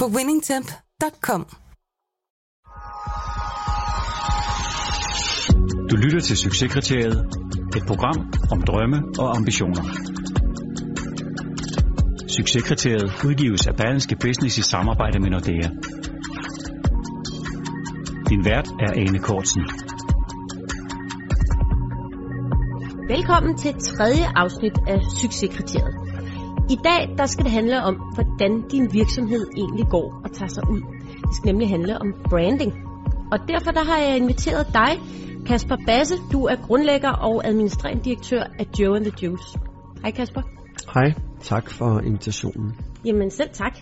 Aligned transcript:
på 0.00 0.06
winningtemp.com. 0.16 1.46
Du 5.90 5.96
lytter 5.96 6.20
til 6.20 6.36
Succeskriteriet, 6.36 7.18
et 7.76 7.84
program 7.86 8.32
om 8.50 8.62
drømme 8.62 8.98
og 9.18 9.36
ambitioner. 9.36 9.82
Succeskriteriet 12.28 13.24
udgives 13.24 13.66
af 13.66 13.76
Berlingske 13.76 14.16
Business 14.20 14.58
i 14.58 14.62
samarbejde 14.62 15.18
med 15.20 15.30
Nordea. 15.30 15.68
Din 18.28 18.44
vært 18.44 18.68
er 18.84 18.92
Ane 18.92 19.18
Kortsen. 19.18 19.62
Velkommen 23.08 23.56
til 23.56 23.72
tredje 23.72 24.24
afsnit 24.36 24.78
af 24.86 24.98
Succeskriteriet. 25.20 26.03
I 26.70 26.76
dag 26.84 27.14
der 27.18 27.26
skal 27.26 27.44
det 27.44 27.52
handle 27.52 27.82
om, 27.82 27.94
hvordan 28.14 28.68
din 28.70 28.92
virksomhed 28.92 29.46
egentlig 29.56 29.86
går 29.90 30.20
og 30.24 30.32
tager 30.32 30.48
sig 30.48 30.62
ud. 30.70 30.80
Det 31.22 31.34
skal 31.36 31.46
nemlig 31.46 31.68
handle 31.68 31.98
om 32.00 32.14
branding. 32.30 32.72
Og 33.32 33.38
derfor 33.48 33.70
der 33.70 33.84
har 33.84 33.98
jeg 33.98 34.16
inviteret 34.16 34.66
dig, 34.74 35.00
Kasper 35.46 35.76
Basse. 35.86 36.14
Du 36.32 36.44
er 36.44 36.56
grundlægger 36.66 37.10
og 37.10 37.46
administrerende 37.46 38.04
direktør 38.04 38.42
af 38.58 38.66
Joe 38.78 38.96
and 38.96 39.04
the 39.04 39.12
Juice. 39.22 39.58
Hej 40.02 40.10
Kasper. 40.10 40.42
Hej, 40.94 41.12
tak 41.40 41.70
for 41.70 42.00
invitationen. 42.00 42.72
Jamen 43.04 43.30
selv 43.30 43.50
tak. 43.52 43.78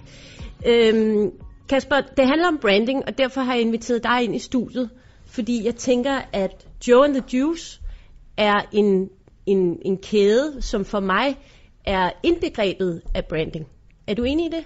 Øhm, 0.67 1.31
Kasper, 1.69 1.97
det 2.17 2.27
handler 2.27 2.49
om 2.49 2.59
branding, 2.61 3.03
og 3.07 3.19
derfor 3.19 3.41
har 3.41 3.55
jeg 3.55 3.63
inviteret 3.63 4.03
dig 4.05 4.25
ind 4.25 4.35
i 4.35 4.39
studiet, 4.39 4.91
fordi 5.27 5.65
jeg 5.65 5.75
tænker, 5.75 6.21
at 6.33 6.67
Joe 6.89 7.05
and 7.05 7.15
the 7.15 7.39
Juice 7.39 7.81
er 8.37 8.61
en, 8.73 9.09
en, 9.47 9.79
en 9.85 9.99
kæde, 9.99 10.63
som 10.63 10.85
for 10.85 11.01
mig 11.01 11.37
er 11.85 12.11
indbegrebet 12.23 13.03
af 13.15 13.25
branding. 13.25 13.67
Er 14.07 14.15
du 14.15 14.25
enig 14.25 14.47
i 14.47 14.51
det? 14.51 14.65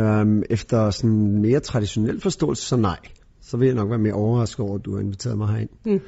Øhm, 0.00 0.42
efter 0.50 0.90
sådan 0.90 1.40
mere 1.40 1.60
traditionel 1.60 2.20
forståelse, 2.20 2.62
så 2.62 2.76
nej. 2.76 2.98
Så 3.40 3.56
vil 3.56 3.66
jeg 3.66 3.74
nok 3.74 3.90
være 3.90 3.98
mere 3.98 4.12
overrasket 4.12 4.60
over, 4.60 4.78
at 4.78 4.84
du 4.84 4.94
har 4.94 5.00
inviteret 5.00 5.38
mig 5.38 5.48
herind. 5.48 5.68
Mm. 5.84 6.00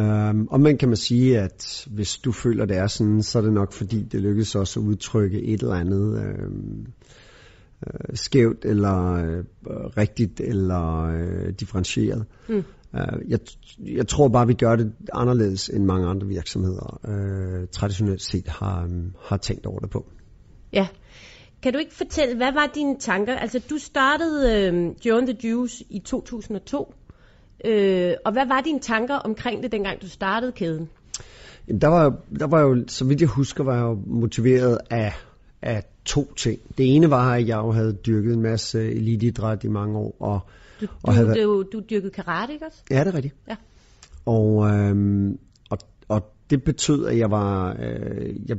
Øhm, 0.00 0.46
og 0.46 0.60
man 0.60 0.78
kan 0.78 0.88
man 0.88 0.96
sige, 0.96 1.38
at 1.38 1.86
hvis 1.90 2.18
du 2.18 2.32
føler, 2.32 2.64
det 2.64 2.76
er 2.76 2.86
sådan, 2.86 3.22
så 3.22 3.38
er 3.38 3.42
det 3.42 3.52
nok 3.52 3.72
fordi, 3.72 4.02
det 4.02 4.20
lykkes 4.20 4.54
også 4.54 4.80
at 4.80 4.84
udtrykke 4.84 5.42
et 5.42 5.62
eller 5.62 5.74
andet 5.74 6.22
øhm, 6.22 6.86
øh, 7.86 8.16
skævt, 8.16 8.64
eller 8.64 9.12
øh, 9.12 9.44
rigtigt, 9.96 10.40
eller 10.40 11.02
øh, 11.04 11.52
differentieret. 11.60 12.24
Mm. 12.48 12.64
Øh, 12.94 13.30
jeg, 13.30 13.38
jeg 13.78 14.08
tror 14.08 14.28
bare, 14.28 14.46
vi 14.46 14.54
gør 14.54 14.76
det 14.76 14.92
anderledes 15.12 15.68
end 15.68 15.84
mange 15.84 16.08
andre 16.08 16.26
virksomheder 16.26 17.00
øh, 17.08 17.68
traditionelt 17.72 18.22
set 18.22 18.48
har, 18.48 18.84
um, 18.84 19.14
har 19.22 19.36
tænkt 19.36 19.66
over 19.66 19.78
det 19.78 19.90
på. 19.90 20.06
Ja. 20.72 20.86
Kan 21.62 21.72
du 21.72 21.78
ikke 21.78 21.94
fortælle, 21.94 22.36
hvad 22.36 22.52
var 22.52 22.70
dine 22.74 22.98
tanker? 22.98 23.36
Altså, 23.36 23.60
du 23.70 23.78
startede 23.78 24.66
øh, 24.66 24.94
Joe 25.06 25.20
the 25.20 25.36
Juice 25.44 25.84
i 25.90 25.98
2002. 25.98 26.94
Øh, 27.64 28.12
og 28.24 28.32
hvad 28.32 28.46
var 28.46 28.60
dine 28.60 28.80
tanker 28.80 29.14
omkring 29.14 29.62
det, 29.62 29.72
dengang 29.72 30.02
du 30.02 30.08
startede 30.08 30.52
kæden? 30.52 30.88
Jamen, 31.68 31.80
der 31.80 31.88
var, 31.88 32.20
der 32.38 32.46
var 32.46 32.60
jo, 32.60 32.84
så 32.88 33.04
vidt 33.04 33.20
jeg 33.20 33.28
husker, 33.28 33.64
var 33.64 33.74
jeg 33.74 33.82
jo 33.82 33.98
motiveret 34.06 34.78
af, 34.90 35.12
af 35.62 35.84
to 36.04 36.32
ting. 36.34 36.60
Det 36.78 36.96
ene 36.96 37.10
var, 37.10 37.32
at 37.34 37.48
jeg 37.48 37.56
jo 37.56 37.72
havde 37.72 37.92
dyrket 37.92 38.34
en 38.34 38.42
masse 38.42 38.90
eliteidræt 38.90 39.64
i 39.64 39.68
mange 39.68 39.98
år, 39.98 40.16
og 40.20 40.40
du, 40.80 40.86
og 41.02 41.12
du, 41.14 41.16
havde... 41.16 41.42
du, 41.42 41.64
du 41.72 41.80
dyrkede 41.90 42.10
karate, 42.10 42.52
ikke 42.52 42.66
også? 42.66 42.78
Ja, 42.90 43.00
det 43.00 43.06
er 43.06 43.14
rigtigt. 43.14 43.34
Ja. 43.48 43.56
Og, 44.26 44.68
øhm, 44.68 45.38
og, 45.70 45.78
og 46.08 46.22
det 46.50 46.64
betød, 46.64 47.06
at 47.06 47.18
jeg 47.18 47.30
var, 47.30 47.76
øh, 47.82 48.50
jeg, 48.50 48.56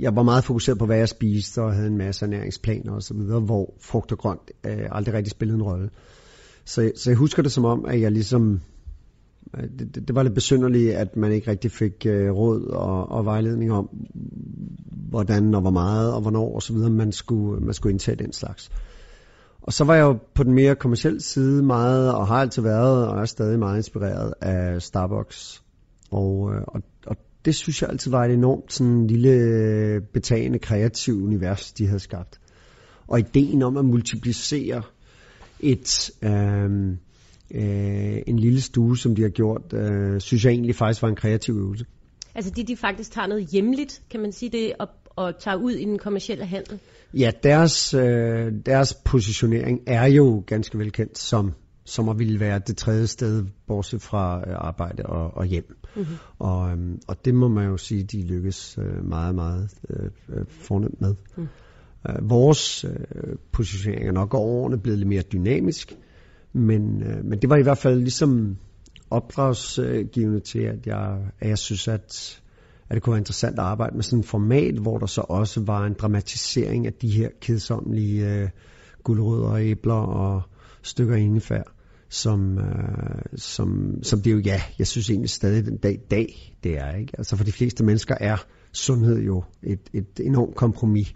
jeg 0.00 0.16
var 0.16 0.22
meget 0.22 0.44
fokuseret 0.44 0.78
på, 0.78 0.86
hvad 0.86 0.98
jeg 0.98 1.08
spiste, 1.08 1.62
og 1.62 1.74
havde 1.74 1.86
en 1.86 1.98
masse 1.98 2.24
ernæringsplaner 2.24 2.92
og 2.92 3.02
så 3.02 3.14
videre, 3.14 3.40
hvor 3.40 3.74
frugt 3.80 4.12
og 4.12 4.18
grønt 4.18 4.50
øh, 4.66 4.88
aldrig 4.90 5.14
rigtig 5.14 5.30
spillede 5.30 5.56
en 5.56 5.62
rolle. 5.62 5.90
Så, 6.64 6.92
så 6.96 7.10
jeg 7.10 7.16
husker 7.16 7.42
det 7.42 7.52
som 7.52 7.64
om, 7.64 7.84
at 7.84 8.00
jeg 8.00 8.12
ligesom, 8.12 8.60
øh, 9.56 9.64
det, 9.78 10.08
det 10.08 10.14
var 10.14 10.22
lidt 10.22 10.34
besynderligt, 10.34 10.94
at 10.94 11.16
man 11.16 11.32
ikke 11.32 11.50
rigtig 11.50 11.70
fik 11.70 12.06
øh, 12.06 12.30
råd 12.30 12.66
og, 12.66 13.08
og 13.10 13.24
vejledning 13.24 13.72
om, 13.72 13.88
hvordan 15.08 15.54
og 15.54 15.60
hvor 15.60 15.70
meget 15.70 16.12
og 16.14 16.20
hvornår 16.20 16.54
og 16.54 16.62
så 16.62 16.72
videre, 16.72 16.90
man 16.90 17.12
skulle, 17.12 17.60
man 17.60 17.74
skulle 17.74 17.92
indtage 17.92 18.16
den 18.16 18.32
slags. 18.32 18.70
Og 19.68 19.72
så 19.72 19.84
var 19.84 19.94
jeg 19.94 20.02
jo 20.02 20.18
på 20.34 20.44
den 20.44 20.52
mere 20.52 20.74
kommercielle 20.74 21.20
side 21.20 21.62
meget, 21.62 22.14
og 22.14 22.26
har 22.26 22.36
altid 22.36 22.62
været, 22.62 23.08
og 23.08 23.20
er 23.20 23.24
stadig 23.24 23.58
meget 23.58 23.76
inspireret 23.76 24.34
af 24.40 24.82
Starbucks. 24.82 25.62
Og, 26.10 26.54
øh, 26.54 26.62
og, 26.66 26.82
og 27.06 27.16
det 27.44 27.54
synes 27.54 27.82
jeg 27.82 27.90
altid 27.90 28.10
var 28.10 28.24
et 28.24 28.32
enormt 28.32 28.72
sådan 28.72 29.06
lille 29.06 29.30
øh, 29.30 30.02
betagende 30.12 30.58
kreativt 30.58 31.22
univers, 31.22 31.72
de 31.72 31.86
havde 31.86 32.00
skabt. 32.00 32.40
Og 33.06 33.18
ideen 33.18 33.62
om 33.62 33.76
at 33.76 33.84
multiplicere 33.84 34.82
et, 35.60 36.10
øh, 36.22 36.88
øh, 37.50 38.22
en 38.26 38.38
lille 38.38 38.60
stue, 38.60 38.98
som 38.98 39.14
de 39.14 39.22
har 39.22 39.28
gjort, 39.28 39.72
øh, 39.72 40.20
synes 40.20 40.44
jeg 40.44 40.50
egentlig 40.50 40.74
faktisk 40.74 41.02
var 41.02 41.08
en 41.08 41.16
kreativ 41.16 41.54
øvelse. 41.54 41.84
Altså 42.34 42.50
de, 42.50 42.64
de 42.64 42.76
faktisk 42.76 43.12
tager 43.12 43.26
noget 43.26 43.46
hjemligt, 43.46 44.02
kan 44.10 44.20
man 44.20 44.32
sige 44.32 44.50
det, 44.50 44.72
og, 44.78 44.88
og 45.18 45.38
tager 45.38 45.56
ud 45.56 45.72
i 45.72 45.84
den 45.84 45.98
kommercielle 45.98 46.44
handel? 46.44 46.78
Ja, 47.14 47.30
deres, 47.42 47.94
øh, 47.94 48.52
deres 48.66 48.94
positionering 49.04 49.80
er 49.86 50.06
jo 50.06 50.44
ganske 50.46 50.78
velkendt 50.78 51.18
som, 51.18 51.52
som 51.84 52.08
at 52.08 52.18
ville 52.18 52.40
være 52.40 52.60
det 52.66 52.76
tredje 52.76 53.06
sted, 53.06 53.44
bortset 53.66 54.02
fra 54.02 54.38
øh, 54.46 54.54
arbejde 54.56 55.02
og, 55.02 55.36
og 55.36 55.46
hjem. 55.46 55.76
Mm-hmm. 55.96 56.16
Og, 56.38 56.70
øhm, 56.70 57.00
og 57.08 57.24
det 57.24 57.34
må 57.34 57.48
man 57.48 57.66
jo 57.66 57.76
sige, 57.76 58.02
de 58.02 58.26
lykkes 58.26 58.78
øh, 58.78 59.04
meget, 59.04 59.34
meget 59.34 59.70
øh, 59.90 60.10
øh 60.28 60.44
fornemt 60.48 61.00
med. 61.00 61.14
Mm. 61.36 61.48
Vores 62.22 62.84
øh, 62.84 63.36
positionering 63.52 64.08
er 64.08 64.12
nok 64.12 64.34
over 64.34 64.48
årene 64.48 64.78
blevet 64.78 64.98
lidt 64.98 65.08
mere 65.08 65.22
dynamisk, 65.22 65.96
men, 66.52 67.02
øh, 67.02 67.24
men 67.24 67.42
det 67.42 67.50
var 67.50 67.56
i 67.56 67.62
hvert 67.62 67.78
fald 67.78 68.00
ligesom 68.00 68.56
opdragsgivende 69.10 70.40
til, 70.40 70.60
at 70.60 70.86
jeg, 70.86 71.18
at 71.40 71.48
jeg 71.48 71.58
synes, 71.58 71.88
at 71.88 72.40
at 72.90 72.94
det 72.94 73.02
kunne 73.02 73.12
være 73.12 73.20
interessant 73.20 73.58
at 73.58 73.64
arbejde 73.64 73.96
med 73.96 74.02
sådan 74.02 74.18
et 74.18 74.26
format, 74.26 74.74
hvor 74.74 74.98
der 74.98 75.06
så 75.06 75.20
også 75.20 75.60
var 75.60 75.86
en 75.86 75.94
dramatisering 75.94 76.86
af 76.86 76.92
de 76.92 77.10
her 77.10 77.28
kedsommelige 77.40 78.34
øh, 78.34 78.48
guldrødder 79.04 79.48
og 79.48 79.64
æbler 79.64 79.94
og 79.94 80.42
stykker 80.82 81.16
ingefær, 81.16 81.62
som, 82.08 82.58
øh, 82.58 83.22
som, 83.36 83.98
som 84.02 84.22
det 84.22 84.32
jo, 84.32 84.38
ja, 84.38 84.62
jeg 84.78 84.86
synes 84.86 85.10
egentlig 85.10 85.30
stadig 85.30 85.64
den 85.64 85.76
dag 85.76 85.92
i 85.92 86.06
dag, 86.10 86.56
det 86.64 86.78
er, 86.78 86.94
ikke? 86.94 87.12
Altså 87.18 87.36
for 87.36 87.44
de 87.44 87.52
fleste 87.52 87.84
mennesker 87.84 88.14
er 88.20 88.36
sundhed 88.72 89.18
jo 89.18 89.44
et, 89.62 89.80
et 89.92 90.20
enormt 90.20 90.56
kompromis. 90.56 91.12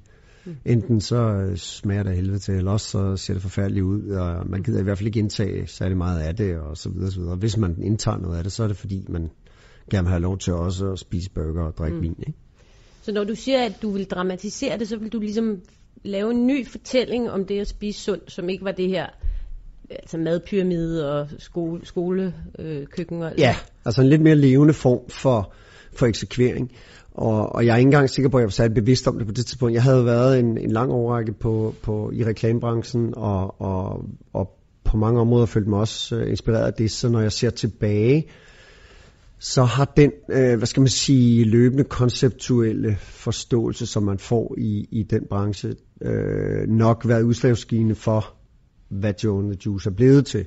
Mm. 0.46 0.56
Enten 0.64 1.00
så 1.00 1.16
øh, 1.16 1.56
smager 1.56 2.02
det 2.02 2.16
helvede 2.16 2.38
til, 2.38 2.54
eller 2.54 2.70
også 2.70 2.88
så 2.88 3.16
ser 3.16 3.34
det 3.34 3.42
forfærdeligt 3.42 3.84
ud, 3.84 4.08
og 4.08 4.50
man 4.50 4.62
gider 4.62 4.80
i 4.80 4.82
hvert 4.82 4.98
fald 4.98 5.06
ikke 5.06 5.18
indtage 5.18 5.66
særlig 5.66 5.96
meget 5.96 6.20
af 6.20 6.36
det, 6.36 6.58
og 6.58 6.76
så 6.76 6.90
videre, 6.90 7.10
så 7.10 7.20
videre. 7.20 7.36
Hvis 7.36 7.56
man 7.56 7.82
indtager 7.82 8.18
noget 8.18 8.36
af 8.36 8.42
det, 8.42 8.52
så 8.52 8.62
er 8.64 8.68
det 8.68 8.76
fordi, 8.76 9.06
man 9.08 9.30
gerne 9.90 10.08
have 10.08 10.20
lov 10.20 10.38
til 10.38 10.52
også 10.52 10.92
at 10.92 10.98
spise 10.98 11.30
burger 11.30 11.62
og 11.62 11.76
drikke 11.78 11.96
mm. 11.96 12.02
vin. 12.02 12.16
Ikke? 12.18 12.38
Så 13.02 13.12
når 13.12 13.24
du 13.24 13.34
siger, 13.34 13.64
at 13.64 13.82
du 13.82 13.90
vil 13.90 14.04
dramatisere 14.04 14.78
det, 14.78 14.88
så 14.88 14.96
vil 14.96 15.12
du 15.12 15.20
ligesom 15.20 15.60
lave 16.04 16.30
en 16.30 16.46
ny 16.46 16.66
fortælling 16.66 17.30
om 17.30 17.44
det 17.44 17.60
at 17.60 17.68
spise 17.68 18.00
sundt, 18.00 18.32
som 18.32 18.48
ikke 18.48 18.64
var 18.64 18.72
det 18.72 18.88
her 18.88 19.06
altså 19.90 20.18
madpyramide 20.18 21.12
og 21.12 21.28
skole, 21.38 21.80
skolekøkken? 21.86 23.22
Øh, 23.22 23.32
ja, 23.38 23.56
altså 23.84 24.02
en 24.02 24.08
lidt 24.08 24.22
mere 24.22 24.34
levende 24.34 24.74
form 24.74 25.08
for, 25.08 25.52
for 25.92 26.06
eksekvering. 26.06 26.72
Og, 27.14 27.54
og 27.54 27.66
jeg 27.66 27.72
er 27.72 27.76
ikke 27.76 27.86
engang 27.86 28.10
sikker 28.10 28.28
på, 28.28 28.36
at 28.36 28.40
jeg 28.40 28.46
var 28.46 28.50
særlig 28.50 28.74
bevidst 28.74 29.08
om 29.08 29.18
det 29.18 29.26
på 29.26 29.32
det 29.32 29.46
tidspunkt. 29.46 29.74
Jeg 29.74 29.82
havde 29.82 30.04
været 30.04 30.38
en, 30.38 30.58
en 30.58 30.70
lang 30.70 30.92
overrække 30.92 31.32
på, 31.32 31.74
på, 31.82 32.10
i 32.14 32.24
reklamebranchen, 32.24 33.14
og, 33.16 33.60
og, 33.60 34.04
og 34.32 34.58
på 34.84 34.96
mange 34.96 35.20
områder 35.20 35.46
følte 35.46 35.70
mig 35.70 35.78
også 35.78 36.16
uh, 36.16 36.30
inspireret 36.30 36.66
af 36.66 36.74
det. 36.74 36.90
Så 36.90 37.08
når 37.08 37.20
jeg 37.20 37.32
ser 37.32 37.50
tilbage, 37.50 38.26
så 39.44 39.64
har 39.64 39.84
den, 39.84 40.12
øh, 40.28 40.56
hvad 40.56 40.66
skal 40.66 40.80
man 40.80 40.88
sige, 40.88 41.44
løbende 41.44 41.84
konceptuelle 41.84 42.96
forståelse, 43.00 43.86
som 43.86 44.02
man 44.02 44.18
får 44.18 44.54
i, 44.58 44.88
i 44.90 45.02
den 45.02 45.26
branche, 45.30 45.74
øh, 46.02 46.68
nok 46.68 47.08
været 47.08 47.22
udslagsgivende 47.22 47.94
for, 47.94 48.34
hvad 48.88 49.14
Joe 49.24 49.42
the 49.42 49.56
Juice 49.66 49.90
er 49.90 49.94
blevet 49.94 50.26
til. 50.26 50.46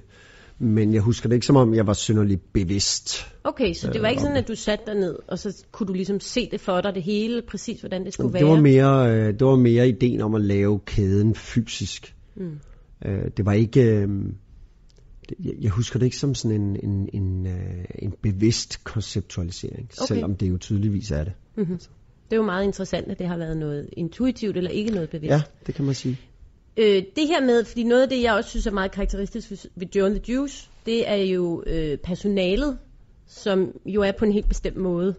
Men 0.59 0.93
jeg 0.93 1.01
husker 1.01 1.29
det 1.29 1.35
ikke 1.35 1.45
som 1.45 1.55
om, 1.55 1.73
jeg 1.73 1.87
var 1.87 1.93
synderligt 1.93 2.53
bevidst. 2.53 3.25
Okay, 3.43 3.73
så 3.73 3.91
det 3.91 4.01
var 4.01 4.07
ikke 4.07 4.21
sådan, 4.21 4.37
at 4.37 4.47
du 4.47 4.55
satte 4.55 4.85
dig 4.85 4.95
ned, 4.95 5.15
og 5.27 5.39
så 5.39 5.65
kunne 5.71 5.87
du 5.87 5.93
ligesom 5.93 6.19
se 6.19 6.49
det 6.51 6.61
for 6.61 6.81
dig, 6.81 6.95
det 6.95 7.03
hele, 7.03 7.41
præcis 7.47 7.79
hvordan 7.79 8.05
det 8.05 8.13
skulle 8.13 8.33
det 8.33 8.41
være? 8.41 8.49
Var 8.49 8.61
mere, 8.61 9.11
øh, 9.11 9.33
det 9.33 9.47
var 9.47 9.55
mere 9.55 9.87
ideen 9.87 10.21
om 10.21 10.35
at 10.35 10.41
lave 10.41 10.79
kæden 10.79 11.35
fysisk. 11.35 12.15
Mm. 12.35 12.59
Øh, 13.05 13.31
det 13.37 13.45
var 13.45 13.53
ikke... 13.53 13.83
Øh, 13.83 14.09
jeg, 15.43 15.53
jeg 15.61 15.71
husker 15.71 15.99
det 15.99 16.05
ikke 16.05 16.17
som 16.17 16.35
sådan 16.35 16.61
en, 16.61 16.79
en, 16.83 17.09
en, 17.13 17.47
øh, 17.47 17.85
en 17.99 18.13
bevidst 18.21 18.83
konceptualisering, 18.83 19.89
okay. 19.97 20.07
selvom 20.07 20.35
det 20.35 20.49
jo 20.49 20.57
tydeligvis 20.57 21.11
er 21.11 21.23
det. 21.23 21.33
Mm-hmm. 21.55 21.77
Det 21.77 22.31
er 22.31 22.35
jo 22.35 22.43
meget 22.43 22.63
interessant, 22.63 23.11
at 23.11 23.19
det 23.19 23.27
har 23.27 23.37
været 23.37 23.57
noget 23.57 23.89
intuitivt 23.93 24.57
eller 24.57 24.69
ikke 24.69 24.91
noget 24.91 25.09
bevidst. 25.09 25.31
Ja, 25.31 25.41
det 25.67 25.75
kan 25.75 25.85
man 25.85 25.95
sige. 25.95 26.19
Øh, 26.77 27.03
det 27.15 27.27
her 27.27 27.41
med, 27.41 27.65
fordi 27.65 27.83
noget 27.83 28.01
af 28.01 28.09
det, 28.09 28.23
jeg 28.23 28.33
også 28.33 28.49
synes 28.49 28.67
er 28.67 28.71
meget 28.71 28.91
karakteristisk 28.91 29.65
ved 29.75 29.87
Joe 29.95 30.05
and 30.05 30.19
the 30.19 30.33
Juice, 30.33 30.69
det 30.85 31.09
er 31.09 31.15
jo 31.15 31.63
øh, 31.67 31.97
personalet, 31.97 32.77
som 33.27 33.79
jo 33.85 34.01
er 34.01 34.11
på 34.11 34.25
en 34.25 34.31
helt 34.31 34.47
bestemt 34.47 34.77
måde. 34.77 35.15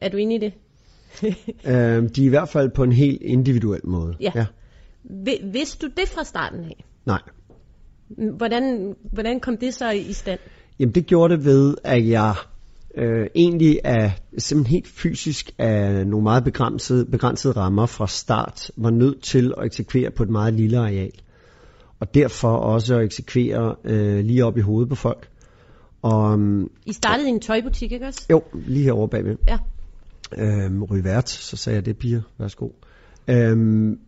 Er 0.00 0.08
du 0.08 0.16
enig 0.16 0.36
i 0.36 0.38
det? 0.38 0.52
øh, 1.70 2.08
de 2.16 2.22
er 2.22 2.26
i 2.26 2.28
hvert 2.28 2.48
fald 2.48 2.70
på 2.70 2.82
en 2.82 2.92
helt 2.92 3.22
individuel 3.22 3.80
måde. 3.84 4.16
Ja. 4.20 4.32
ja. 4.34 4.46
Vidste 5.52 5.86
du 5.86 5.92
det 5.96 6.08
fra 6.08 6.24
starten 6.24 6.64
af? 6.64 6.84
Nej. 7.06 7.20
Hvordan, 8.16 8.94
hvordan 9.12 9.40
kom 9.40 9.56
det 9.56 9.74
så 9.74 9.90
i 9.90 10.12
stand? 10.12 10.38
Jamen 10.78 10.94
det 10.94 11.06
gjorde 11.06 11.36
det 11.36 11.44
ved, 11.44 11.74
at 11.84 12.08
jeg 12.08 12.34
øh, 12.94 13.26
egentlig 13.34 13.80
er 13.84 14.10
simpelthen 14.38 14.74
helt 14.74 14.88
fysisk 14.88 15.50
af 15.58 16.06
nogle 16.06 16.22
meget 16.22 16.44
begrænsede, 16.44 17.06
begrænsede 17.06 17.54
rammer 17.56 17.86
fra 17.86 18.06
start, 18.06 18.70
var 18.76 18.90
nødt 18.90 19.22
til 19.22 19.54
at 19.58 19.66
eksekvere 19.66 20.10
på 20.10 20.22
et 20.22 20.30
meget 20.30 20.54
lille 20.54 20.78
areal. 20.78 21.12
Og 22.00 22.14
derfor 22.14 22.56
også 22.56 22.96
at 22.96 23.04
eksekvere 23.04 23.74
øh, 23.84 24.24
lige 24.24 24.44
op 24.44 24.58
i 24.58 24.60
hovedet 24.60 24.88
på 24.88 24.94
folk. 24.94 25.28
Og, 26.02 26.32
um, 26.32 26.70
I 26.86 26.92
startede 26.92 27.26
og, 27.26 27.28
i 27.28 27.32
en 27.32 27.40
tøjbutik, 27.40 27.92
ikke 27.92 28.06
også? 28.06 28.26
Jo, 28.30 28.42
lige 28.52 28.84
herovre 28.84 29.08
bagved. 29.08 29.36
Ja. 29.48 29.58
Øhm, 30.38 30.82
Ryvært, 30.82 31.28
så 31.28 31.56
sagde 31.56 31.76
jeg 31.76 31.86
det, 31.86 31.96
piger, 31.96 32.20
værsgo. 32.38 32.68
Øhm, 33.28 33.98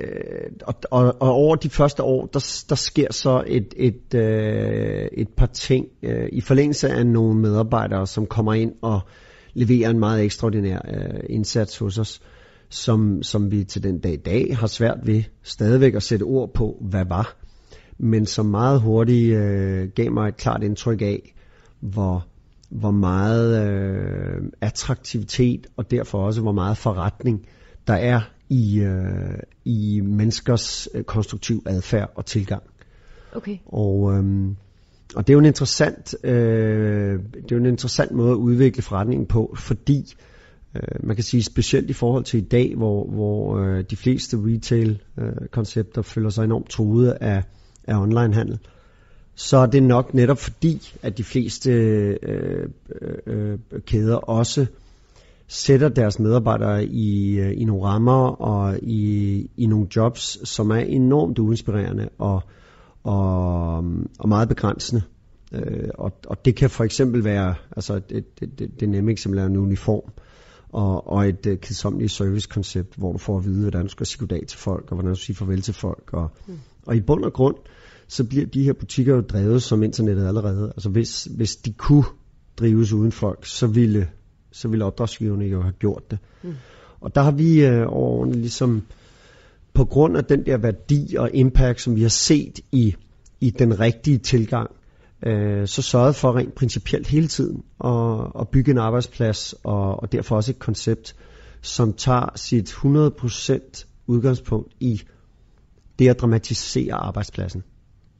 øh, 0.00 0.50
og, 0.62 0.74
og, 0.90 1.16
og 1.20 1.32
over 1.32 1.56
de 1.56 1.70
første 1.70 2.02
år, 2.02 2.26
der, 2.26 2.64
der 2.68 2.74
sker 2.74 3.12
så 3.12 3.44
et, 3.46 3.74
et, 3.76 4.14
øh, 4.14 5.08
et 5.12 5.28
par 5.28 5.46
ting. 5.46 5.86
Øh, 6.02 6.28
i 6.32 6.40
forlængelse 6.40 6.88
af 6.88 7.06
nogle 7.06 7.40
medarbejdere, 7.40 8.06
som 8.06 8.26
kommer 8.26 8.54
ind 8.54 8.72
og 8.82 9.00
leverer 9.54 9.90
en 9.90 9.98
meget 9.98 10.24
ekstraordinær 10.24 10.80
øh, 10.88 11.20
indsats 11.28 11.78
hos 11.78 11.98
os, 11.98 12.20
som, 12.68 13.22
som 13.22 13.50
vi 13.50 13.64
til 13.64 13.82
den 13.82 13.98
dag 13.98 14.12
i 14.12 14.16
dag 14.16 14.56
har 14.56 14.66
svært 14.66 14.98
ved 15.04 15.22
stadigvæk 15.42 15.94
at 15.94 16.02
sætte 16.02 16.22
ord 16.22 16.54
på, 16.54 16.76
hvad 16.80 17.04
var, 17.08 17.36
men 17.98 18.26
som 18.26 18.46
meget 18.46 18.80
hurtigt 18.80 19.36
øh, 19.36 19.88
gav 19.94 20.12
mig 20.12 20.28
et 20.28 20.36
klart 20.36 20.62
indtryk 20.62 21.02
af, 21.02 21.34
hvor, 21.80 22.26
hvor 22.70 22.90
meget 22.90 23.70
øh, 23.70 24.42
attraktivitet 24.60 25.66
og 25.76 25.90
derfor 25.90 26.18
også 26.18 26.42
hvor 26.42 26.52
meget 26.52 26.76
forretning 26.76 27.46
der 27.86 27.94
er 27.94 28.20
i, 28.50 28.80
øh, 28.80 29.38
i 29.64 30.00
menneskers 30.00 30.88
øh, 30.94 31.04
konstruktiv 31.04 31.62
adfærd 31.66 32.12
og 32.14 32.26
tilgang. 32.26 32.62
Okay. 33.32 33.58
Og, 33.66 34.12
øh, 34.12 34.50
og 35.14 35.26
det 35.26 35.32
er 35.32 35.34
jo 35.34 35.38
en 35.38 35.44
interessant, 35.44 36.14
øh, 36.24 37.18
det 37.34 37.52
er 37.52 37.56
jo 37.56 37.56
en 37.56 37.66
interessant 37.66 38.12
måde 38.12 38.30
at 38.30 38.36
udvikle 38.36 38.82
forretningen 38.82 39.26
på, 39.26 39.54
fordi 39.58 40.14
øh, 40.76 40.82
man 41.02 41.16
kan 41.16 41.22
sige 41.22 41.42
specielt 41.42 41.90
i 41.90 41.92
forhold 41.92 42.24
til 42.24 42.38
i 42.38 42.46
dag, 42.46 42.74
hvor, 42.76 43.06
hvor 43.06 43.58
øh, 43.58 43.84
de 43.90 43.96
fleste 43.96 44.36
retail-koncepter 44.36 46.00
øh, 46.00 46.04
føler 46.04 46.30
sig 46.30 46.44
enormt 46.44 46.68
truet 46.68 47.10
af, 47.10 47.42
af 47.84 47.96
onlinehandel, 47.96 48.58
så 49.34 49.56
er 49.56 49.66
det 49.66 49.82
nok 49.82 50.14
netop 50.14 50.38
fordi, 50.38 50.92
at 51.02 51.18
de 51.18 51.24
fleste 51.24 51.70
øh, 51.70 52.68
øh, 53.02 53.18
øh, 53.26 53.58
kæder 53.86 54.16
også 54.16 54.66
sætter 55.52 55.88
deres 55.88 56.18
medarbejdere 56.18 56.84
i, 56.84 57.38
øh, 57.38 57.52
i 57.56 57.64
nogle 57.64 57.84
rammer 57.84 58.26
og 58.28 58.78
i, 58.82 59.50
i 59.56 59.66
nogle 59.66 59.86
jobs, 59.96 60.48
som 60.48 60.70
er 60.70 60.76
enormt 60.76 61.38
uinspirerende 61.38 62.08
og, 62.18 62.42
og, 63.04 63.76
og 64.18 64.28
meget 64.28 64.48
begrænsende. 64.48 65.02
Øh, 65.52 65.88
og, 65.94 66.12
og 66.26 66.44
det 66.44 66.56
kan 66.56 66.70
for 66.70 66.84
eksempel 66.84 67.24
være, 67.24 67.54
altså 67.76 67.98
det, 67.98 68.40
det, 68.40 68.58
det, 68.58 68.80
det 68.80 68.88
nemme 68.88 69.10
eksempel 69.10 69.40
er 69.40 69.46
en 69.46 69.56
uniform 69.56 70.10
og, 70.68 71.12
og 71.12 71.28
et 71.28 71.46
uh, 71.46 71.58
kedsommeligt 71.58 72.12
servicekoncept, 72.12 72.94
hvor 72.96 73.12
du 73.12 73.18
får 73.18 73.38
at 73.38 73.44
vide, 73.44 73.60
hvordan 73.60 73.82
du 73.82 73.88
skal 73.88 74.06
sige 74.06 74.18
goddag 74.18 74.46
til 74.48 74.58
folk, 74.58 74.84
og 74.90 74.94
hvordan 74.94 75.12
du 75.12 75.18
siger 75.18 75.34
farvel 75.34 75.62
til 75.62 75.74
folk. 75.74 76.10
Og, 76.12 76.30
mm. 76.46 76.58
og 76.86 76.96
i 76.96 77.00
bund 77.00 77.24
og 77.24 77.32
grund, 77.32 77.56
så 78.08 78.24
bliver 78.24 78.46
de 78.46 78.62
her 78.62 78.72
butikker 78.72 79.14
jo 79.14 79.20
drevet 79.20 79.62
som 79.62 79.82
internettet 79.82 80.26
allerede. 80.26 80.66
Altså 80.76 80.88
hvis, 80.88 81.24
hvis 81.24 81.56
de 81.56 81.72
kunne 81.72 82.04
drives 82.58 82.92
uden 82.92 83.12
folk, 83.12 83.46
så 83.46 83.66
ville 83.66 84.08
så 84.52 84.68
ville 84.68 84.84
opdragsgiverne 84.84 85.44
jo 85.44 85.62
have 85.62 85.72
gjort 85.72 86.10
det. 86.10 86.18
Mm. 86.42 86.54
Og 87.00 87.14
der 87.14 87.22
har 87.22 87.30
vi 87.30 87.64
øh, 87.64 87.84
over 87.86 88.24
ligesom 88.32 88.82
på 89.72 89.84
grund 89.84 90.16
af 90.16 90.24
den 90.24 90.46
der 90.46 90.58
værdi 90.58 91.16
og 91.18 91.30
impact, 91.34 91.80
som 91.80 91.96
vi 91.96 92.02
har 92.02 92.08
set 92.08 92.60
i, 92.72 92.94
i 93.40 93.50
den 93.50 93.80
rigtige 93.80 94.18
tilgang, 94.18 94.70
øh, 95.26 95.68
så 95.68 95.82
sørget 95.82 96.16
for 96.16 96.36
rent 96.36 96.54
principielt 96.54 97.06
hele 97.06 97.28
tiden 97.28 97.62
at, 97.84 98.26
at 98.40 98.48
bygge 98.48 98.70
en 98.70 98.78
arbejdsplads, 98.78 99.54
og, 99.64 100.02
og 100.02 100.12
derfor 100.12 100.36
også 100.36 100.52
et 100.52 100.58
koncept, 100.58 101.16
som 101.62 101.92
tager 101.92 102.32
sit 102.36 102.70
100% 102.70 103.86
udgangspunkt 104.06 104.72
i 104.80 105.02
det 105.98 106.08
at 106.08 106.20
dramatisere 106.20 106.94
arbejdspladsen. 106.94 107.62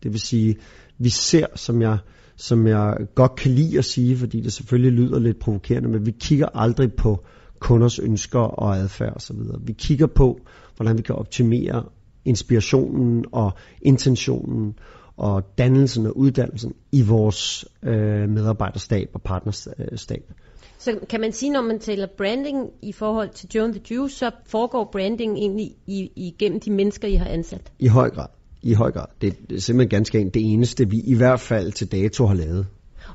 Det 0.02 0.12
vil 0.12 0.20
sige, 0.20 0.56
vi 0.98 1.08
ser, 1.08 1.46
som 1.54 1.82
jeg 1.82 1.98
som 2.40 2.66
jeg 2.66 2.96
godt 3.14 3.37
kan 3.37 3.50
lide 3.50 3.78
at 3.78 3.84
sige, 3.84 4.16
fordi 4.16 4.40
det 4.40 4.52
selvfølgelig 4.52 4.92
lyder 4.92 5.19
lidt 5.19 5.38
provokerende, 5.38 5.88
men 5.88 6.06
vi 6.06 6.10
kigger 6.10 6.46
aldrig 6.54 6.92
på 6.92 7.25
kunders 7.58 7.98
ønsker 7.98 8.40
og 8.40 8.76
adfærd 8.76 9.16
osv. 9.16 9.37
Vi 9.60 9.72
kigger 9.72 10.06
på, 10.06 10.40
hvordan 10.76 10.98
vi 10.98 11.02
kan 11.02 11.14
optimere 11.14 11.84
inspirationen 12.25 13.25
og 13.32 13.52
intentionen 13.82 14.75
og 15.16 15.42
dannelsen 15.58 16.06
og 16.06 16.16
uddannelsen 16.16 16.75
i 16.92 17.02
vores 17.02 17.64
øh, 17.82 18.28
medarbejderstab 18.28 19.10
og 19.14 19.22
partnerstab. 19.22 20.32
Så 20.78 20.98
kan 21.08 21.20
man 21.20 21.32
sige, 21.32 21.52
når 21.52 21.62
man 21.62 21.78
taler 21.78 22.06
branding 22.19 22.70
i 22.82 22.92
forhold 22.92 23.28
til 23.28 23.48
Joan 23.54 23.72
the 23.72 23.82
Jew, 23.90 24.08
så 24.08 24.31
foregår 24.46 24.88
branding 24.92 25.38
egentlig 25.38 25.70
i, 25.87 26.10
igennem 26.16 26.60
de 26.60 26.70
mennesker, 26.70 27.08
I 27.08 27.14
har 27.14 27.26
ansat? 27.26 27.72
I 27.78 27.87
høj 27.87 28.10
grad. 28.10 28.39
I 28.62 28.74
høj 28.74 28.90
grad. 28.90 29.06
Det 29.20 29.28
er 29.28 29.60
simpelthen 29.60 29.88
ganske 29.88 30.18
enkelt 30.18 30.34
det 30.34 30.52
eneste, 30.52 30.90
vi 30.90 31.00
i 31.06 31.14
hvert 31.14 31.40
fald 31.40 31.72
til 31.72 31.92
dato 31.92 32.26
har 32.26 32.34
lavet. 32.34 32.66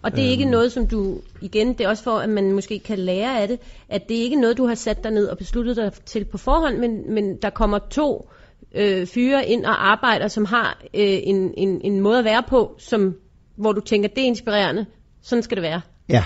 Og 0.01 0.15
det 0.15 0.25
er 0.25 0.29
ikke 0.29 0.43
øhm. 0.43 0.51
noget, 0.51 0.71
som 0.71 0.87
du, 0.87 1.21
igen, 1.41 1.67
det 1.67 1.81
er 1.81 1.89
også 1.89 2.03
for, 2.03 2.17
at 2.17 2.29
man 2.29 2.51
måske 2.51 2.79
kan 2.79 2.99
lære 2.99 3.41
af 3.41 3.47
det, 3.47 3.59
at 3.89 4.09
det 4.09 4.17
er 4.17 4.21
ikke 4.21 4.41
noget, 4.41 4.57
du 4.57 4.65
har 4.65 4.75
sat 4.75 5.03
dig 5.03 5.11
ned 5.11 5.27
og 5.27 5.37
besluttet 5.37 5.75
dig 5.75 5.91
til 6.05 6.25
på 6.25 6.37
forhånd, 6.37 6.77
men, 6.77 7.13
men 7.13 7.37
der 7.41 7.49
kommer 7.49 7.79
to 7.89 8.29
øh, 8.75 9.07
fyre 9.07 9.47
ind 9.47 9.65
og 9.65 9.91
arbejder, 9.91 10.27
som 10.27 10.45
har 10.45 10.81
øh, 10.83 11.19
en, 11.23 11.53
en, 11.57 11.81
en 11.83 12.01
måde 12.01 12.19
at 12.19 12.25
være 12.25 12.43
på, 12.49 12.75
som, 12.77 13.15
hvor 13.55 13.71
du 13.71 13.81
tænker, 13.81 14.09
det 14.09 14.21
er 14.21 14.27
inspirerende, 14.27 14.85
sådan 15.21 15.43
skal 15.43 15.55
det 15.57 15.63
være. 15.63 15.81
Ja, 16.09 16.23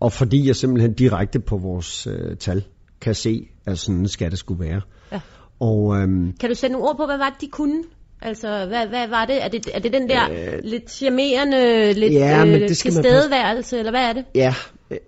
og 0.00 0.12
fordi 0.12 0.46
jeg 0.46 0.56
simpelthen 0.56 0.92
direkte 0.92 1.40
på 1.40 1.56
vores 1.56 2.06
øh, 2.06 2.36
tal 2.36 2.64
kan 3.00 3.14
se, 3.14 3.48
at 3.66 3.78
sådan 3.78 4.08
skal 4.08 4.30
det 4.30 4.38
skulle 4.38 4.64
være. 4.64 4.80
Ja. 5.12 5.20
Og, 5.60 5.96
øhm, 5.96 6.32
kan 6.40 6.48
du 6.48 6.54
sætte 6.54 6.72
nogle 6.72 6.88
ord 6.88 6.96
på, 6.96 7.06
hvad 7.06 7.18
var 7.18 7.30
det, 7.30 7.40
de 7.40 7.48
kunne? 7.48 7.82
Altså, 8.24 8.66
hvad, 8.66 8.86
hvad 8.86 9.08
var 9.08 9.24
det? 9.24 9.44
Er, 9.44 9.48
det? 9.48 9.66
er 9.74 9.78
det 9.78 9.92
den 9.92 10.08
der 10.08 10.30
øh, 10.30 10.60
lidt 10.62 10.90
charmerende, 10.90 11.92
lidt 11.92 12.12
ja, 12.12 12.46
øh, 12.46 12.60
det 12.60 12.76
tilstedeværelse, 12.76 13.78
eller 13.78 13.90
hvad 13.90 14.00
er 14.00 14.12
det? 14.12 14.24
Ja, 14.34 14.54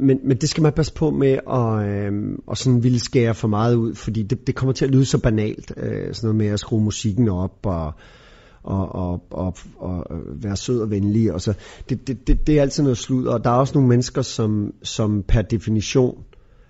men, 0.01 0.21
men 0.25 0.37
det 0.37 0.49
skal 0.49 0.63
man 0.63 0.73
passe 0.73 0.93
på 0.93 1.11
med 1.11 1.39
at, 1.51 1.89
øh, 1.89 2.39
at 2.51 2.59
sådan 2.59 2.83
ville 2.83 2.99
skære 2.99 3.35
for 3.35 3.49
meget 3.49 3.75
ud, 3.75 3.95
fordi 3.95 4.23
det, 4.23 4.47
det 4.47 4.55
kommer 4.55 4.73
til 4.73 4.85
at 4.85 4.91
lyde 4.91 5.05
så 5.05 5.19
banalt, 5.19 5.73
øh, 5.77 6.15
sådan 6.15 6.27
noget 6.27 6.37
med 6.37 6.47
at 6.47 6.61
skrue 6.61 6.83
musikken 6.83 7.29
op 7.29 7.59
og, 7.63 7.93
og, 8.63 8.95
og, 8.95 9.23
og, 9.31 9.55
og 9.77 10.07
være 10.43 10.57
sød 10.57 10.81
og 10.81 10.91
venlig. 10.91 11.33
Og 11.33 11.41
så. 11.41 11.55
Det, 11.89 12.09
det, 12.09 12.27
det, 12.27 12.47
det 12.47 12.59
er 12.59 12.63
altid 12.63 12.83
noget 12.83 12.99
slud, 12.99 13.27
og 13.27 13.45
der 13.45 13.51
er 13.51 13.55
også 13.55 13.75
nogle 13.75 13.89
mennesker, 13.89 14.23
som, 14.23 14.73
som 14.83 15.23
per 15.29 15.43
definition, 15.43 16.25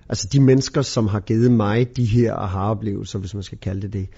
altså 0.08 0.28
de 0.32 0.40
mennesker, 0.40 0.82
som 0.82 1.06
har 1.06 1.20
givet 1.20 1.52
mig 1.52 1.96
de 1.96 2.04
her 2.04 2.34
aha-oplevelser, 2.34 3.18
hvis 3.18 3.34
man 3.34 3.42
skal 3.42 3.58
kalde 3.58 3.82
det 3.82 3.92
det, 3.92 4.08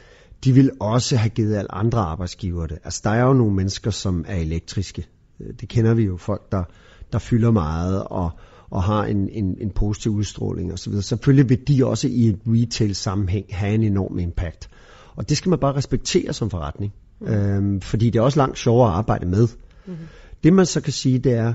de 0.44 0.52
vil 0.52 0.70
også 0.80 1.16
have 1.16 1.30
givet 1.30 1.56
alle 1.56 1.74
andre 1.74 1.98
arbejdsgivere 1.98 2.66
det. 2.66 2.78
Altså 2.84 3.00
der 3.04 3.10
er 3.10 3.22
jo 3.22 3.32
nogle 3.32 3.54
mennesker, 3.54 3.90
som 3.90 4.24
er 4.28 4.36
elektriske. 4.36 5.06
Øh, 5.40 5.52
det 5.60 5.68
kender 5.68 5.94
vi 5.94 6.04
jo, 6.04 6.16
folk 6.16 6.52
der, 6.52 6.64
der 7.12 7.18
fylder 7.18 7.50
meget 7.50 8.04
og, 8.04 8.30
og 8.70 8.82
har 8.82 9.04
en, 9.04 9.28
en, 9.28 9.56
en 9.60 9.70
positiv 9.70 10.12
udstråling 10.12 10.72
osv. 10.72 11.00
Selvfølgelig 11.00 11.48
vil 11.48 11.68
de 11.68 11.86
også 11.86 12.08
i 12.08 12.28
et 12.28 12.38
retail 12.46 12.94
sammenhæng 12.94 13.46
have 13.50 13.74
en 13.74 13.82
enorm 13.82 14.18
impact. 14.18 14.70
Og 15.16 15.28
det 15.28 15.36
skal 15.36 15.50
man 15.50 15.58
bare 15.58 15.74
respektere 15.74 16.32
som 16.32 16.50
forretning. 16.50 16.92
Mm. 17.20 17.26
Øhm, 17.26 17.80
fordi 17.80 18.10
det 18.10 18.18
er 18.18 18.22
også 18.22 18.38
langt 18.40 18.58
sjovere 18.58 18.90
at 18.90 18.96
arbejde 18.96 19.26
med. 19.26 19.48
Mm. 19.86 19.94
Det 20.44 20.52
man 20.52 20.66
så 20.66 20.80
kan 20.80 20.92
sige, 20.92 21.18
det 21.18 21.32
er, 21.32 21.54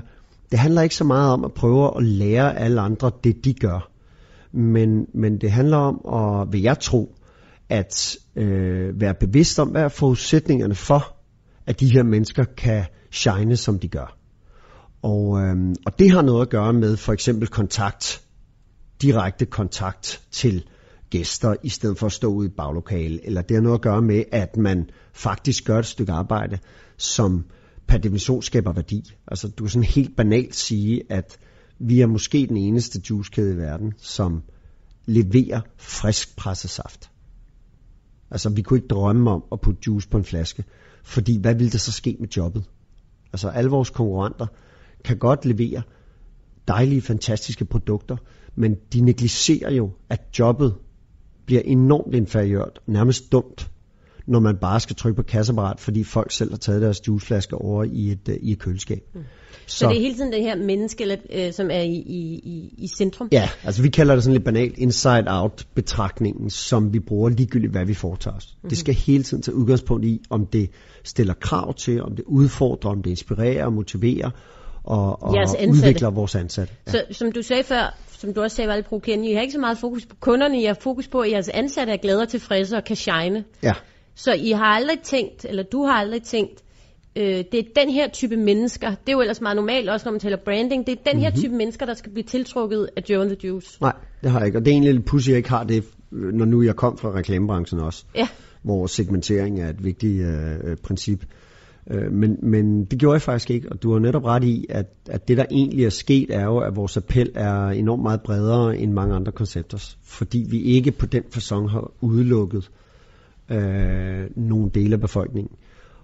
det 0.50 0.58
handler 0.58 0.82
ikke 0.82 0.94
så 0.94 1.04
meget 1.04 1.32
om 1.32 1.44
at 1.44 1.52
prøve 1.52 1.96
at 1.96 2.02
lære 2.02 2.58
alle 2.58 2.80
andre 2.80 3.10
det, 3.24 3.44
de 3.44 3.54
gør. 3.54 3.90
Men, 4.52 5.06
men 5.14 5.38
det 5.38 5.50
handler 5.50 5.76
om, 5.76 6.00
at, 6.14 6.52
vil 6.52 6.62
jeg 6.62 6.78
tro, 6.78 7.14
at 7.68 8.16
øh, 8.36 9.00
være 9.00 9.14
bevidst 9.14 9.58
om, 9.58 9.68
hvad 9.68 9.82
er 9.82 9.88
forudsætningerne 9.88 10.74
for, 10.74 11.16
at 11.66 11.80
de 11.80 11.92
her 11.92 12.02
mennesker 12.02 12.44
kan 12.44 12.84
shine, 13.10 13.56
som 13.56 13.78
de 13.78 13.88
gør. 13.88 14.16
Og, 15.02 15.40
øh, 15.40 15.74
og 15.86 15.98
det 15.98 16.10
har 16.10 16.22
noget 16.22 16.42
at 16.42 16.50
gøre 16.50 16.72
med 16.72 16.96
for 16.96 17.12
eksempel 17.12 17.48
kontakt, 17.48 18.22
direkte 19.02 19.46
kontakt 19.46 20.22
til 20.30 20.64
gæster, 21.10 21.54
i 21.62 21.68
stedet 21.68 21.98
for 21.98 22.06
at 22.06 22.12
stå 22.12 22.26
ude 22.26 22.46
i 22.46 22.50
baglokale, 22.56 23.26
eller 23.26 23.42
det 23.42 23.56
har 23.56 23.62
noget 23.62 23.78
at 23.78 23.82
gøre 23.82 24.02
med, 24.02 24.24
at 24.32 24.56
man 24.56 24.90
faktisk 25.12 25.64
gør 25.64 25.78
et 25.78 25.86
stykke 25.86 26.12
arbejde, 26.12 26.58
som 26.96 27.44
per 27.88 27.98
definition 27.98 28.42
skaber 28.42 28.72
værdi. 28.72 29.14
Altså 29.28 29.48
du 29.48 29.64
kan 29.64 29.70
sådan 29.70 29.84
helt 29.84 30.16
banalt 30.16 30.54
sige, 30.54 31.02
at 31.08 31.38
vi 31.78 32.00
er 32.00 32.06
måske 32.06 32.46
den 32.46 32.56
eneste 32.56 33.00
juicekæde 33.10 33.54
i 33.54 33.56
verden, 33.56 33.92
som 33.98 34.42
leverer 35.06 35.60
frisk 35.76 36.36
presset 36.36 36.70
saft. 36.70 37.10
Altså 38.34 38.48
vi 38.48 38.62
kunne 38.62 38.78
ikke 38.78 38.88
drømme 38.88 39.30
om 39.30 39.44
at 39.52 39.60
putte 39.60 39.80
juice 39.86 40.08
på 40.08 40.16
en 40.16 40.24
flaske, 40.24 40.64
fordi 41.04 41.38
hvad 41.40 41.54
ville 41.54 41.70
der 41.70 41.78
så 41.78 41.92
ske 41.92 42.16
med 42.20 42.28
jobbet? 42.28 42.64
Altså 43.32 43.48
alle 43.48 43.70
vores 43.70 43.90
konkurrenter 43.90 44.46
kan 45.04 45.18
godt 45.18 45.44
levere 45.44 45.82
dejlige, 46.68 47.00
fantastiske 47.00 47.64
produkter, 47.64 48.16
men 48.54 48.76
de 48.92 49.00
negligerer 49.00 49.70
jo, 49.70 49.90
at 50.08 50.20
jobbet 50.38 50.74
bliver 51.46 51.62
enormt 51.64 52.14
inferiørt, 52.14 52.80
nærmest 52.86 53.32
dumt, 53.32 53.70
når 54.26 54.40
man 54.40 54.56
bare 54.56 54.80
skal 54.80 54.96
trykke 54.96 55.16
på 55.16 55.22
kasseapparat, 55.22 55.80
fordi 55.80 56.04
folk 56.04 56.32
selv 56.32 56.50
har 56.50 56.58
taget 56.58 56.82
deres 56.82 57.08
juiceflasker 57.08 57.56
over 57.56 57.84
i 57.84 58.10
et, 58.10 58.28
uh, 58.28 58.34
i 58.34 58.52
et 58.52 58.58
køleskab. 58.58 59.02
Mm. 59.14 59.20
Så, 59.66 59.78
så 59.78 59.88
det 59.88 59.96
er 59.96 60.00
hele 60.00 60.14
tiden 60.14 60.32
det 60.32 60.42
her 60.42 60.56
menneske, 60.56 61.18
øh, 61.30 61.52
som 61.52 61.70
er 61.70 61.80
i, 61.80 61.94
i, 61.94 62.74
i 62.78 62.88
centrum? 62.88 63.28
Ja, 63.32 63.48
altså 63.64 63.82
vi 63.82 63.88
kalder 63.88 64.14
det 64.14 64.24
sådan 64.24 64.32
lidt 64.32 64.44
banalt 64.44 64.78
inside-out 64.78 65.66
betragtningen, 65.74 66.50
som 66.50 66.92
vi 66.92 67.00
bruger 67.00 67.28
ligegyldigt, 67.28 67.72
hvad 67.72 67.84
vi 67.84 67.94
foretager 67.94 68.36
os. 68.36 68.54
Mm-hmm. 68.56 68.68
Det 68.68 68.78
skal 68.78 68.94
hele 68.94 69.22
tiden 69.22 69.42
tage 69.42 69.54
udgangspunkt 69.54 70.04
i, 70.04 70.20
om 70.30 70.46
det 70.46 70.70
stiller 71.04 71.34
krav 71.34 71.74
til, 71.74 72.02
om 72.02 72.16
det 72.16 72.24
udfordrer, 72.26 72.90
om 72.90 73.02
det 73.02 73.10
inspirerer 73.10 73.64
og 73.64 73.72
motiverer, 73.72 74.30
og, 74.84 75.22
og 75.22 75.36
udvikler 75.68 76.10
vores 76.10 76.34
ansatte. 76.34 76.74
Ja. 76.86 76.92
Så 76.92 77.04
som 77.10 77.32
du 77.32 77.42
sagde 77.42 77.62
før, 77.62 77.98
som 78.18 78.34
du 78.34 78.42
også 78.42 78.56
sagde 78.56 78.68
var 78.68 78.74
lidt 78.74 78.86
provokerende, 78.86 79.30
I 79.30 79.34
har 79.34 79.40
ikke 79.40 79.52
så 79.52 79.60
meget 79.60 79.78
fokus 79.78 80.06
på 80.06 80.16
kunderne, 80.20 80.62
I 80.62 80.64
har 80.64 80.74
fokus 80.80 81.08
på, 81.08 81.20
at 81.20 81.30
jeres 81.30 81.48
ansatte 81.48 81.92
er 81.92 81.96
glade 81.96 82.22
og 82.22 82.28
tilfredse 82.28 82.76
og 82.76 82.84
kan 82.84 82.96
shine. 82.96 83.44
Ja. 83.62 83.72
Så 84.14 84.32
I 84.32 84.50
har 84.50 84.64
aldrig 84.64 84.98
tænkt, 85.00 85.44
eller 85.44 85.62
du 85.62 85.84
har 85.84 85.92
aldrig 85.92 86.22
tænkt, 86.22 86.64
øh, 87.16 87.44
det 87.52 87.54
er 87.54 87.62
den 87.76 87.90
her 87.90 88.08
type 88.08 88.36
mennesker, 88.36 88.88
det 88.90 89.08
er 89.08 89.12
jo 89.12 89.20
ellers 89.20 89.40
meget 89.40 89.56
normalt, 89.56 89.90
også 89.90 90.06
når 90.06 90.12
man 90.12 90.20
taler 90.20 90.36
branding, 90.36 90.86
det 90.86 90.92
er 90.92 90.96
den 90.96 91.02
mm-hmm. 91.12 91.22
her 91.22 91.30
mhm. 91.30 91.40
type 91.40 91.54
mennesker, 91.54 91.86
der 91.86 91.94
skal 91.94 92.12
blive 92.12 92.24
tiltrukket 92.24 92.88
af 92.96 93.02
Joe 93.10 93.22
and 93.22 93.36
the 93.36 93.48
Juice. 93.48 93.78
Nej, 93.80 93.92
det 94.22 94.30
har 94.30 94.38
jeg 94.38 94.46
ikke, 94.46 94.58
og 94.58 94.64
det 94.64 94.70
er 94.70 94.72
egentlig 94.72 94.94
lidt 94.94 95.06
pussy, 95.06 95.28
jeg 95.28 95.36
ikke 95.36 95.50
har 95.50 95.64
det, 95.64 95.84
når 96.10 96.44
nu 96.44 96.62
jeg 96.62 96.76
kom 96.76 96.98
fra 96.98 97.14
reklamebranchen 97.14 97.80
også, 97.80 98.04
ja. 98.14 98.28
hvor 98.62 98.86
segmentering 98.86 99.60
er 99.60 99.68
et 99.68 99.84
vigtigt 99.84 100.26
øh, 100.26 100.70
øh 100.70 100.76
princip. 100.76 101.24
Øh, 101.90 102.12
men, 102.12 102.38
men 102.42 102.84
det 102.84 102.98
gjorde 102.98 103.14
jeg 103.14 103.22
faktisk 103.22 103.50
ikke, 103.50 103.68
og 103.72 103.82
du 103.82 103.92
har 103.92 103.98
netop 103.98 104.24
ret 104.24 104.44
i, 104.44 104.66
at, 104.68 104.86
at 105.10 105.28
det 105.28 105.36
der 105.36 105.44
egentlig 105.50 105.84
er 105.84 105.90
sket, 105.90 106.30
er 106.30 106.44
jo, 106.44 106.58
at 106.58 106.76
vores 106.76 106.96
appel 106.96 107.30
er 107.34 107.68
enormt 107.68 108.02
meget 108.02 108.20
bredere 108.22 108.78
end 108.78 108.92
mange 108.92 109.14
andre 109.14 109.32
koncepter, 109.32 109.94
fordi 110.04 110.46
vi 110.50 110.62
ikke 110.62 110.90
på 110.90 111.06
den 111.06 111.22
fasong 111.30 111.70
har 111.70 111.90
udelukket 112.00 112.58
øh, 112.58 112.83
nogle 114.36 114.70
dele 114.74 114.94
af 114.94 115.00
befolkningen. 115.00 115.56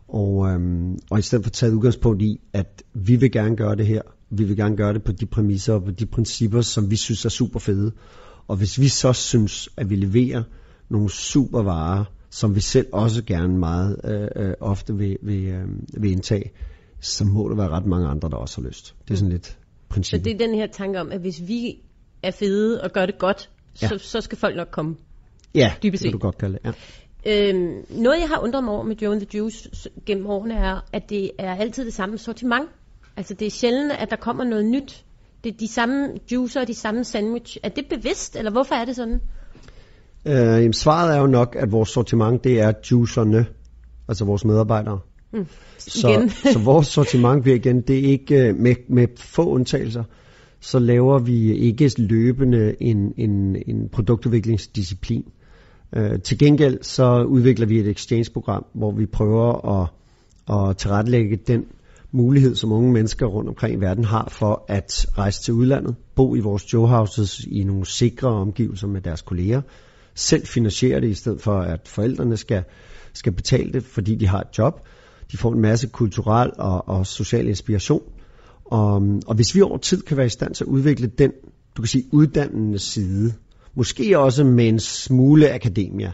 Og, 0.09 0.49
øhm, 0.49 0.99
og 1.11 1.19
i 1.19 1.23
stedet 1.23 1.45
for 1.45 1.51
taget 1.51 1.73
udgangspunkt 1.73 2.23
i, 2.23 2.41
at 2.53 2.83
vi 2.95 3.17
vil 3.17 3.33
gerne 3.33 3.57
gøre 3.57 3.77
det 3.77 3.87
her, 3.87 4.03
vi 4.31 4.45
vil 4.45 4.57
gerne 4.57 4.77
gøre 4.77 4.93
det 4.93 5.03
på 5.05 5.13
de 5.13 5.27
præmisser 5.27 5.75
og 5.75 5.85
på 5.85 5.91
de 5.91 6.07
principper, 6.07 6.61
som 6.61 6.91
vi 6.91 6.97
synes 6.97 7.25
er 7.25 7.29
super 7.29 7.61
fede. 7.61 7.93
Og 8.49 8.57
hvis 8.57 8.81
vi 8.81 8.89
så 8.89 9.13
synes, 9.13 9.69
at 9.77 9.91
vi 9.91 9.97
leverer 9.97 10.43
nogle 10.89 11.11
super 11.11 11.63
varer, 11.63 12.05
som 12.31 12.55
vi 12.55 12.61
selv 12.61 12.87
også 12.93 13.25
gerne 13.25 13.59
meget 13.59 14.01
øh, 14.05 14.29
øh, 14.37 14.55
ofte 14.61 14.97
vil, 14.97 15.17
vil, 15.23 15.45
øh, 15.45 15.69
vil 16.03 16.11
indtage, 16.11 16.51
så 17.01 17.25
må 17.25 17.49
der 17.49 17.57
være 17.57 17.69
ret 17.69 17.87
mange 17.87 18.09
andre, 18.09 18.29
der 18.29 18.37
også 18.37 18.61
har 18.61 18.69
lyst. 18.69 18.95
Det 19.09 19.15
er 19.15 19.19
sådan 19.19 19.33
lidt 19.33 19.59
princip. 19.89 20.19
Så 20.19 20.25
det 20.25 20.35
er 20.35 20.39
den 20.39 20.55
her 20.55 20.67
tanke 20.67 21.01
om, 21.01 21.13
at 21.13 21.21
hvis 21.21 21.43
vi 21.47 21.81
er 22.23 22.31
fede 22.31 22.83
og 22.83 22.91
gør 22.93 23.07
det 23.07 23.19
godt, 23.19 23.51
ja. 23.83 23.89
så, 23.89 23.99
så 23.99 24.21
skal 24.21 24.39
folk 24.39 24.57
nok 24.57 24.69
komme. 24.71 24.97
Ja, 25.55 25.73
det 25.83 26.01
kan 26.01 26.13
du 26.13 26.19
godt 26.19 26.39
kalde 26.39 26.55
det. 26.55 26.65
Ja. 26.65 26.73
Øhm, 27.27 27.85
noget 27.91 28.21
jeg 28.21 28.29
har 28.29 28.39
undret 28.43 28.65
mig 28.65 28.75
over 28.75 28.83
med 28.83 28.97
Joe 28.97 29.13
and 29.13 29.21
the 29.21 29.39
Juice 29.39 29.71
gennem 30.07 30.27
årene 30.27 30.55
er, 30.55 30.81
at 30.93 31.11
det 31.11 31.31
er 31.39 31.55
altid 31.55 31.85
det 31.85 31.95
samme 31.95 32.19
sortiment. 32.19 32.69
Altså 33.17 33.35
det 33.35 33.47
er 33.47 33.51
sjældent, 33.51 33.93
at 33.93 34.11
der 34.11 34.17
kommer 34.17 34.45
noget 34.45 34.65
nyt. 34.65 35.05
Det 35.45 35.53
er 35.53 35.57
de 35.57 35.69
samme 35.69 36.09
juicer 36.33 36.61
og 36.61 36.69
de 36.69 36.75
samme 36.75 37.05
sandwich. 37.05 37.59
Er 37.63 37.69
det 37.69 37.85
bevidst, 37.91 38.37
eller 38.37 38.51
hvorfor 38.51 38.75
er 38.75 38.85
det 38.85 38.97
sådan? 38.97 39.21
Øh, 40.25 40.35
jamen, 40.35 40.73
svaret 40.73 41.17
er 41.17 41.21
jo 41.21 41.27
nok, 41.27 41.57
at 41.59 41.73
vores 41.73 41.89
sortiment, 41.89 42.45
det 42.45 42.61
er 42.61 42.73
juicerne, 42.91 43.47
altså 44.09 44.25
vores 44.25 44.45
medarbejdere. 44.45 44.99
Mm. 45.33 45.47
Så, 45.79 46.31
så 46.53 46.59
vores 46.59 46.87
sortiment 46.87 47.43
bliver 47.43 47.57
igen, 47.57 47.81
det 47.81 47.99
er 47.99 48.11
ikke 48.11 48.49
øh, 48.49 48.57
med, 48.57 48.75
med 48.89 49.07
få 49.17 49.49
undtagelser, 49.49 50.05
så 50.61 50.79
laver 50.79 51.19
vi 51.19 51.55
ikke 51.55 51.91
løbende 51.99 52.83
en, 52.83 53.15
en, 53.17 53.57
en 53.67 53.89
produktudviklingsdisciplin. 53.89 55.25
Øh, 55.97 56.21
til 56.21 56.39
gengæld 56.39 56.83
så 56.83 57.23
udvikler 57.23 57.67
vi 57.67 57.81
et 57.81 57.89
exchange-program, 57.89 58.65
hvor 58.75 58.93
vi 58.93 59.07
prøver 59.07 59.81
at, 59.81 59.89
at 60.55 60.77
tilrettelægge 60.77 61.37
den 61.37 61.65
mulighed, 62.13 62.55
som 62.55 62.73
unge 62.73 62.93
mennesker 62.93 63.27
rundt 63.27 63.49
omkring 63.49 63.75
i 63.75 63.81
verden 63.81 64.05
har 64.05 64.29
for 64.31 64.65
at 64.69 65.07
rejse 65.19 65.43
til 65.43 65.55
udlandet, 65.55 65.97
bo 66.15 66.35
i 66.35 66.41
vores 66.41 66.63
Joe-houses 66.75 67.49
i 67.51 67.65
nogle 67.65 67.87
sikre 67.87 68.29
omgivelser 68.29 68.87
med 68.87 69.01
deres 69.01 69.23
kolleger, 69.23 69.63
selv 70.15 70.47
finansiere 70.47 71.01
det 71.01 71.09
i 71.09 71.15
stedet 71.15 71.41
for, 71.41 71.61
at 71.61 71.81
forældrene 71.89 72.37
skal, 72.37 72.65
skal 73.13 73.33
betale 73.33 73.73
det, 73.73 73.85
fordi 73.85 74.15
de 74.15 74.27
har 74.27 74.41
et 74.41 74.59
job. 74.59 74.81
De 75.33 75.37
får 75.37 75.53
en 75.53 75.61
masse 75.61 75.87
kulturel 75.87 76.51
og, 76.59 76.89
og 76.89 77.07
social 77.07 77.49
inspiration. 77.49 78.03
Og, 78.65 79.03
og 79.27 79.35
hvis 79.35 79.55
vi 79.55 79.61
over 79.61 79.79
tid 79.79 80.03
kan 80.03 80.17
være 80.17 80.27
i 80.27 80.29
stand 80.29 80.55
til 80.55 80.65
at 80.65 80.69
udvikle 80.69 81.07
den, 81.07 81.33
du 81.77 81.83
kan 81.83 81.89
sige, 81.89 82.05
uddannende 82.13 82.79
side 82.79 83.33
måske 83.75 84.19
også 84.19 84.45
med 84.45 84.69
en 84.69 84.79
smule 84.79 85.53
akademia, 85.53 86.13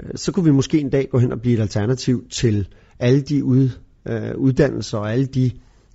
øh, 0.00 0.10
så 0.14 0.32
kunne 0.32 0.44
vi 0.44 0.50
måske 0.50 0.80
en 0.80 0.90
dag 0.90 1.08
gå 1.10 1.18
hen 1.18 1.32
og 1.32 1.40
blive 1.40 1.54
et 1.54 1.60
alternativ 1.60 2.28
til 2.28 2.68
alle 2.98 3.20
de 3.20 3.44
ud, 3.44 3.70
øh, 4.08 4.36
uddannelser 4.36 4.98
og 4.98 5.12
alle 5.12 5.26
de 5.26 5.50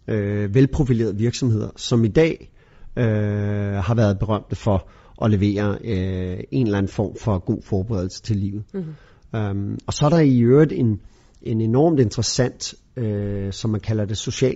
øh, 0.08 0.56
velprofilerede 0.56 1.18
virksomheder, 1.18 1.70
som 1.76 2.06
i 2.06 2.08
dag 2.08 2.52
øh, 2.98 3.74
har 3.74 3.96
været 3.96 4.20
berømte 4.20 4.56
for 4.56 4.90
at 5.22 5.32
levere 5.32 5.78
øh, 5.84 6.40
en 6.52 6.66
eller 6.66 6.78
anden 6.78 6.92
form 6.92 7.16
for 7.22 7.40
god 7.40 7.62
forberedelse 7.64 8.22
til 8.22 8.36
livet. 8.36 8.64
Mm-hmm. 8.74 8.94
Um, 9.34 9.78
og 9.88 9.94
så 9.94 10.06
er 10.06 10.10
der 10.10 10.20
i 10.20 10.40
øvrigt 10.40 10.72
en, 10.72 11.00
en 11.42 11.62
enormt 11.62 12.00
interessant, 12.00 12.74
øh, 12.98 13.54
som 13.54 13.72
man 13.72 13.80
kalder 13.80 14.06
det, 14.06 14.18
social 14.18 14.56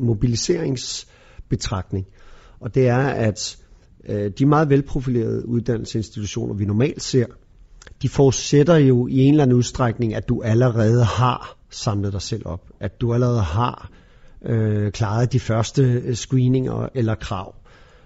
mobiliseringsbetragtning. 0.00 2.06
Og 2.60 2.74
det 2.74 2.88
er, 2.88 2.98
at 2.98 3.58
Øh, 4.08 4.30
de 4.38 4.46
meget 4.46 4.70
velprofilerede 4.70 5.48
uddannelsesinstitutioner, 5.48 6.54
vi 6.54 6.64
normalt 6.64 7.02
ser, 7.02 7.26
de 8.02 8.08
forudsætter 8.08 8.76
jo 8.76 9.06
i 9.06 9.18
en 9.18 9.34
eller 9.34 9.42
anden 9.42 9.56
udstrækning, 9.56 10.14
at 10.14 10.28
du 10.28 10.42
allerede 10.42 11.04
har 11.04 11.56
samlet 11.70 12.12
dig 12.12 12.22
selv 12.22 12.42
op. 12.46 12.60
At 12.80 13.00
du 13.00 13.14
allerede 13.14 13.40
har 13.40 13.90
øh, 14.44 14.92
klaret 14.92 15.32
de 15.32 15.40
første 15.40 15.82
øh, 15.82 16.14
screeninger 16.14 16.88
eller 16.94 17.14
krav. 17.14 17.54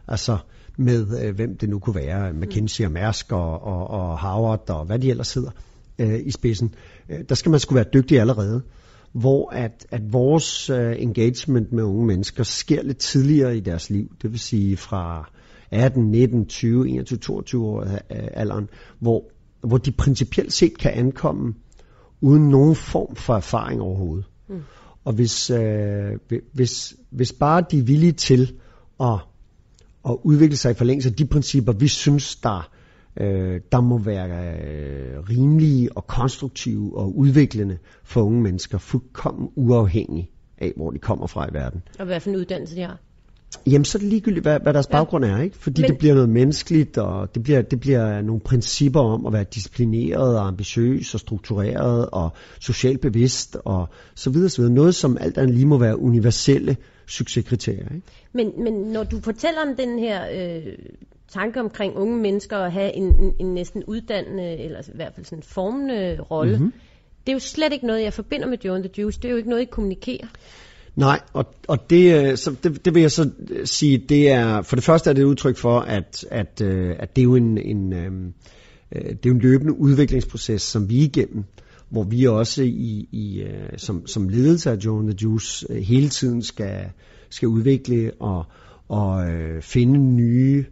Altså 0.08 0.38
med, 0.78 1.24
øh, 1.24 1.34
hvem 1.34 1.56
det 1.56 1.68
nu 1.68 1.78
kunne 1.78 1.94
være, 1.94 2.32
McKinsey 2.32 2.84
og 2.84 2.92
Mærsk 2.92 3.32
og, 3.32 3.62
og, 3.62 3.90
og 3.90 4.18
Harvard 4.18 4.70
og 4.70 4.84
hvad 4.84 4.98
de 4.98 5.10
ellers 5.10 5.34
hedder 5.34 5.50
øh, 5.98 6.20
i 6.24 6.30
spidsen. 6.30 6.74
Øh, 7.08 7.18
der 7.28 7.34
skal 7.34 7.50
man 7.50 7.60
skulle 7.60 7.76
være 7.76 7.90
dygtig 7.94 8.20
allerede. 8.20 8.62
Hvor 9.12 9.50
at, 9.50 9.86
at 9.90 10.12
vores 10.12 10.70
øh, 10.70 10.94
engagement 10.98 11.72
med 11.72 11.82
unge 11.82 12.06
mennesker 12.06 12.42
sker 12.42 12.82
lidt 12.82 12.98
tidligere 12.98 13.56
i 13.56 13.60
deres 13.60 13.90
liv. 13.90 14.12
Det 14.22 14.30
vil 14.30 14.40
sige 14.40 14.76
fra 14.76 15.30
18, 15.72 16.10
19, 16.10 16.46
20, 16.46 16.88
21, 16.88 17.18
22 17.18 17.66
år 17.66 17.82
af 18.08 18.30
alderen, 18.32 18.68
hvor, 18.98 19.24
hvor 19.60 19.78
de 19.78 19.92
principielt 19.92 20.52
set 20.52 20.78
kan 20.78 20.92
ankomme 20.92 21.54
uden 22.20 22.48
nogen 22.48 22.74
form 22.74 23.16
for 23.16 23.34
erfaring 23.34 23.80
overhovedet. 23.80 24.24
Mm. 24.48 24.62
Og 25.04 25.12
hvis, 25.12 25.50
øh, 25.50 26.18
hvis, 26.52 26.94
hvis 27.10 27.32
bare 27.32 27.64
de 27.70 27.78
er 27.78 27.82
villige 27.82 28.12
til 28.12 28.52
at, 29.00 29.18
at 30.08 30.16
udvikle 30.22 30.56
sig 30.56 30.70
i 30.70 30.74
forlængelse 30.74 31.08
af 31.08 31.14
de 31.14 31.26
principper, 31.26 31.72
vi 31.72 31.88
synes, 31.88 32.36
der, 32.36 32.70
øh, 33.16 33.60
der 33.72 33.80
må 33.80 33.98
være 33.98 34.54
øh, 34.54 35.20
rimelige 35.30 35.96
og 35.96 36.06
konstruktive 36.06 36.98
og 36.98 37.18
udviklende 37.18 37.78
for 38.04 38.22
unge 38.22 38.42
mennesker, 38.42 38.78
fuldkommen 38.78 39.48
uafhængig 39.54 40.30
af, 40.58 40.72
hvor 40.76 40.90
de 40.90 40.98
kommer 40.98 41.26
fra 41.26 41.48
i 41.50 41.52
verden. 41.52 41.82
Og 41.98 42.06
hvad 42.06 42.20
for 42.20 42.30
en 42.30 42.36
uddannelse 42.36 42.76
de 42.76 42.80
har? 42.80 42.98
Jamen, 43.66 43.84
så 43.84 43.98
er 43.98 44.00
det 44.00 44.08
ligegyldigt, 44.08 44.44
hvad, 44.44 44.60
hvad 44.60 44.72
deres 44.72 44.86
ja. 44.90 44.96
baggrund 44.96 45.24
er, 45.24 45.42
ikke? 45.42 45.58
Fordi 45.58 45.80
Men... 45.80 45.90
det 45.90 45.98
bliver 45.98 46.14
noget 46.14 46.28
menneskeligt, 46.28 46.98
og 46.98 47.34
det 47.34 47.42
bliver, 47.42 47.62
det 47.62 47.80
bliver 47.80 48.22
nogle 48.22 48.40
principper 48.40 49.00
om 49.00 49.26
at 49.26 49.32
være 49.32 49.44
disciplineret 49.44 50.38
og 50.38 50.46
ambitiøs 50.46 51.14
og 51.14 51.20
struktureret 51.20 52.08
og 52.12 52.32
socialt 52.60 53.00
bevidst 53.00 53.56
og 53.64 53.88
så 54.14 54.30
videre, 54.30 54.48
så 54.48 54.62
videre. 54.62 54.74
Noget, 54.74 54.94
som 54.94 55.16
alt 55.20 55.38
andet 55.38 55.54
lige 55.54 55.66
må 55.66 55.78
være 55.78 55.98
universelle 55.98 56.76
succeskriterier, 57.06 57.94
ikke? 57.94 58.06
Men, 58.32 58.52
men 58.64 58.72
når 58.72 59.04
du 59.04 59.20
fortæller 59.20 59.60
om 59.60 59.76
den 59.76 59.98
her 59.98 60.22
øh, 60.32 60.72
tanke 61.28 61.60
omkring 61.60 61.96
unge 61.96 62.16
mennesker 62.16 62.56
at 62.56 62.72
have 62.72 62.92
en, 62.92 63.04
en, 63.04 63.34
en 63.38 63.54
næsten 63.54 63.84
uddannende, 63.84 64.56
eller 64.58 64.80
i 64.80 64.90
hvert 64.94 65.14
fald 65.14 65.26
sådan 65.26 65.38
en 65.38 65.42
formende 65.42 66.20
rolle, 66.20 66.56
mm-hmm. 66.56 66.72
det 67.26 67.32
er 67.32 67.34
jo 67.34 67.38
slet 67.38 67.72
ikke 67.72 67.86
noget, 67.86 68.02
jeg 68.02 68.12
forbinder 68.12 68.46
med 68.46 68.58
Joe 68.64 68.76
and 68.76 68.84
the 68.84 69.02
Juice. 69.02 69.20
Det 69.20 69.28
er 69.28 69.30
jo 69.32 69.36
ikke 69.36 69.48
noget, 69.48 69.62
I 69.62 69.64
kommunikerer. 69.64 70.26
Nej, 70.96 71.20
og, 71.32 71.54
og 71.68 71.90
det, 71.90 72.30
øh, 72.30 72.36
så 72.36 72.54
det, 72.62 72.84
det 72.84 72.94
vil 72.94 73.00
jeg 73.00 73.10
så 73.10 73.30
øh, 73.50 73.66
sige, 73.66 73.98
det 73.98 74.30
er, 74.30 74.62
for 74.62 74.76
det 74.76 74.84
første 74.84 75.10
er 75.10 75.14
det 75.14 75.22
et 75.22 75.26
udtryk 75.26 75.56
for, 75.56 75.80
at, 75.80 76.24
at, 76.30 76.60
øh, 76.60 76.96
at 76.98 77.16
det 77.16 77.22
er 77.22 77.24
jo 77.24 77.34
en, 77.34 77.58
en, 77.58 77.92
det 78.92 79.26
er 79.26 79.26
jo 79.26 79.34
en 79.34 79.40
løbende 79.40 79.78
udviklingsproces, 79.78 80.62
som 80.62 80.88
vi 80.88 81.00
er 81.00 81.04
igennem, 81.04 81.44
hvor 81.90 82.02
vi 82.02 82.24
også 82.24 82.62
i, 82.62 83.08
i 83.12 83.44
som, 83.76 84.06
som 84.06 84.28
ledelse 84.28 84.70
af 84.70 84.76
Joan 84.76 85.06
the 85.06 85.16
Juice 85.22 85.66
hele 85.82 86.08
tiden 86.08 86.42
skal, 86.42 86.84
skal 87.30 87.48
udvikle 87.48 88.12
og, 88.20 88.44
og 88.88 89.26
finde 89.60 89.98
nye 89.98 90.64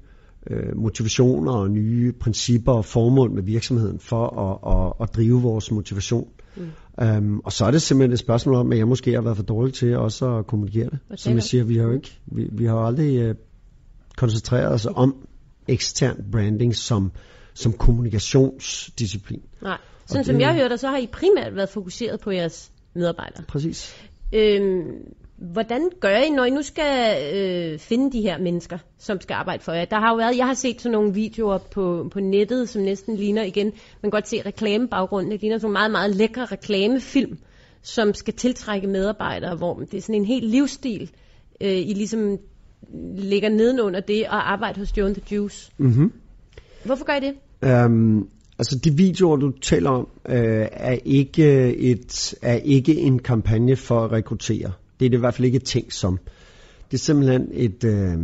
motivationer 0.77 1.53
og 1.53 1.71
nye 1.71 2.12
principper 2.12 2.73
og 2.73 2.85
formål 2.85 3.31
med 3.31 3.43
virksomheden 3.43 3.99
for 3.99 4.27
at, 4.29 4.77
at, 4.77 5.09
at 5.09 5.17
drive 5.17 5.43
vores 5.43 5.71
motivation. 5.71 6.29
Mm. 6.61 7.17
Um, 7.17 7.40
og 7.45 7.52
så 7.52 7.64
er 7.64 7.71
det 7.71 7.83
simpelthen 7.83 8.12
et 8.12 8.19
spørgsmål 8.19 8.55
om, 8.55 8.73
at 8.73 8.79
jeg 8.79 8.88
måske 8.88 9.12
har 9.12 9.21
været 9.21 9.37
for 9.37 9.45
dårlig 9.45 9.75
til 9.75 9.97
også 9.97 10.37
at 10.37 10.47
kommunikere 10.47 10.88
det. 10.90 11.21
Som 11.21 11.35
jeg 11.35 11.43
siger, 11.43 11.64
vi 11.64 11.76
har 11.76 11.85
jo 11.85 11.93
ikke, 11.93 12.19
vi, 12.26 12.49
vi 12.52 12.64
har 12.64 12.76
aldrig 12.76 13.31
uh, 13.31 13.37
koncentreret 14.17 14.73
os 14.73 14.87
om 14.95 15.29
ekstern 15.69 16.25
branding 16.33 16.76
som, 16.76 17.12
som 17.55 17.73
kommunikationsdisciplin. 17.73 19.43
Nej, 19.62 19.79
sådan 20.07 20.25
som 20.25 20.40
jeg 20.40 20.55
hørte, 20.55 20.79
så 20.79 20.88
har 20.88 20.99
I 20.99 21.07
primært 21.07 21.57
været 21.57 21.69
fokuseret 21.69 22.21
på 22.21 22.31
jeres 22.31 22.73
medarbejdere. 22.95 23.45
Præcis. 23.49 23.95
Øhm, 24.33 25.14
hvordan 25.41 25.91
gør 26.01 26.17
I, 26.17 26.31
når 26.31 26.45
I 26.45 26.51
nu 26.51 26.63
skal 26.63 27.17
øh, 27.35 27.79
finde 27.79 28.13
de 28.13 28.21
her 28.21 28.39
mennesker, 28.39 28.79
som 28.99 29.21
skal 29.21 29.35
arbejde 29.35 29.63
for 29.63 29.73
jer? 29.73 29.85
Der 29.85 30.01
har 30.01 30.11
jo 30.11 30.17
været, 30.17 30.37
jeg 30.37 30.47
har 30.47 30.55
set 30.55 30.81
sådan 30.81 30.93
nogle 30.93 31.15
videoer 31.15 31.59
på, 31.59 32.09
på 32.13 32.21
nettet, 32.21 32.69
som 32.69 32.83
næsten 32.83 33.17
ligner 33.17 33.43
igen, 33.43 33.67
man 33.67 33.73
kan 34.03 34.11
godt 34.11 34.29
se 34.29 34.43
reklamebaggrunden, 34.47 35.33
det 35.33 35.41
ligner 35.41 35.59
sådan 35.59 35.65
nogle 35.67 35.73
meget, 35.73 35.91
meget 35.91 36.17
lækre 36.17 36.45
reklamefilm, 36.45 37.39
som 37.83 38.15
skal 38.15 38.35
tiltrække 38.35 38.87
medarbejdere, 38.87 39.57
hvor 39.57 39.75
det 39.75 39.95
er 39.95 40.01
sådan 40.01 40.15
en 40.15 40.25
helt 40.25 40.45
livsstil, 40.45 41.11
øh, 41.61 41.79
I 41.79 41.93
ligesom 41.95 42.39
ligger 43.17 43.49
nedenunder 43.49 44.01
det 44.01 44.29
og 44.29 44.53
arbejde 44.53 44.79
hos 44.79 44.97
Joe 44.97 45.15
the 45.15 45.37
Juice. 45.37 45.73
Mm-hmm. 45.79 46.13
Hvorfor 46.85 47.05
gør 47.05 47.15
I 47.15 47.21
det? 47.21 47.35
Um, 47.85 48.29
altså 48.59 48.79
de 48.79 48.91
videoer, 48.97 49.37
du 49.37 49.51
taler 49.51 49.91
om, 49.91 50.09
øh, 50.29 50.69
er, 50.73 50.99
ikke 51.05 51.77
et, 51.77 52.35
er 52.43 52.57
ikke 52.57 52.97
en 52.97 53.19
kampagne 53.19 53.77
for 53.77 54.01
at 54.05 54.13
rekruttere. 54.13 54.73
Det 55.00 55.07
er 55.07 55.11
det 55.11 55.16
i 55.16 55.21
hvert 55.21 55.35
fald 55.35 55.47
ikke 55.47 55.59
tænkt 55.59 55.95
som. 55.95 56.19
Det 56.90 56.97
er 56.97 56.99
simpelthen 56.99 57.49
et, 57.52 57.85
øh, 57.85 58.19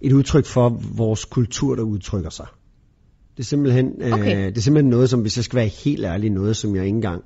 et 0.00 0.12
udtryk 0.12 0.46
for 0.46 0.80
vores 0.96 1.24
kultur, 1.24 1.74
der 1.74 1.82
udtrykker 1.82 2.30
sig. 2.30 2.46
Det 3.36 3.42
er 3.42 3.44
simpelthen, 3.44 3.92
øh, 4.00 4.12
okay. 4.12 4.46
det 4.46 4.56
er 4.56 4.60
simpelthen 4.60 4.90
noget, 4.90 5.10
som 5.10 5.20
hvis 5.20 5.36
jeg 5.36 5.44
skal 5.44 5.56
være 5.56 5.66
helt 5.66 6.04
ærlig, 6.04 6.30
noget 6.30 6.56
som 6.56 6.76
jeg 6.76 6.84
ikke 6.84 6.96
engang 6.96 7.24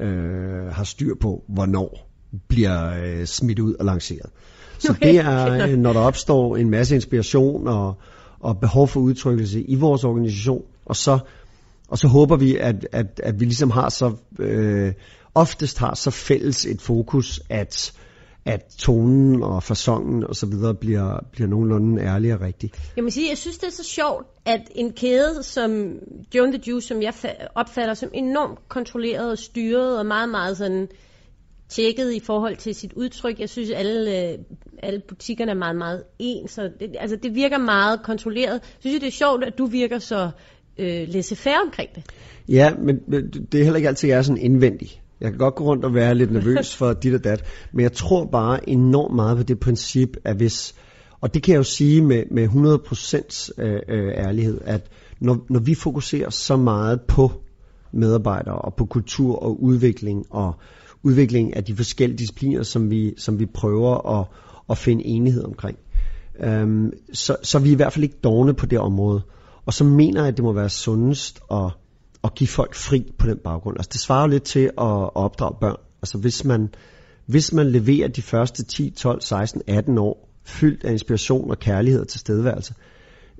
øh, 0.00 0.66
har 0.72 0.84
styr 0.84 1.14
på, 1.20 1.44
hvornår 1.48 2.08
bliver 2.48 3.04
øh, 3.04 3.26
smidt 3.26 3.58
ud 3.58 3.74
og 3.74 3.84
lanceret. 3.84 4.30
Så 4.78 4.92
okay. 4.92 5.08
det 5.08 5.18
er, 5.18 5.52
øh, 5.68 5.78
når 5.78 5.92
der 5.92 6.00
opstår 6.00 6.56
en 6.56 6.70
masse 6.70 6.94
inspiration 6.94 7.68
og, 7.68 7.94
og 8.40 8.60
behov 8.60 8.88
for 8.88 9.00
udtrykkelse 9.00 9.62
i 9.62 9.74
vores 9.74 10.04
organisation, 10.04 10.62
og 10.86 10.96
så, 10.96 11.18
og 11.88 11.98
så 11.98 12.08
håber 12.08 12.36
vi, 12.36 12.56
at, 12.56 12.86
at, 12.92 13.20
at 13.22 13.40
vi 13.40 13.44
ligesom 13.44 13.70
har 13.70 13.88
så, 13.88 14.12
øh, 14.38 14.92
oftest 15.34 15.78
har 15.78 15.94
så 15.94 16.10
fælles 16.10 16.66
et 16.66 16.82
fokus, 16.82 17.40
at 17.48 17.92
at 18.44 18.74
tonen 18.78 19.42
og 19.42 19.62
fasongen 19.62 20.24
og 20.24 20.36
så 20.36 20.46
videre 20.46 20.74
bliver, 20.74 21.18
bliver 21.32 21.48
nogenlunde 21.48 22.02
ærlig 22.02 22.34
og 22.34 22.40
rigtig. 22.40 22.70
Jeg 22.96 23.04
må 23.04 23.10
sige, 23.10 23.28
jeg 23.28 23.38
synes, 23.38 23.58
det 23.58 23.66
er 23.66 23.70
så 23.70 23.84
sjovt, 23.84 24.26
at 24.44 24.60
en 24.74 24.92
kæde 24.92 25.42
som 25.42 25.92
Joan 26.34 26.52
the 26.52 26.62
Juice, 26.68 26.88
som 26.88 27.02
jeg 27.02 27.14
opfatter 27.54 27.94
som 27.94 28.10
enormt 28.12 28.68
kontrolleret 28.68 29.30
og 29.30 29.38
styret 29.38 29.98
og 29.98 30.06
meget, 30.06 30.28
meget 30.28 30.56
sådan 30.56 30.88
tjekket 31.68 32.12
i 32.12 32.20
forhold 32.20 32.56
til 32.56 32.74
sit 32.74 32.92
udtryk. 32.92 33.40
Jeg 33.40 33.48
synes, 33.48 33.70
alle, 33.70 34.30
øh, 34.30 34.38
alle 34.82 35.00
butikkerne 35.08 35.50
er 35.50 35.56
meget, 35.56 35.76
meget 35.76 36.02
ens. 36.18 36.50
Så 36.50 36.70
det, 36.80 36.96
altså, 36.98 37.16
det 37.16 37.34
virker 37.34 37.58
meget 37.58 38.02
kontrolleret. 38.02 38.52
Jeg 38.52 38.60
synes, 38.80 39.00
det 39.00 39.06
er 39.06 39.12
sjovt, 39.12 39.44
at 39.44 39.58
du 39.58 39.66
virker 39.66 39.98
så 39.98 40.30
øh, 40.78 41.08
laissez-faire 41.08 41.62
omkring 41.64 41.90
det. 41.94 42.02
Ja, 42.48 42.74
men 42.74 42.96
det 43.52 43.60
er 43.60 43.64
heller 43.64 43.76
ikke 43.76 43.88
altid, 43.88 44.08
jeg 44.08 44.18
er 44.18 44.22
sådan 44.22 44.42
indvendig. 44.42 45.02
Jeg 45.22 45.30
kan 45.30 45.38
godt 45.38 45.54
gå 45.54 45.64
rundt 45.64 45.84
og 45.84 45.94
være 45.94 46.14
lidt 46.14 46.32
nervøs 46.32 46.76
for 46.76 46.92
dit 46.92 47.14
og 47.14 47.24
dat, 47.24 47.44
men 47.72 47.82
jeg 47.82 47.92
tror 47.92 48.24
bare 48.24 48.68
enormt 48.68 49.14
meget 49.14 49.36
på 49.36 49.42
det 49.42 49.60
princip, 49.60 50.16
at 50.24 50.36
hvis, 50.36 50.74
og 51.20 51.34
det 51.34 51.42
kan 51.42 51.52
jeg 51.52 51.58
jo 51.58 51.62
sige 51.62 52.02
med, 52.02 52.22
med 52.30 52.48
100% 52.48 53.62
øh, 53.62 53.80
øh, 53.88 54.12
ærlighed, 54.16 54.60
at 54.64 54.90
når, 55.20 55.46
når 55.50 55.60
vi 55.60 55.74
fokuserer 55.74 56.30
så 56.30 56.56
meget 56.56 57.00
på 57.00 57.32
medarbejdere 57.92 58.54
og 58.54 58.74
på 58.74 58.84
kultur 58.84 59.36
og 59.42 59.62
udvikling 59.62 60.26
og 60.30 60.54
udvikling 61.02 61.56
af 61.56 61.64
de 61.64 61.76
forskellige 61.76 62.18
discipliner, 62.18 62.62
som 62.62 62.90
vi, 62.90 63.14
som 63.16 63.38
vi 63.38 63.46
prøver 63.46 64.20
at, 64.20 64.26
at 64.70 64.78
finde 64.78 65.04
enighed 65.04 65.44
omkring, 65.44 65.78
øhm, 66.40 66.92
så, 67.12 67.36
så 67.42 67.58
er 67.58 67.62
vi 67.62 67.72
i 67.72 67.74
hvert 67.74 67.92
fald 67.92 68.04
ikke 68.04 68.18
dogne 68.24 68.54
på 68.54 68.66
det 68.66 68.78
område. 68.78 69.22
Og 69.66 69.72
så 69.72 69.84
mener 69.84 70.20
jeg, 70.20 70.28
at 70.28 70.36
det 70.36 70.44
må 70.44 70.52
være 70.52 70.68
sundest 70.68 71.40
at 71.50 71.70
at 72.24 72.34
give 72.34 72.48
folk 72.48 72.74
fri 72.74 73.12
på 73.18 73.26
den 73.26 73.38
baggrund. 73.44 73.76
Altså 73.78 73.90
det 73.92 74.00
svarer 74.00 74.22
jo 74.22 74.28
lidt 74.28 74.42
til 74.42 74.64
at 74.64 75.14
opdrage 75.14 75.56
børn. 75.60 75.76
Altså 76.02 76.18
hvis 76.18 76.44
man, 76.44 76.68
hvis 77.26 77.52
man 77.52 77.70
leverer 77.70 78.08
de 78.08 78.22
første 78.22 78.64
10, 78.64 78.90
12, 78.90 79.20
16, 79.20 79.62
18 79.66 79.98
år 79.98 80.28
fyldt 80.44 80.84
af 80.84 80.92
inspiration 80.92 81.50
og 81.50 81.58
kærlighed 81.58 82.00
og 82.00 82.08
tilstedeværelse, 82.08 82.74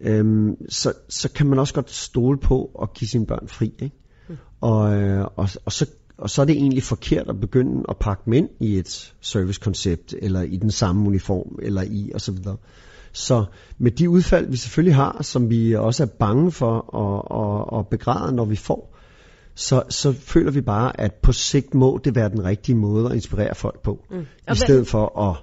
øhm, 0.00 0.56
så, 0.68 0.92
så 1.08 1.32
kan 1.32 1.46
man 1.46 1.58
også 1.58 1.74
godt 1.74 1.90
stole 1.90 2.38
på 2.38 2.70
at 2.82 2.92
give 2.94 3.08
sine 3.08 3.26
børn 3.26 3.48
fri. 3.48 3.72
Ikke? 3.78 3.96
Mm. 4.28 4.36
Og, 4.60 4.94
øh, 4.94 5.24
og, 5.36 5.48
og, 5.64 5.72
så, 5.72 5.86
og 6.18 6.30
så 6.30 6.42
er 6.42 6.46
det 6.46 6.56
egentlig 6.56 6.82
forkert 6.82 7.28
at 7.28 7.40
begynde 7.40 7.84
at 7.88 7.96
pakke 8.00 8.22
dem 8.24 8.32
ind 8.32 8.48
i 8.60 8.78
et 8.78 9.14
servicekoncept, 9.20 10.14
eller 10.18 10.42
i 10.42 10.56
den 10.56 10.70
samme 10.70 11.06
uniform, 11.06 11.58
eller 11.62 11.82
i 11.82 12.12
osv. 12.14 12.36
Så 12.36 12.56
med 13.78 13.90
de 13.90 14.10
udfald, 14.10 14.50
vi 14.50 14.56
selvfølgelig 14.56 14.94
har, 14.94 15.22
som 15.22 15.50
vi 15.50 15.74
også 15.74 16.02
er 16.02 16.06
bange 16.06 16.52
for 16.52 16.94
at, 16.96 17.22
at, 17.74 17.78
at 17.78 17.88
begræde, 17.88 18.36
når 18.36 18.44
vi 18.44 18.56
får, 18.56 18.98
så, 19.54 19.82
så 19.88 20.12
føler 20.12 20.50
vi 20.50 20.60
bare, 20.60 21.00
at 21.00 21.14
på 21.14 21.32
sigt 21.32 21.74
må 21.74 22.00
det 22.04 22.14
være 22.14 22.28
den 22.28 22.44
rigtige 22.44 22.76
måde 22.76 23.06
at 23.06 23.12
inspirere 23.12 23.54
folk 23.54 23.82
på, 23.82 24.04
mm. 24.10 24.26
i 24.52 24.56
stedet 24.56 24.86
for 24.86 25.18
at, 25.30 25.36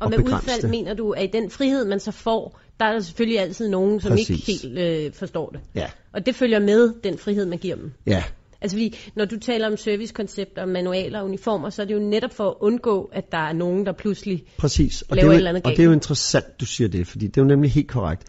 og 0.00 0.10
med 0.10 0.18
udfald 0.18 0.62
det. 0.62 0.70
mener 0.70 0.94
du, 0.94 1.10
at 1.10 1.24
i 1.24 1.26
den 1.26 1.50
frihed, 1.50 1.84
man 1.84 2.00
så 2.00 2.10
får, 2.10 2.60
der 2.80 2.86
er 2.86 2.92
der 2.92 3.00
selvfølgelig 3.00 3.40
altid 3.40 3.68
nogen, 3.68 4.00
som 4.00 4.10
Præcis. 4.10 4.30
ikke 4.30 4.66
helt 4.66 4.78
øh, 4.78 5.12
forstår 5.12 5.50
det. 5.50 5.60
Ja. 5.74 5.86
Og 6.12 6.26
det 6.26 6.34
følger 6.34 6.58
med 6.58 6.94
den 7.04 7.18
frihed, 7.18 7.46
man 7.46 7.58
giver 7.58 7.76
dem. 7.76 7.92
Ja, 8.06 8.24
Altså 8.66 8.76
fordi, 8.76 8.96
når 9.16 9.24
du 9.24 9.38
taler 9.38 9.66
om 9.66 9.76
servicekoncepter, 9.76 10.66
manualer 10.66 11.18
og 11.18 11.24
uniformer, 11.24 11.70
så 11.70 11.82
er 11.82 11.86
det 11.86 11.94
jo 11.94 11.98
netop 11.98 12.32
for 12.32 12.50
at 12.50 12.54
undgå, 12.60 13.10
at 13.12 13.32
der 13.32 13.38
er 13.38 13.52
nogen, 13.52 13.86
der 13.86 13.92
pludselig 13.92 14.44
Præcis. 14.58 15.02
Og 15.02 15.16
laver 15.16 15.20
det 15.20 15.22
er 15.22 15.26
jo, 15.26 15.32
et 15.32 15.36
eller 15.36 15.50
andet 15.50 15.66
Og 15.66 15.70
det 15.70 15.78
er 15.78 15.84
jo 15.84 15.92
interessant, 15.92 16.60
du 16.60 16.66
siger 16.66 16.88
det, 16.88 17.06
fordi 17.06 17.26
det 17.26 17.36
er 17.36 17.42
jo 17.42 17.48
nemlig 17.48 17.70
helt 17.70 17.88
korrekt. 17.88 18.24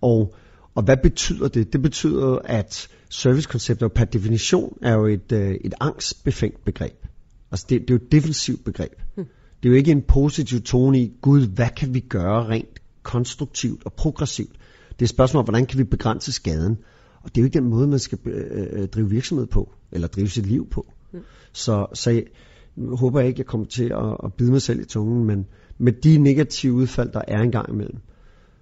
Og, 0.00 0.34
og 0.74 0.82
hvad 0.82 0.96
betyder 1.02 1.48
det? 1.48 1.72
Det 1.72 1.82
betyder, 1.82 2.38
at 2.44 2.88
servicekoncepter 3.10 3.88
per 3.88 4.04
definition 4.04 4.78
er 4.82 4.94
jo 4.94 5.06
et, 5.06 5.32
øh, 5.32 5.54
et 5.64 5.74
angstbefængt 5.80 6.64
begreb. 6.64 7.06
Altså 7.50 7.66
det, 7.68 7.80
det 7.80 7.90
er 7.90 7.94
jo 7.94 8.04
et 8.04 8.12
defensivt 8.12 8.64
begreb. 8.64 8.92
Hmm. 9.14 9.24
Det 9.62 9.68
er 9.68 9.70
jo 9.70 9.76
ikke 9.76 9.90
en 9.90 10.02
positiv 10.02 10.60
tone 10.60 11.00
i, 11.00 11.12
gud, 11.22 11.46
hvad 11.54 11.68
kan 11.76 11.94
vi 11.94 12.00
gøre 12.00 12.48
rent 12.48 12.80
konstruktivt 13.02 13.82
og 13.84 13.92
progressivt? 13.92 14.52
Det 14.88 14.98
er 14.98 15.04
et 15.04 15.08
spørgsmål 15.08 15.44
hvordan 15.44 15.66
kan 15.66 15.78
vi 15.78 15.84
begrænse 15.84 16.32
skaden? 16.32 16.76
Og 17.26 17.34
det 17.34 17.40
er 17.40 17.42
jo 17.42 17.44
ikke 17.44 17.58
den 17.58 17.68
måde, 17.68 17.88
man 17.88 17.98
skal 17.98 18.18
øh, 18.24 18.66
øh, 18.72 18.88
drive 18.88 19.10
virksomhed 19.10 19.46
på, 19.46 19.72
eller 19.92 20.08
drive 20.08 20.28
sit 20.28 20.46
liv 20.46 20.68
på. 20.70 20.86
Mm. 21.12 21.20
Så, 21.52 21.86
så 21.94 22.10
jeg, 22.10 22.24
nu 22.76 22.96
håber 22.96 23.20
jeg 23.20 23.28
ikke, 23.28 23.38
jeg 23.38 23.46
kommer 23.46 23.66
til 23.66 23.84
at, 23.84 24.16
at 24.24 24.34
bide 24.34 24.50
mig 24.50 24.62
selv 24.62 24.80
i 24.80 24.84
tungen, 24.84 25.24
men 25.24 25.46
med 25.78 25.92
de 25.92 26.18
negative 26.18 26.72
udfald, 26.72 27.12
der 27.12 27.22
er 27.28 27.42
engang 27.42 27.68
imellem, 27.72 27.98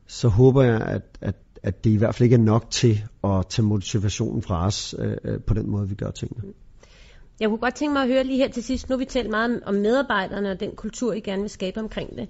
så 0.06 0.28
håber 0.28 0.62
jeg, 0.62 0.80
at, 0.80 1.02
at, 1.20 1.34
at 1.62 1.84
det 1.84 1.90
i 1.90 1.96
hvert 1.96 2.14
fald 2.14 2.24
ikke 2.24 2.34
er 2.34 2.40
nok 2.40 2.70
til 2.70 3.04
at 3.24 3.46
tage 3.48 3.66
motivationen 3.66 4.42
fra 4.42 4.66
os 4.66 4.94
øh, 4.98 5.16
øh 5.24 5.40
på 5.40 5.54
den 5.54 5.70
måde, 5.70 5.88
vi 5.88 5.94
gør 5.94 6.10
tingene. 6.10 6.42
Mm. 6.46 6.54
Jeg 7.40 7.48
kunne 7.48 7.58
godt 7.58 7.74
tænke 7.74 7.92
mig 7.92 8.02
at 8.02 8.08
høre 8.08 8.24
lige 8.24 8.38
her 8.38 8.48
til 8.48 8.62
sidst, 8.62 8.90
nu 8.90 8.96
vi 8.96 9.04
talt 9.04 9.30
meget 9.30 9.60
om 9.66 9.74
medarbejderne 9.74 10.50
og 10.50 10.60
den 10.60 10.70
kultur, 10.76 11.12
I 11.12 11.20
gerne 11.20 11.40
vil 11.40 11.50
skabe 11.50 11.80
omkring 11.80 12.16
det. 12.16 12.28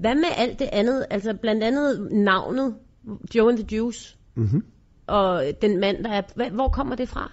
Hvad 0.00 0.14
med 0.14 0.28
alt 0.36 0.58
det 0.58 0.68
andet, 0.72 1.06
altså 1.10 1.34
blandt 1.40 1.62
andet 1.62 2.08
navnet, 2.12 2.74
Joe 3.34 3.48
and 3.48 3.58
the 3.58 3.76
Juice? 3.76 4.16
Mm-hmm 4.34 4.62
og 5.08 5.44
den 5.62 5.80
mand, 5.80 6.04
der 6.04 6.10
er... 6.10 6.50
Hvor 6.50 6.68
kommer 6.68 6.96
det 6.96 7.08
fra? 7.08 7.32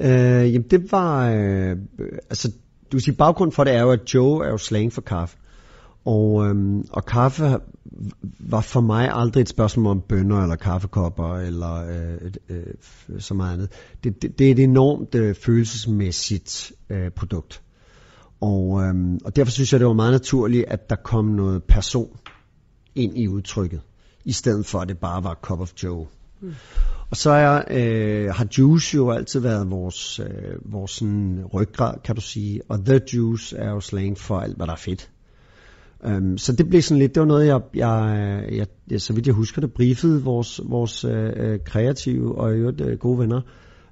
Øh, 0.00 0.54
jamen 0.54 0.68
det 0.70 0.92
var... 0.92 1.30
Øh, 1.30 1.76
altså, 2.30 2.52
du 2.92 2.98
siger 2.98 3.16
baggrund 3.16 3.52
for 3.52 3.64
det 3.64 3.74
er 3.74 3.80
jo, 3.80 3.90
at 3.90 4.14
Joe 4.14 4.46
er 4.46 4.50
jo 4.50 4.58
slang 4.58 4.92
for 4.92 5.00
kaffe. 5.00 5.36
Og, 6.04 6.46
øhm, 6.46 6.84
og 6.90 7.04
kaffe 7.04 7.58
var 8.40 8.60
for 8.60 8.80
mig 8.80 9.10
aldrig 9.12 9.40
et 9.40 9.48
spørgsmål 9.48 9.90
om 9.90 10.00
bønner 10.08 10.42
eller 10.42 10.56
kaffekopper 10.56 11.36
eller 11.36 11.74
øh, 11.74 12.32
øh, 12.48 12.74
så 13.18 13.34
meget 13.34 13.52
andet. 13.52 13.72
Det, 14.04 14.22
det, 14.22 14.38
det 14.38 14.46
er 14.46 14.52
et 14.52 14.58
enormt 14.58 15.14
øh, 15.14 15.34
følelsesmæssigt 15.34 16.72
øh, 16.90 17.10
produkt. 17.10 17.62
Og, 18.40 18.82
øhm, 18.82 19.18
og 19.24 19.36
derfor 19.36 19.50
synes 19.52 19.72
jeg, 19.72 19.80
det 19.80 19.86
var 19.86 19.94
meget 19.94 20.12
naturligt, 20.12 20.64
at 20.68 20.90
der 20.90 20.96
kom 20.96 21.24
noget 21.24 21.64
person 21.64 22.16
ind 22.94 23.18
i 23.18 23.28
udtrykket, 23.28 23.80
i 24.24 24.32
stedet 24.32 24.66
for 24.66 24.78
at 24.78 24.88
det 24.88 24.98
bare 24.98 25.24
var 25.24 25.38
cup 25.42 25.60
of 25.60 25.72
Joe. 25.82 26.06
Mm. 26.46 26.52
Og 27.10 27.16
så 27.16 27.30
er, 27.30 27.62
øh, 27.70 28.34
har 28.34 28.46
Juice 28.58 28.96
jo 28.96 29.10
altid 29.10 29.40
været 29.40 29.70
vores, 29.70 30.20
øh, 30.20 30.72
vores 30.72 30.90
sådan 30.90 31.44
ryggrad, 31.54 31.94
kan 32.04 32.14
du 32.14 32.20
sige. 32.20 32.60
Og 32.68 32.78
The 32.84 33.00
Juice 33.14 33.56
er 33.56 33.70
jo 33.70 33.80
slang 33.80 34.18
for 34.18 34.38
alt, 34.38 34.56
hvad 34.56 34.66
der 34.66 34.72
er 34.72 34.76
fedt. 34.76 35.10
Um, 36.04 36.38
så 36.38 36.52
det 36.52 36.68
blev 36.68 36.82
sådan 36.82 36.98
lidt, 36.98 37.14
det 37.14 37.20
var 37.20 37.26
noget, 37.26 37.46
jeg, 37.46 37.60
jeg, 37.74 38.44
jeg, 38.52 38.66
jeg 38.90 39.00
så 39.00 39.12
vidt 39.12 39.26
jeg 39.26 39.34
husker 39.34 39.60
det, 39.60 39.72
briefede 39.72 40.22
vores, 40.22 40.60
vores 40.64 41.04
øh, 41.04 41.32
øh 41.36 41.58
kreative 41.64 42.38
og 42.38 42.52
øvrigt 42.52 42.80
øh, 42.80 42.98
gode 42.98 43.18
venner 43.18 43.40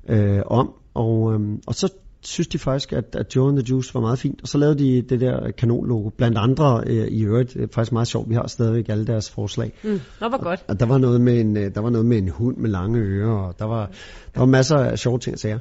øh, 0.09 0.43
om. 0.47 0.73
Og, 0.95 1.35
øh, 1.35 1.41
og 1.67 1.75
så 1.75 1.93
synes 2.25 2.49
de 2.49 2.59
faktisk, 2.59 2.93
at, 2.93 3.17
at 3.17 3.37
Joe 3.37 3.49
and 3.49 3.59
the 3.59 3.67
Juice 3.71 3.95
var 3.95 4.01
meget 4.01 4.19
fint. 4.19 4.43
Og 4.43 4.49
så 4.49 4.59
lavede 4.59 4.79
de 4.79 5.03
det 5.03 5.21
der 5.21 5.51
kanonlogo, 5.51 6.09
blandt 6.09 6.39
andre 6.39 6.83
øh, 6.87 7.07
i 7.07 7.25
øvrigt. 7.25 7.55
Det 7.55 7.63
er 7.63 7.67
faktisk 7.73 7.93
meget 7.93 8.09
sjovt, 8.09 8.29
vi 8.29 8.35
har 8.35 8.47
stadigvæk 8.47 8.89
alle 8.89 9.07
deres 9.07 9.31
forslag. 9.31 9.73
Mm, 9.83 9.91
det 9.91 10.01
var 10.21 10.39
godt. 10.39 10.61
Og, 10.61 10.67
og 10.69 10.81
der, 10.81 10.87
var 10.87 10.99
noget 10.99 11.21
med 11.21 11.41
en, 11.41 11.57
øh, 11.57 11.75
der 11.75 11.81
var 11.81 11.91
noget 11.91 12.07
med 12.07 12.19
en 12.19 12.29
hund 12.29 12.57
med 12.57 12.71
lange 12.71 12.99
ører, 12.99 13.33
og 13.33 13.59
der 13.59 13.65
var, 13.65 13.91
der 14.35 14.41
var 14.41 14.47
masser 14.47 14.77
af 14.77 14.99
sjove 14.99 15.19
ting 15.19 15.35
at 15.35 15.41
sige. 15.41 15.61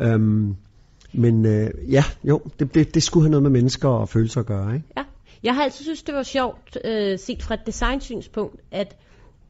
Øhm, 0.00 0.56
men 1.12 1.46
øh, 1.46 1.70
ja, 1.92 2.04
jo, 2.24 2.40
det, 2.58 2.74
det, 2.74 2.94
det 2.94 3.02
skulle 3.02 3.24
have 3.24 3.30
noget 3.30 3.42
med 3.42 3.50
mennesker 3.50 3.88
og 3.88 4.08
følelser 4.08 4.40
at 4.40 4.46
gøre, 4.46 4.74
ikke? 4.74 4.86
Ja. 4.96 5.02
Jeg 5.42 5.54
har 5.54 5.62
altid 5.62 5.84
synes, 5.84 6.02
det 6.02 6.14
var 6.14 6.22
sjovt, 6.22 6.78
øh, 6.84 7.18
set 7.18 7.42
fra 7.42 7.54
et 7.54 7.66
designsynspunkt, 7.66 8.60
at 8.70 8.96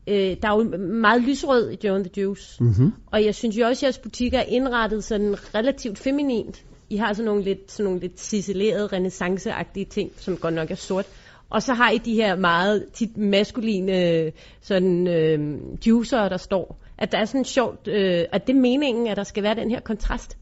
øh, 0.07 0.37
der 0.43 0.49
er 0.49 0.57
jo 0.57 0.77
meget 0.79 1.23
lysrød 1.23 1.71
i 1.71 1.77
Joe 1.85 1.97
and 1.97 2.05
the 2.05 2.23
Juice. 2.23 2.65
Mm-hmm. 2.65 2.93
Og 3.07 3.25
jeg 3.25 3.35
synes 3.35 3.57
jo 3.57 3.67
også, 3.67 3.79
at 3.79 3.83
jeres 3.83 3.99
butikker 3.99 4.39
er 4.39 4.45
indrettet 4.49 5.05
sådan 5.05 5.35
relativt 5.55 5.99
feminint. 5.99 6.65
I 6.91 6.97
har 6.97 7.13
sådan 7.13 7.27
nogle 7.27 7.45
lidt, 7.45 7.73
sådan 7.73 7.85
nogle 7.85 8.01
lidt 8.01 8.21
ciselerede, 8.21 8.87
renaissanceagtige 8.87 9.87
ting, 9.87 10.11
som 10.17 10.37
godt 10.37 10.55
nok 10.55 10.71
er 10.71 10.75
sort. 10.75 11.07
Og 11.51 11.63
så 11.63 11.75
har 11.75 11.91
I 11.91 11.99
de 11.99 12.15
her 12.15 12.37
meget 12.37 12.85
tit 12.93 13.17
maskuline 13.17 14.33
sådan, 14.61 15.09
øh, 15.09 15.39
juicer, 15.87 16.29
der 16.29 16.37
står. 16.37 16.81
At 16.99 17.13
der 17.13 17.19
er 17.19 17.25
sådan 17.25 17.45
sjovt, 17.45 17.89
øh, 17.89 18.25
at 18.33 18.47
det 18.47 18.57
er 18.57 18.61
meningen, 18.61 19.07
at 19.07 19.17
der 19.17 19.25
skal 19.25 19.43
være 19.43 19.55
den 19.55 19.71
her 19.71 19.81
kontrast. 19.81 20.39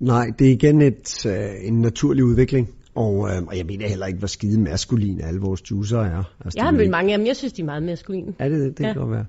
Nej, 0.00 0.26
det 0.38 0.46
er 0.46 0.52
igen 0.52 0.82
et, 0.82 1.26
øh, 1.26 1.68
en 1.68 1.80
naturlig 1.80 2.24
udvikling. 2.24 2.68
Og, 2.94 3.30
øh, 3.30 3.42
og 3.42 3.56
jeg 3.58 3.66
mener 3.66 3.88
heller 3.88 4.06
ikke, 4.06 4.18
hvor 4.18 4.28
skide 4.28 4.60
maskuline 4.60 5.24
alle 5.24 5.40
vores 5.40 5.70
juicer 5.70 6.00
er. 6.00 6.34
Altså, 6.44 6.58
jeg 6.58 6.64
har 6.64 6.70
mødt 6.70 6.90
mange 6.90 7.12
af 7.12 7.18
dem, 7.18 7.26
jeg 7.26 7.36
synes, 7.36 7.52
de 7.52 7.62
er 7.62 7.66
meget 7.66 7.82
maskuline. 7.82 8.34
Er 8.38 8.48
det 8.48 8.60
det? 8.60 8.78
Det 8.78 8.84
ja. 8.84 8.92
kan 8.92 9.02
godt 9.02 9.10
være. 9.10 9.26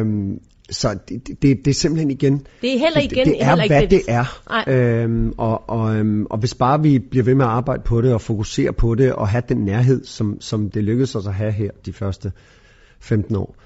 Øhm, 0.00 0.40
så 0.70 0.98
det, 1.08 1.42
det, 1.42 1.64
det 1.64 1.68
er 1.68 1.74
simpelthen 1.74 2.10
igen... 2.10 2.46
Det 2.62 2.74
er 2.74 2.78
heller 2.78 3.00
igen... 3.00 3.18
Det, 3.18 3.26
det 3.26 3.42
er, 3.42 3.48
heller 3.48 3.64
ikke 3.64 3.76
hvad 3.76 3.88
det 3.88 4.02
er. 4.08 4.64
Øhm, 4.68 5.32
og, 5.38 5.70
og, 5.70 5.96
øhm, 5.96 6.26
og 6.30 6.38
hvis 6.38 6.54
bare 6.54 6.82
vi 6.82 6.98
bliver 6.98 7.24
ved 7.24 7.34
med 7.34 7.44
at 7.44 7.50
arbejde 7.50 7.82
på 7.82 8.00
det, 8.00 8.14
og 8.14 8.20
fokusere 8.20 8.72
på 8.72 8.94
det, 8.94 9.12
og 9.12 9.28
have 9.28 9.42
den 9.48 9.56
nærhed, 9.56 10.04
som, 10.04 10.40
som 10.40 10.70
det 10.70 10.84
lykkedes 10.84 11.14
os 11.14 11.26
at 11.26 11.34
have 11.34 11.52
her 11.52 11.70
de 11.86 11.92
første 11.92 12.32
15 13.00 13.36
år, 13.36 13.56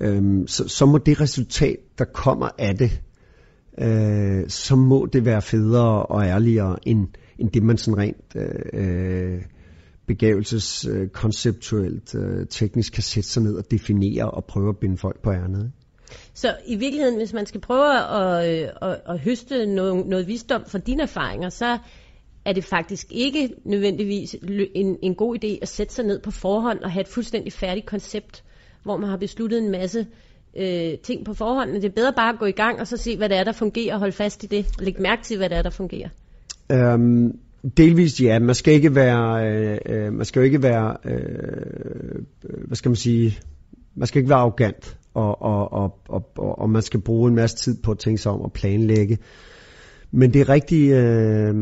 øhm, 0.00 0.46
så, 0.46 0.68
så 0.68 0.86
må 0.86 0.98
det 0.98 1.20
resultat, 1.20 1.76
der 1.98 2.04
kommer 2.04 2.48
af 2.58 2.76
det, 2.76 3.00
øh, 3.78 4.44
så 4.48 4.76
må 4.76 5.06
det 5.12 5.24
være 5.24 5.42
federe 5.42 6.02
og 6.02 6.24
ærligere, 6.24 6.76
end, 6.82 7.08
end 7.40 7.50
det 7.50 7.62
man 7.62 7.76
sådan 7.76 7.98
rent... 7.98 8.36
Øh, 8.74 9.42
begavelses 10.06 10.86
øh, 10.86 11.08
konceptuelt 11.08 12.14
øh, 12.14 12.46
teknisk 12.46 12.92
kan 12.92 13.02
sætte 13.02 13.28
sig 13.28 13.42
ned 13.42 13.54
og 13.54 13.70
definere 13.70 14.30
og 14.30 14.44
prøve 14.44 14.68
at 14.68 14.78
binde 14.78 14.96
folk 14.98 15.22
på 15.22 15.32
ærnet. 15.32 15.72
Så 16.34 16.56
i 16.66 16.76
virkeligheden, 16.76 17.16
hvis 17.16 17.32
man 17.32 17.46
skal 17.46 17.60
prøve 17.60 17.98
at, 17.98 18.44
at, 18.44 18.72
at, 18.82 19.00
at 19.08 19.18
høste 19.18 19.66
noget, 19.66 20.06
noget 20.06 20.26
visdom 20.26 20.64
fra 20.66 20.78
dine 20.78 21.02
erfaringer, 21.02 21.48
så 21.48 21.78
er 22.44 22.52
det 22.52 22.64
faktisk 22.64 23.06
ikke 23.10 23.50
nødvendigvis 23.64 24.36
en, 24.74 24.98
en 25.02 25.14
god 25.14 25.44
idé 25.44 25.58
at 25.62 25.68
sætte 25.68 25.94
sig 25.94 26.04
ned 26.04 26.20
på 26.20 26.30
forhånd 26.30 26.78
og 26.78 26.90
have 26.90 27.00
et 27.00 27.08
fuldstændig 27.08 27.52
færdigt 27.52 27.86
koncept, 27.86 28.44
hvor 28.82 28.96
man 28.96 29.10
har 29.10 29.16
besluttet 29.16 29.58
en 29.58 29.70
masse 29.70 30.06
øh, 30.56 30.98
ting 30.98 31.24
på 31.24 31.34
forhånd. 31.34 31.70
Men 31.70 31.82
det 31.82 31.88
er 31.88 31.94
bedre 31.94 32.12
bare 32.12 32.32
at 32.32 32.38
gå 32.38 32.46
i 32.46 32.52
gang 32.52 32.80
og 32.80 32.86
så 32.86 32.96
se, 32.96 33.16
hvad 33.16 33.28
det 33.28 33.38
er, 33.38 33.44
der 33.44 33.52
fungerer, 33.52 33.94
og 33.94 33.98
holde 33.98 34.12
fast 34.12 34.44
i 34.44 34.46
det, 34.46 34.66
og 34.78 34.84
lægge 34.84 35.02
mærke 35.02 35.22
til, 35.22 35.36
hvad 35.36 35.48
det 35.48 35.58
er, 35.58 35.62
der 35.62 35.70
fungerer. 35.70 36.08
Øhm, 36.70 37.38
delvist 37.76 38.20
ja. 38.20 38.38
Man 38.38 38.54
skal 38.54 38.74
ikke 38.74 38.94
være, 38.94 39.48
øh, 39.48 39.78
øh, 39.86 40.12
man 40.12 40.24
skal 40.24 40.40
jo 40.40 40.44
ikke 40.44 40.62
være, 40.62 40.96
øh, 41.04 42.22
øh 42.44 42.66
hvad 42.66 42.76
skal 42.76 42.88
man 42.88 42.96
sige, 42.96 43.38
man 43.94 44.06
skal 44.06 44.18
ikke 44.18 44.30
være 44.30 44.38
arrogant 44.38 44.98
og, 45.14 45.42
og, 45.42 45.72
og, 45.72 45.98
og, 46.08 46.58
og 46.58 46.70
man 46.70 46.82
skal 46.82 47.00
bruge 47.00 47.28
en 47.28 47.34
masse 47.34 47.56
tid 47.56 47.82
på 47.82 47.90
at 47.90 47.98
tænke 47.98 48.18
sig 48.22 48.32
om 48.32 48.42
at 48.44 48.52
planlægge. 48.52 49.18
Men 50.12 50.32
det 50.32 50.40
er 50.40 50.48
rigtigt, 50.48 50.94
øh, 50.94 51.54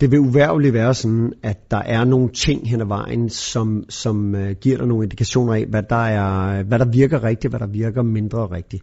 det 0.00 0.10
vil 0.10 0.18
uværligt 0.18 0.74
være 0.74 0.94
sådan, 0.94 1.32
at 1.42 1.70
der 1.70 1.82
er 1.82 2.04
nogle 2.04 2.28
ting 2.28 2.68
hen 2.70 2.80
ad 2.80 2.86
vejen, 2.86 3.28
som, 3.28 3.84
som 3.88 4.34
øh, 4.34 4.56
giver 4.60 4.78
dig 4.78 4.86
nogle 4.86 5.04
indikationer 5.04 5.54
af, 5.54 5.66
hvad 5.66 5.82
der, 5.82 5.96
er, 5.96 6.62
hvad 6.62 6.78
der 6.78 6.90
virker 6.90 7.24
rigtigt, 7.24 7.52
hvad 7.52 7.60
der 7.60 7.66
virker 7.66 8.02
mindre 8.02 8.46
rigtigt. 8.50 8.82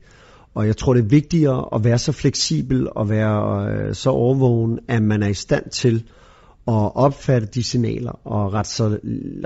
Og 0.53 0.67
jeg 0.67 0.77
tror, 0.77 0.93
det 0.93 1.01
er 1.01 1.07
vigtigere 1.07 1.75
at 1.75 1.83
være 1.83 1.97
så 1.97 2.11
fleksibel 2.11 2.87
og 2.95 3.09
være 3.09 3.67
øh, 3.73 3.95
så 3.95 4.09
overvågen, 4.09 4.79
at 4.87 5.03
man 5.03 5.23
er 5.23 5.27
i 5.27 5.33
stand 5.33 5.69
til 5.69 6.03
at 6.67 6.95
opfatte 6.95 7.47
de 7.47 7.63
signaler 7.63 8.27
og 8.27 8.53
rette 8.53 8.71
sig, 8.71 8.99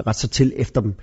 rette 0.07 0.21
sig 0.21 0.31
til 0.31 0.53
efter 0.55 0.81
dem, 0.81 0.93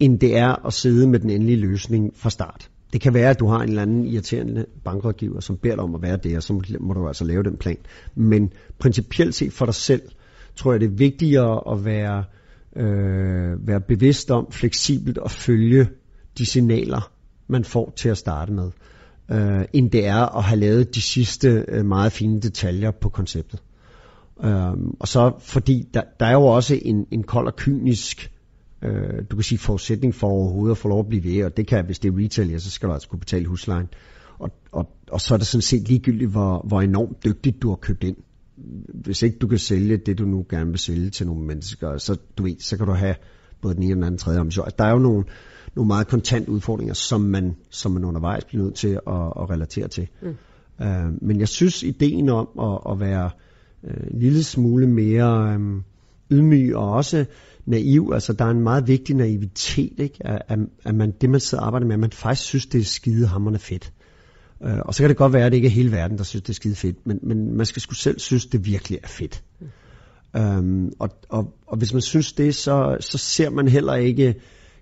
end 0.00 0.18
det 0.18 0.36
er 0.36 0.66
at 0.66 0.72
sidde 0.72 1.08
med 1.08 1.18
den 1.18 1.30
endelige 1.30 1.56
løsning 1.56 2.12
fra 2.16 2.30
start. 2.30 2.70
Det 2.92 3.00
kan 3.00 3.14
være, 3.14 3.30
at 3.30 3.40
du 3.40 3.46
har 3.46 3.58
en 3.58 3.68
eller 3.68 3.82
anden 3.82 4.06
irriterende 4.06 4.66
bankrådgiver, 4.84 5.40
som 5.40 5.56
beder 5.56 5.74
dig 5.74 5.84
om 5.84 5.94
at 5.94 6.02
være 6.02 6.16
det, 6.16 6.36
og 6.36 6.42
så 6.42 6.62
må 6.80 6.94
du 6.94 7.06
altså 7.06 7.24
lave 7.24 7.42
den 7.42 7.56
plan. 7.56 7.76
Men 8.14 8.52
principielt 8.78 9.34
set 9.34 9.52
for 9.52 9.64
dig 9.64 9.74
selv, 9.74 10.02
tror 10.56 10.72
jeg, 10.72 10.80
det 10.80 10.86
er 10.86 10.96
vigtigere 10.96 11.72
at 11.72 11.84
være, 11.84 12.24
øh, 12.76 13.66
være 13.68 13.80
bevidst 13.80 14.30
om, 14.30 14.46
fleksibelt 14.50 15.18
at 15.24 15.30
følge 15.30 15.88
de 16.38 16.46
signaler, 16.46 17.12
man 17.46 17.64
får 17.64 17.92
til 17.96 18.08
at 18.08 18.18
starte 18.18 18.52
med, 18.52 18.70
øh, 19.32 19.64
end 19.72 19.90
det 19.90 20.06
er 20.06 20.36
at 20.36 20.44
have 20.44 20.60
lavet 20.60 20.94
de 20.94 21.02
sidste 21.02 21.64
øh, 21.68 21.86
meget 21.86 22.12
fine 22.12 22.40
detaljer 22.40 22.90
på 22.90 23.08
konceptet. 23.08 23.62
Øh, 24.44 24.72
og 25.00 25.08
så 25.08 25.32
fordi 25.38 25.88
der, 25.94 26.02
der 26.20 26.26
er 26.26 26.32
jo 26.32 26.44
også 26.44 26.80
en, 26.82 27.06
en 27.10 27.22
kold 27.22 27.46
og 27.46 27.56
kynisk 27.56 28.30
øh, 28.82 29.22
du 29.30 29.36
kan 29.36 29.42
sige, 29.42 29.58
forudsætning 29.58 30.14
for 30.14 30.28
overhovedet 30.28 30.70
at 30.70 30.78
få 30.78 30.88
lov 30.88 31.00
at 31.00 31.08
blive 31.08 31.24
ved, 31.24 31.44
og 31.44 31.56
det 31.56 31.66
kan, 31.66 31.84
hvis 31.84 31.98
det 31.98 32.08
er 32.08 32.24
retail, 32.24 32.50
ja, 32.50 32.58
så 32.58 32.70
skal 32.70 32.88
du 32.88 32.92
altså 32.92 33.08
kunne 33.08 33.18
betale 33.18 33.46
huslejen. 33.46 33.86
Og, 34.38 34.50
og, 34.72 34.90
og 35.10 35.20
så 35.20 35.34
er 35.34 35.38
det 35.38 35.46
sådan 35.46 35.62
set 35.62 35.88
ligegyldigt, 35.88 36.30
hvor, 36.30 36.64
hvor 36.68 36.80
enormt 36.80 37.24
dygtigt 37.24 37.62
du 37.62 37.68
har 37.68 37.76
købt 37.76 38.04
ind. 38.04 38.16
Hvis 38.94 39.22
ikke 39.22 39.38
du 39.38 39.46
kan 39.48 39.58
sælge 39.58 39.96
det, 39.96 40.18
du 40.18 40.24
nu 40.24 40.46
gerne 40.50 40.70
vil 40.70 40.78
sælge 40.78 41.10
til 41.10 41.26
nogle 41.26 41.42
mennesker, 41.46 41.98
så, 41.98 42.16
du 42.38 42.42
ved, 42.42 42.56
så 42.58 42.76
kan 42.76 42.86
du 42.86 42.92
have 42.92 43.14
både 43.62 43.74
den 43.74 43.82
ene 43.82 43.92
og 43.92 43.96
den 43.96 44.04
anden 44.04 44.18
tredje 44.18 44.40
ambition. 44.40 44.64
Altså, 44.64 44.76
der 44.78 44.84
er 44.84 44.90
jo 44.90 44.98
nogle, 44.98 45.24
nogle 45.76 45.86
meget 45.86 46.08
kontant 46.08 46.48
udfordringer, 46.48 46.94
som 46.94 47.20
man, 47.20 47.56
som 47.70 47.92
man 47.92 48.04
undervejs 48.04 48.44
bliver 48.44 48.64
nødt 48.64 48.74
til 48.74 48.88
at, 48.88 49.32
at 49.40 49.50
relatere 49.50 49.88
til. 49.88 50.08
Mm. 50.22 50.36
Uh, 50.78 51.22
men 51.22 51.40
jeg 51.40 51.48
synes, 51.48 51.82
ideen 51.82 52.28
om 52.28 52.48
at, 52.60 52.92
at 52.92 53.00
være 53.00 53.30
uh, 53.82 54.12
en 54.12 54.20
lille 54.20 54.42
smule 54.42 54.86
mere 54.86 55.54
um, 55.54 55.84
ydmyg 56.30 56.76
og 56.76 56.92
også 56.92 57.24
naiv. 57.66 58.10
Altså, 58.14 58.32
der 58.32 58.44
er 58.44 58.50
en 58.50 58.62
meget 58.62 58.88
vigtig 58.88 59.16
naivitet, 59.16 59.98
ikke? 59.98 60.26
At, 60.26 60.58
at 60.84 60.94
man, 60.94 61.14
det, 61.20 61.30
man 61.30 61.40
sidder 61.40 61.62
og 61.62 61.66
arbejder 61.66 61.86
med, 61.86 61.94
at 61.94 62.00
man 62.00 62.10
faktisk 62.10 62.48
synes, 62.48 62.66
det 62.66 62.80
er 62.80 62.84
skide 62.84 63.26
hammerende 63.26 63.58
fedt. 63.58 63.92
Uh, 64.60 64.78
og 64.78 64.94
så 64.94 65.02
kan 65.02 65.08
det 65.08 65.16
godt 65.16 65.32
være, 65.32 65.46
at 65.46 65.52
det 65.52 65.56
ikke 65.56 65.68
er 65.68 65.72
hele 65.72 65.92
verden, 65.92 66.18
der 66.18 66.24
synes, 66.24 66.42
det 66.42 66.48
er 66.48 66.54
skide 66.54 66.74
fedt, 66.74 67.06
men, 67.06 67.18
men 67.22 67.56
man 67.56 67.66
skal 67.66 67.82
sgu 67.82 67.94
selv 67.94 68.18
synes, 68.18 68.46
det 68.46 68.66
virkelig 68.66 68.98
er 69.02 69.08
fedt. 69.08 69.42
Mm. 69.60 69.66
Um, 70.38 70.92
og, 70.98 71.10
og, 71.28 71.54
og 71.66 71.78
hvis 71.78 71.92
man 71.92 72.02
synes 72.02 72.32
det, 72.32 72.54
så, 72.54 72.96
så 73.00 73.18
ser 73.18 73.50
man 73.50 73.68
heller 73.68 73.94
ikke 73.94 74.34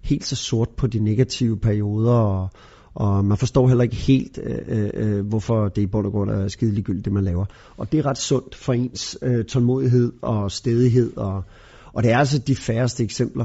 helt 0.03 0.27
så 0.27 0.37
sort 0.37 0.69
på 0.69 0.87
de 0.87 0.99
negative 0.99 1.59
perioder, 1.59 2.13
og, 2.13 2.49
og 2.95 3.25
man 3.25 3.39
forstår 3.39 3.69
heller 3.69 3.85
ikke 3.85 3.97
helt, 3.97 4.39
øh, 4.43 4.91
øh, 4.95 5.27
hvorfor 5.27 5.69
det 5.69 5.83
i 5.83 5.87
bund 5.87 6.07
og 6.07 6.13
grund 6.13 6.31
er 6.31 6.49
skide 6.49 6.73
ligegyldigt, 6.73 7.05
det 7.05 7.13
man 7.13 7.25
laver. 7.25 7.45
Og 7.77 7.93
det 7.93 7.99
er 7.99 8.07
ret 8.07 8.19
sundt 8.19 8.55
for 8.55 8.73
ens 8.73 9.19
øh, 9.23 9.45
tålmodighed 9.45 10.13
og 10.23 10.51
stedighed 10.51 11.17
og, 11.17 11.45
og 11.93 12.03
det 12.03 12.13
er 12.13 12.19
altså 12.19 12.39
de 12.39 12.57
færreste 12.57 13.05
eksempler, 13.05 13.45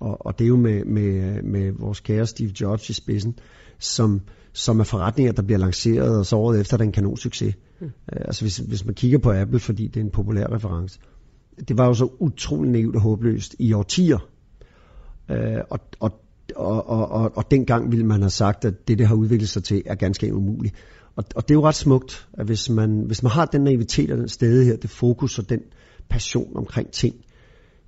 og, 0.00 0.26
og 0.26 0.38
det 0.38 0.44
er 0.44 0.48
jo 0.48 0.56
med, 0.56 0.84
med, 0.84 1.42
med 1.42 1.72
vores 1.72 2.00
kære 2.00 2.26
Steve 2.26 2.50
Jobs 2.60 2.90
i 2.90 2.92
spidsen, 2.92 3.38
som, 3.78 4.20
som 4.52 4.80
er 4.80 4.84
forretninger, 4.84 5.32
der 5.32 5.42
bliver 5.42 5.58
lanceret, 5.58 6.18
og 6.18 6.26
så 6.26 6.36
året 6.36 6.60
efter, 6.60 6.76
der 6.76 6.84
er 6.84 6.86
en 6.86 6.92
kanon 6.92 7.16
succes. 7.16 7.54
Mm. 7.80 7.90
Altså 8.08 8.44
hvis, 8.44 8.56
hvis 8.56 8.84
man 8.84 8.94
kigger 8.94 9.18
på 9.18 9.32
Apple, 9.32 9.58
fordi 9.58 9.86
det 9.86 9.96
er 9.96 10.04
en 10.04 10.10
populær 10.10 10.46
reference. 10.46 10.98
Det 11.68 11.78
var 11.78 11.86
jo 11.86 11.94
så 11.94 12.08
utrolig 12.18 12.70
naivt 12.70 12.96
og 12.96 13.02
håbløst 13.02 13.56
i 13.58 13.72
årtier. 13.72 14.28
Uh, 15.28 15.36
og, 15.70 15.80
og, 16.00 16.20
og, 16.56 16.88
og, 16.88 17.10
og, 17.10 17.36
og 17.36 17.50
dengang 17.50 17.90
ville 17.90 18.06
man 18.06 18.20
have 18.20 18.30
sagt, 18.30 18.64
at 18.64 18.88
det, 18.88 18.98
det 18.98 19.06
har 19.06 19.14
udviklet 19.14 19.48
sig 19.48 19.64
til, 19.64 19.82
er 19.86 19.94
ganske 19.94 20.34
umuligt. 20.34 20.74
Og, 21.16 21.24
og 21.36 21.48
det 21.48 21.50
er 21.50 21.58
jo 21.58 21.66
ret 21.66 21.74
smukt, 21.74 22.28
at 22.32 22.46
hvis 22.46 22.68
man, 22.68 23.02
hvis 23.06 23.22
man 23.22 23.32
har 23.32 23.46
den 23.46 23.60
naivitet 23.60 24.10
og 24.10 24.18
den 24.18 24.28
stedighed, 24.28 24.78
det 24.78 24.90
fokus 24.90 25.38
og 25.38 25.48
den 25.48 25.60
passion 26.08 26.56
omkring 26.56 26.90
ting, 26.90 27.14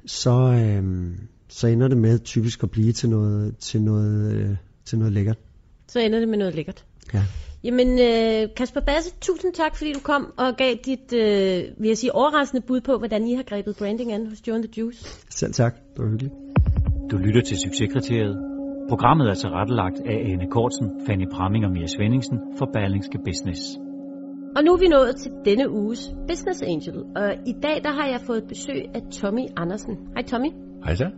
så, 0.07 0.31
øh, 0.31 1.14
så 1.48 1.66
ender 1.66 1.88
det 1.88 1.98
med 1.98 2.18
typisk 2.18 2.62
at 2.62 2.70
blive 2.70 2.92
til 2.92 3.11
noget, 3.11 3.57
til 3.57 3.83
noget, 3.83 4.33
øh, 4.33 4.57
til 4.85 4.98
noget 4.98 5.12
lækkert. 5.12 5.38
Så 5.88 6.00
ender 6.00 6.18
det 6.18 6.29
med 6.29 6.38
noget 6.38 6.55
lækkert. 6.55 6.85
Ja. 7.14 7.24
Jamen, 7.64 7.88
øh, 7.88 8.55
Kasper 8.57 8.81
Basse, 8.81 9.14
tusind 9.20 9.53
tak, 9.53 9.77
fordi 9.77 9.92
du 9.92 10.00
kom 10.00 10.33
og 10.37 10.57
gav 10.57 10.74
dit, 10.87 11.12
øh, 11.12 11.81
vil 11.81 11.88
jeg 11.88 11.98
sige, 11.98 12.14
overraskende 12.14 12.62
bud 12.66 12.81
på, 12.81 12.98
hvordan 12.98 13.27
I 13.27 13.35
har 13.35 13.42
grebet 13.42 13.77
branding 13.79 14.12
an 14.12 14.27
hos 14.27 14.48
Joe 14.48 14.59
the 14.59 14.68
Juice. 14.79 15.05
Selv 15.31 15.53
tak. 15.53 15.74
Det 15.74 15.98
var 16.05 16.11
hyggeligt. 16.11 16.35
Du 17.11 17.16
lytter 17.16 17.42
til 17.42 17.57
Succeskriteriet. 17.59 18.37
Programmet 18.88 19.29
er 19.29 19.35
tilrettelagt 19.35 19.98
af 20.07 20.16
Ane 20.31 20.46
Kortsen, 20.50 20.88
Fanny 21.07 21.27
Pramming 21.35 21.64
og 21.64 21.72
Mia 21.72 21.87
Svendingsen 21.87 22.38
for 22.59 22.66
Berlingske 22.72 23.18
Business. 23.24 23.61
Og 24.57 24.64
nu 24.64 24.72
er 24.72 24.79
vi 24.79 24.88
nået 24.88 25.16
til 25.16 25.31
denne 25.44 25.70
uges 25.70 26.12
Business 26.29 26.62
Angel, 26.62 26.96
og 27.16 27.29
i 27.46 27.55
dag 27.62 27.77
der 27.85 27.92
har 27.98 28.07
jeg 28.07 28.20
fået 28.27 28.44
besøg 28.48 28.83
af 28.94 29.03
Tommy 29.12 29.44
Andersen. 29.57 29.94
Hej 30.14 30.22
Tommy. 30.22 30.50
Hej 30.85 30.94
så. 30.94 31.09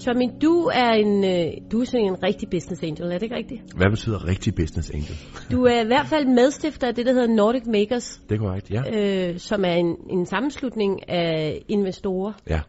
Tommy, 0.00 0.30
du 0.42 0.70
er 0.74 0.90
en, 0.90 1.24
øh, 1.24 1.70
du 1.72 1.80
er 1.80 1.84
sådan 1.84 2.06
en 2.06 2.22
rigtig 2.22 2.50
business 2.50 2.82
angel, 2.82 3.06
er 3.06 3.12
det 3.12 3.22
ikke 3.22 3.36
rigtigt? 3.36 3.62
Hvad 3.76 3.90
betyder 3.90 4.26
rigtig 4.26 4.54
business 4.54 4.90
angel? 4.90 5.16
Du 5.50 5.64
er 5.64 5.80
i 5.82 5.86
hvert 5.86 6.06
fald 6.06 6.26
medstifter 6.26 6.86
af 6.86 6.94
det, 6.94 7.06
der 7.06 7.12
hedder 7.12 7.34
Nordic 7.34 7.66
Makers, 7.66 8.22
Det 8.28 8.34
er 8.34 8.38
korrekt, 8.38 8.70
ja. 8.70 8.82
øh, 9.28 9.38
som 9.38 9.64
er 9.64 9.72
en, 9.72 9.96
en 10.10 10.26
sammenslutning 10.26 11.08
af 11.08 11.62
investorer. 11.68 12.32
Ja, 12.48 12.60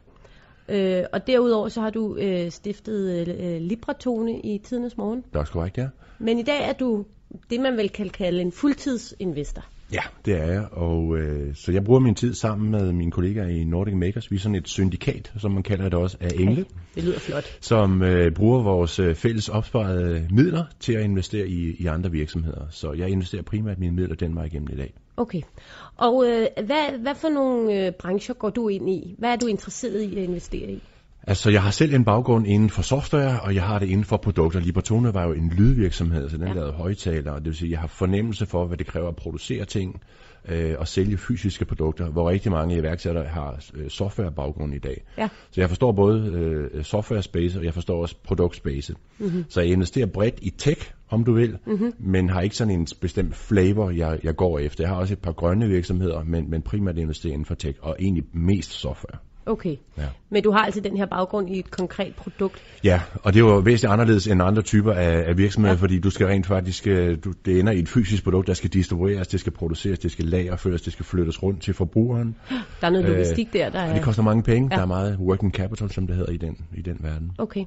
Øh, 0.70 1.04
og 1.14 1.28
derudover 1.28 1.68
så 1.68 1.82
har 1.82 1.90
du 1.90 2.18
øh, 2.18 2.52
stiftet 2.52 3.28
øh, 3.28 3.62
Libratone 3.62 4.40
i 4.40 4.58
tidernes 4.58 4.98
morgen. 4.98 5.22
det 5.22 5.36
er 5.36 5.40
også 5.40 5.54
korrekt, 5.54 5.78
ja. 5.78 5.88
Men 6.20 6.40
i 6.40 6.44
dag 6.44 6.70
er 6.70 6.74
du 6.74 7.06
det, 7.50 7.62
man 7.62 7.78
vel 7.78 7.90
kan 7.90 8.10
kalde 8.10 8.42
en 8.42 8.52
fuldtidsinvestor. 8.52 9.66
Ja, 9.94 10.02
det 10.26 10.34
er 10.42 10.46
jeg, 10.52 10.66
og 10.72 11.18
øh, 11.18 11.56
så 11.56 11.72
jeg 11.72 11.84
bruger 11.84 12.00
min 12.00 12.16
tid 12.16 12.34
sammen 12.34 12.72
med 12.72 12.92
mine 12.92 13.12
kollegaer 13.12 13.48
i 13.48 13.64
Nordic 13.64 13.94
Makers. 13.96 14.32
Vi 14.32 14.36
er 14.36 14.40
sådan 14.40 14.56
et 14.56 14.68
syndikat, 14.68 15.34
som 15.38 15.52
man 15.52 15.64
kalder 15.64 15.84
det 15.84 15.94
også, 15.94 16.18
af 16.20 16.30
engle, 16.40 16.66
Det 16.96 17.04
lyder 17.04 17.20
flot. 17.20 17.58
som 17.62 18.04
øh, 18.04 18.32
bruger 18.32 18.64
vores 18.64 19.00
øh, 19.00 19.16
fælles 19.16 19.50
opsparede 19.50 20.28
midler 20.32 20.64
til 20.80 20.94
at 20.94 21.04
investere 21.04 21.48
i, 21.48 21.76
i 21.80 21.86
andre 21.86 22.12
virksomheder. 22.12 22.66
Så 22.70 22.94
jeg 22.94 23.10
investerer 23.10 23.44
primært 23.44 23.80
mine 23.80 23.96
midler 23.96 24.16
den 24.16 24.36
vej 24.36 24.46
igennem 24.46 24.70
i 24.74 24.78
dag. 24.78 24.94
Okay. 25.18 25.42
Og 25.98 26.26
øh, 26.28 26.48
hvad, 26.66 27.00
hvad 27.00 27.16
for 27.16 27.30
nogle 27.30 27.86
øh, 27.86 27.92
brancher 28.00 28.34
går 28.36 28.50
du 28.50 28.68
ind 28.68 28.90
i? 28.90 29.16
Hvad 29.18 29.30
er 29.32 29.36
du 29.36 29.48
interesseret 29.48 30.02
i 30.02 30.18
at 30.18 30.24
investere 30.24 30.72
i? 30.72 30.84
Altså, 31.28 31.50
jeg 31.50 31.64
har 31.64 31.72
selv 31.72 31.94
en 31.94 32.06
baggrund 32.06 32.48
inden 32.48 32.70
for 32.70 32.82
software, 32.82 33.40
og 33.40 33.56
jeg 33.56 33.64
har 33.64 33.80
det 33.80 33.90
inden 33.90 34.06
for 34.06 34.18
produkter. 34.18 34.60
Libertone 34.60 35.14
var 35.14 35.24
jo 35.24 35.34
en 35.34 35.50
lydvirksomhed, 35.50 36.30
så 36.30 36.38
den 36.38 36.48
Ja. 36.48 36.54
lavede 36.54 36.72
højtalere. 36.72 37.36
Det 37.36 37.46
vil 37.46 37.56
sige, 37.56 37.72
jeg 37.72 37.80
har 37.80 37.88
fornemmelse 37.88 38.46
for, 38.46 38.66
hvad 38.66 38.78
det 38.78 38.88
kræver 38.88 39.08
at 39.08 39.16
producere 39.16 39.66
ting 39.66 40.02
øh, 40.50 40.76
og 40.78 40.88
sælge 40.88 41.18
fysiske 41.18 41.66
produkter, 41.66 42.10
hvor 42.10 42.30
rigtig 42.30 42.52
mange 42.52 42.78
iværksættere 42.78 43.26
har 43.26 43.64
øh, 43.74 43.90
softwarebaggrund 43.90 44.76
i 44.76 44.80
dag. 44.80 45.04
Ja. 45.18 45.30
Så 45.52 45.62
jeg 45.62 45.70
forstår 45.70 45.92
både 45.92 46.32
øh, 46.74 46.84
software 46.84 47.24
space, 47.24 47.60
og 47.60 47.66
jeg 47.66 47.74
forstår 47.74 48.02
også 48.02 48.16
produkt 48.24 48.56
space. 48.56 48.96
Mm-hmm. 49.20 49.46
Så 49.50 49.62
jeg 49.62 49.70
investerer 49.70 50.06
bredt 50.06 50.40
i 50.42 50.50
tech, 50.50 50.92
om 51.10 51.24
du 51.24 51.34
vil, 51.34 51.58
mm-hmm. 51.66 51.94
men 52.00 52.30
har 52.30 52.42
ikke 52.42 52.56
sådan 52.56 52.74
en 52.80 52.88
bestemt 53.02 53.36
flavor, 53.36 53.90
jeg, 53.90 54.20
jeg 54.24 54.36
går 54.36 54.60
efter. 54.60 54.84
Jeg 54.84 54.90
har 54.90 55.00
også 55.00 55.14
et 55.14 55.20
par 55.20 55.32
grønne 55.32 55.68
virksomheder, 55.68 56.24
men, 56.24 56.50
men 56.50 56.62
primært 56.62 56.98
investerer 56.98 57.34
inden 57.34 57.46
for 57.46 57.56
tech, 57.56 57.80
og 57.82 57.96
egentlig 58.00 58.24
mest 58.34 58.72
software. 58.72 59.18
Okay. 59.46 59.76
Ja. 59.98 60.04
Men 60.30 60.44
du 60.44 60.52
har 60.52 60.60
altså 60.60 60.82
den 60.82 60.98
her 60.98 61.06
baggrund 61.06 61.50
i 61.50 61.60
et 61.60 61.72
konkret 61.72 62.16
produkt. 62.16 62.64
Ja, 62.84 63.02
og 63.24 63.34
det 63.34 63.40
er 63.42 63.46
jo 63.46 63.58
væsentligt 63.58 63.94
anderledes 63.94 64.28
end 64.28 64.42
andre 64.42 64.62
typer 64.62 64.94
af, 64.94 65.24
af 65.30 65.38
virksomheder, 65.38 65.76
Ja. 65.76 65.82
fordi 65.82 66.00
du 66.00 66.10
skal 66.10 66.28
rent 66.28 66.46
faktisk, 66.46 66.88
øh, 66.88 67.18
du, 67.24 67.34
det 67.46 67.60
ender 67.60 67.74
i 67.74 67.80
et 67.80 67.90
fysisk 67.90 68.24
produkt, 68.24 68.48
der 68.48 68.54
skal 68.54 68.70
distribueres, 68.70 69.28
det 69.28 69.40
skal 69.40 69.52
produceres, 69.54 70.00
det 70.00 70.12
skal 70.12 70.26
lagerføres, 70.26 70.82
det 70.82 70.94
skal 70.94 71.06
flyttes 71.06 71.44
rundt 71.44 71.62
til 71.62 71.74
forbrugeren. 71.74 72.36
Der 72.82 72.88
er 72.88 72.90
noget 72.90 73.06
Øh, 73.06 73.12
logistik 73.12 73.54
der, 73.54 73.70
der 73.70 73.82
Og 73.84 73.90
er... 73.90 73.94
det 73.94 74.04
koster 74.04 74.24
mange 74.24 74.44
penge. 74.44 74.68
Ja. 74.72 74.76
Der 74.76 74.82
er 74.82 74.88
meget 74.88 75.18
working 75.20 75.54
capital, 75.54 75.92
som 75.92 76.08
det 76.08 76.16
hedder 76.16 76.32
i 76.32 76.38
den, 76.38 76.58
i 76.78 76.82
den 76.82 76.98
verden. 77.00 77.32
Okay. 77.38 77.66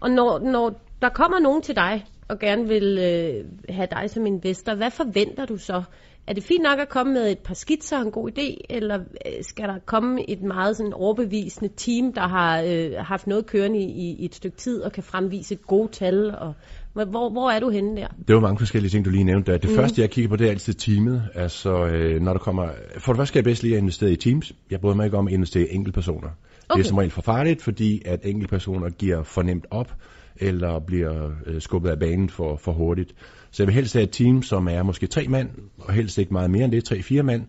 Og 0.00 0.10
når, 0.10 0.38
når 0.38 0.82
der 1.02 1.08
kommer 1.08 1.38
nogen 1.38 1.62
til 1.62 1.76
dig 1.76 2.04
og 2.28 2.38
gerne 2.38 2.68
vil 2.68 2.98
øh, 2.98 3.44
have 3.74 3.88
dig 3.90 4.10
som 4.10 4.26
investor, 4.26 4.74
hvad 4.74 4.90
forventer 4.90 5.46
du 5.46 5.56
så? 5.56 5.82
Er 6.26 6.32
det 6.32 6.44
fint 6.44 6.62
nok 6.62 6.78
at 6.78 6.88
komme 6.88 7.12
med 7.12 7.32
et 7.32 7.38
par 7.38 7.54
skitser 7.54 7.98
og 7.98 8.02
en 8.02 8.10
god 8.10 8.30
idé, 8.30 8.56
eller 8.70 8.98
øh, 8.98 9.32
skal 9.42 9.68
der 9.68 9.78
komme 9.86 10.30
et 10.30 10.42
meget 10.42 10.76
sådan 10.76 10.92
overbevisende 10.92 11.70
team, 11.76 12.12
der 12.12 12.28
har 12.28 12.62
øh, 12.62 12.92
haft 12.98 13.26
noget 13.26 13.46
kørende 13.46 13.78
i, 13.78 14.16
i, 14.18 14.24
et 14.24 14.34
stykke 14.34 14.56
tid 14.56 14.82
og 14.82 14.92
kan 14.92 15.02
fremvise 15.02 15.56
gode 15.56 15.88
tal? 15.92 16.34
Og, 16.34 16.54
hvor, 16.92 17.30
hvor 17.30 17.50
er 17.50 17.60
du 17.60 17.70
henne 17.70 17.96
der? 17.96 18.08
Det 18.28 18.34
var 18.34 18.40
mange 18.40 18.58
forskellige 18.58 18.90
ting, 18.90 19.04
du 19.04 19.10
lige 19.10 19.24
nævnte 19.24 19.52
der. 19.52 19.58
Det 19.58 19.70
mm. 19.70 19.76
første, 19.76 20.00
jeg 20.00 20.10
kigger 20.10 20.28
på, 20.28 20.36
det 20.36 20.46
er 20.46 20.50
altid 20.50 20.74
teamet. 20.74 21.22
Altså, 21.34 21.86
øh, 21.86 22.20
når 22.20 22.32
der 22.32 22.40
kommer... 22.40 22.68
For 22.98 23.12
det 23.12 23.18
første 23.18 23.26
skal 23.26 23.38
jeg 23.38 23.44
bedst 23.44 23.62
lige 23.62 23.74
at 23.74 23.80
investere 23.80 24.10
i 24.10 24.16
teams. 24.16 24.52
Jeg 24.70 24.80
bryder 24.80 24.96
mig 24.96 25.04
ikke 25.04 25.16
om 25.16 25.26
at 25.26 25.32
investere 25.32 25.62
i 25.62 25.74
enkeltpersoner. 25.74 26.28
Okay. 26.68 26.78
Det 26.78 26.84
er 26.84 26.88
som 26.88 26.98
regel 26.98 27.10
for 27.10 27.22
farligt, 27.22 27.62
fordi 27.62 28.02
at 28.04 28.20
enkeltpersoner 28.24 28.90
giver 28.90 29.22
for 29.22 29.42
nemt 29.42 29.66
op, 29.70 29.92
eller 30.36 30.78
bliver 30.78 31.30
øh, 31.46 31.60
skubbet 31.60 31.90
af 31.90 31.98
banen 31.98 32.28
for, 32.28 32.56
for 32.56 32.72
hurtigt. 32.72 33.14
Så 33.52 33.62
jeg 33.62 33.66
vil 33.66 33.74
helst 33.74 33.94
have 33.94 34.02
et 34.02 34.10
team, 34.10 34.42
som 34.42 34.68
er 34.68 34.82
måske 34.82 35.06
tre 35.06 35.28
mand, 35.28 35.48
og 35.78 35.92
helst 35.92 36.18
ikke 36.18 36.32
meget 36.32 36.50
mere 36.50 36.64
end 36.64 36.72
det, 36.72 36.84
tre-fire 36.84 37.22
mand. 37.22 37.42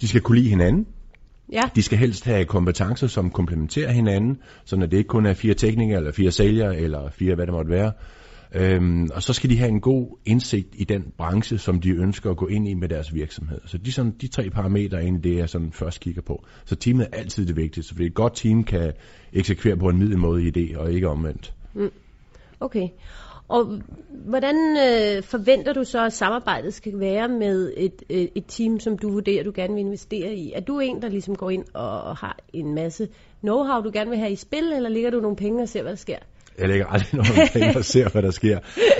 De 0.00 0.08
skal 0.08 0.20
kunne 0.20 0.38
lide 0.38 0.48
hinanden. 0.48 0.86
Ja, 1.52 1.62
De 1.74 1.82
skal 1.82 1.98
helst 1.98 2.24
have 2.24 2.44
kompetencer, 2.44 3.06
som 3.06 3.30
komplementerer 3.30 3.92
hinanden, 3.92 4.38
så 4.64 4.76
det 4.76 4.92
ikke 4.92 5.08
kun 5.08 5.26
er 5.26 5.34
fire 5.34 5.54
teknikere, 5.54 5.98
eller 5.98 6.12
fire 6.12 6.30
sælgere, 6.30 6.76
eller 6.76 7.10
fire, 7.10 7.34
hvad 7.34 7.46
det 7.46 7.54
måtte 7.54 7.70
være. 7.70 7.92
Øhm, 8.54 9.08
og 9.14 9.22
så 9.22 9.32
skal 9.32 9.50
de 9.50 9.58
have 9.58 9.68
en 9.68 9.80
god 9.80 10.18
indsigt 10.26 10.68
i 10.72 10.84
den 10.84 11.04
branche, 11.18 11.58
som 11.58 11.80
de 11.80 11.90
ønsker 11.90 12.30
at 12.30 12.36
gå 12.36 12.46
ind 12.46 12.68
i 12.68 12.74
med 12.74 12.88
deres 12.88 13.14
virksomhed. 13.14 13.60
Så 13.66 13.78
de, 13.78 13.92
sådan, 13.92 14.14
de 14.20 14.28
tre 14.28 14.50
parametre 14.50 14.96
er 14.96 15.02
egentlig 15.02 15.24
det, 15.24 15.36
jeg 15.36 15.48
sådan 15.48 15.72
først 15.72 16.00
kigger 16.00 16.22
på. 16.22 16.44
Så 16.64 16.76
teamet 16.76 17.08
er 17.12 17.18
altid 17.18 17.46
det 17.46 17.56
vigtigste, 17.56 17.94
fordi 17.94 18.06
et 18.06 18.14
godt 18.14 18.36
team 18.36 18.64
kan 18.64 18.92
eksekvere 19.32 19.76
på 19.76 19.88
en 19.88 19.98
middelmådig 19.98 20.56
idé, 20.56 20.78
og 20.78 20.92
ikke 20.92 21.08
omvendt. 21.08 21.54
okay. 22.60 22.88
Og 23.48 23.80
hvordan 24.10 24.56
øh, 24.56 25.22
forventer 25.22 25.72
du 25.72 25.84
så, 25.84 26.04
at 26.04 26.12
samarbejdet 26.12 26.74
skal 26.74 27.00
være 27.00 27.28
med 27.28 27.72
et, 27.76 28.02
øh, 28.10 28.28
et 28.34 28.44
team, 28.48 28.80
som 28.80 28.98
du 28.98 29.12
vurderer, 29.12 29.44
du 29.44 29.52
gerne 29.54 29.74
vil 29.74 29.80
investere 29.80 30.34
i? 30.34 30.52
Er 30.54 30.60
du 30.60 30.78
en, 30.80 31.02
der 31.02 31.08
ligesom 31.08 31.36
går 31.36 31.50
ind 31.50 31.64
og 31.74 32.16
har 32.16 32.38
en 32.52 32.74
masse 32.74 33.08
know-how, 33.44 33.82
du 33.82 33.90
gerne 33.92 34.10
vil 34.10 34.18
have 34.18 34.32
i 34.32 34.36
spil, 34.36 34.72
eller 34.72 34.88
ligger 34.88 35.10
du 35.10 35.20
nogle 35.20 35.36
penge 35.36 35.62
og 35.62 35.68
ser, 35.68 35.82
hvad 35.82 35.92
der 35.92 35.96
sker? 35.96 36.18
Jeg 36.58 36.68
lægger 36.68 36.86
aldrig 36.86 37.14
nogen 37.30 37.48
penge 37.52 37.78
og 37.78 37.84
ser, 37.84 38.08
hvad 38.08 38.22
der 38.22 38.30
sker. 38.30 38.58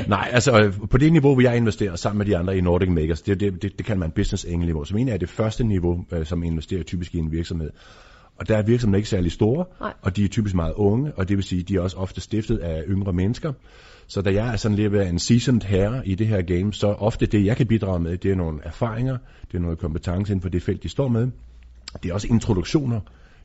Nej, 0.08 0.28
altså 0.32 0.72
på 0.90 0.98
det 0.98 1.12
niveau, 1.12 1.32
hvor 1.32 1.42
jeg 1.42 1.56
investerer 1.56 1.96
sammen 1.96 2.18
med 2.18 2.26
de 2.26 2.36
andre 2.36 2.58
i 2.58 2.60
Nordic 2.60 2.88
Makers, 2.88 3.22
det, 3.22 3.40
det, 3.40 3.62
det, 3.62 3.78
det 3.78 3.86
kan 3.86 3.98
man 3.98 4.10
business 4.10 4.44
angel 4.44 4.66
niveau. 4.66 4.84
Som 4.84 4.96
egentlig 4.96 5.14
er 5.14 5.18
det 5.18 5.28
første 5.28 5.64
niveau, 5.64 6.04
øh, 6.12 6.26
som 6.26 6.42
investerer 6.42 6.82
typisk 6.82 7.14
i 7.14 7.18
en 7.18 7.32
virksomhed. 7.32 7.70
Og 8.36 8.48
der 8.48 8.56
er 8.56 8.62
virksomheder 8.62 8.96
ikke 8.96 9.08
særlig 9.08 9.32
store, 9.32 9.64
Nej. 9.80 9.92
og 10.02 10.16
de 10.16 10.24
er 10.24 10.28
typisk 10.28 10.54
meget 10.54 10.74
unge, 10.76 11.12
og 11.16 11.28
det 11.28 11.36
vil 11.36 11.44
sige, 11.44 11.62
de 11.62 11.76
er 11.76 11.80
også 11.80 11.96
ofte 11.96 12.20
stiftet 12.20 12.58
af 12.58 12.82
yngre 12.88 13.12
mennesker. 13.12 13.52
Så 14.06 14.22
da 14.22 14.32
jeg 14.32 14.52
er 14.52 14.56
sådan 14.56 14.76
lidt 14.76 14.92
ved 14.92 15.06
en 15.06 15.18
seasoned 15.18 15.62
herre 15.62 16.08
i 16.08 16.14
det 16.14 16.26
her 16.26 16.42
game, 16.42 16.72
så 16.72 16.86
ofte 16.86 17.26
det, 17.26 17.44
jeg 17.44 17.56
kan 17.56 17.66
bidrage 17.66 18.00
med, 18.00 18.18
det 18.18 18.30
er 18.30 18.34
nogle 18.34 18.60
erfaringer, 18.62 19.18
det 19.50 19.56
er 19.56 19.62
noget 19.62 19.78
kompetence 19.78 20.32
inden 20.32 20.42
for 20.42 20.48
det 20.48 20.62
felt, 20.62 20.82
de 20.82 20.88
står 20.88 21.08
med. 21.08 21.30
Det 22.02 22.10
er 22.10 22.14
også 22.14 22.28
introduktioner 22.30 23.00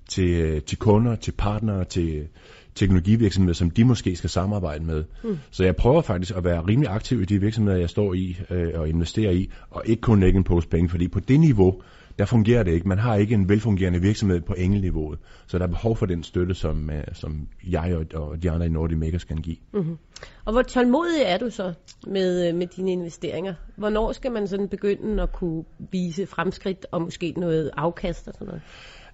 til, 0.10 0.62
til 0.62 0.78
kunder, 0.78 1.16
til 1.16 1.32
partnere, 1.32 1.84
til 1.84 2.28
teknologivirksomheder, 2.76 3.54
som 3.54 3.70
de 3.70 3.86
måske 3.86 4.16
skal 4.16 4.30
samarbejde 4.30 4.84
med. 4.84 5.04
Mm. 5.24 5.38
Så 5.52 5.64
jeg 5.64 5.76
prøver 5.76 6.02
faktisk 6.02 6.36
at 6.36 6.44
være 6.44 6.62
rimelig 6.62 6.92
aktiv 6.92 7.22
i 7.22 7.26
de 7.26 7.40
virksomheder, 7.42 7.78
jeg 7.78 7.90
står 7.90 8.14
i 8.14 8.38
øh, 8.50 8.80
og 8.80 8.90
investerer 8.90 9.32
i, 9.32 9.50
og 9.70 9.84
ikke 9.86 10.02
kun 10.02 10.20
lægge 10.20 10.38
en 10.38 10.44
pose 10.44 10.68
penge, 10.68 10.90
fordi 10.90 11.08
på 11.08 11.20
det 11.20 11.40
niveau, 11.40 11.82
der 12.20 12.26
fungerer 12.26 12.64
det 12.64 12.72
ikke. 12.72 12.88
Man 12.88 12.98
har 12.98 13.16
ikke 13.16 13.36
en 13.36 13.50
velfungerende 13.50 14.02
virksomhed 14.02 14.42
på 14.42 14.54
engelniveauet, 14.58 15.20
så 15.48 15.58
der 15.58 15.64
er 15.64 15.68
behov 15.68 15.96
for 15.96 16.06
den 16.06 16.24
støtte, 16.24 16.56
som, 16.56 16.90
øh, 16.90 17.04
som 17.14 17.48
jeg 17.68 17.96
og, 17.96 18.22
og 18.22 18.44
de 18.44 18.52
andre 18.52 18.66
i 18.66 18.70
Nordic 18.70 18.98
Makers 18.98 19.24
kan 19.24 19.38
give. 19.38 19.58
Mm. 19.74 19.98
Og 20.46 20.54
hvor 20.54 20.62
tålmodig 20.62 21.22
er 21.26 21.38
du 21.38 21.50
så 21.50 21.74
med, 22.08 22.50
øh, 22.50 22.56
med 22.56 22.68
dine 22.68 22.92
investeringer? 22.92 23.54
Hvornår 23.76 24.12
skal 24.12 24.32
man 24.32 24.48
sådan 24.48 24.68
begynde 24.68 25.24
at 25.24 25.34
kunne 25.34 25.64
vise 25.92 26.26
fremskridt 26.26 26.86
og 26.92 27.02
måske 27.02 27.34
noget 27.38 27.72
afkast 27.78 28.28
og 28.28 28.34
sådan 28.34 28.48
noget? 28.48 28.62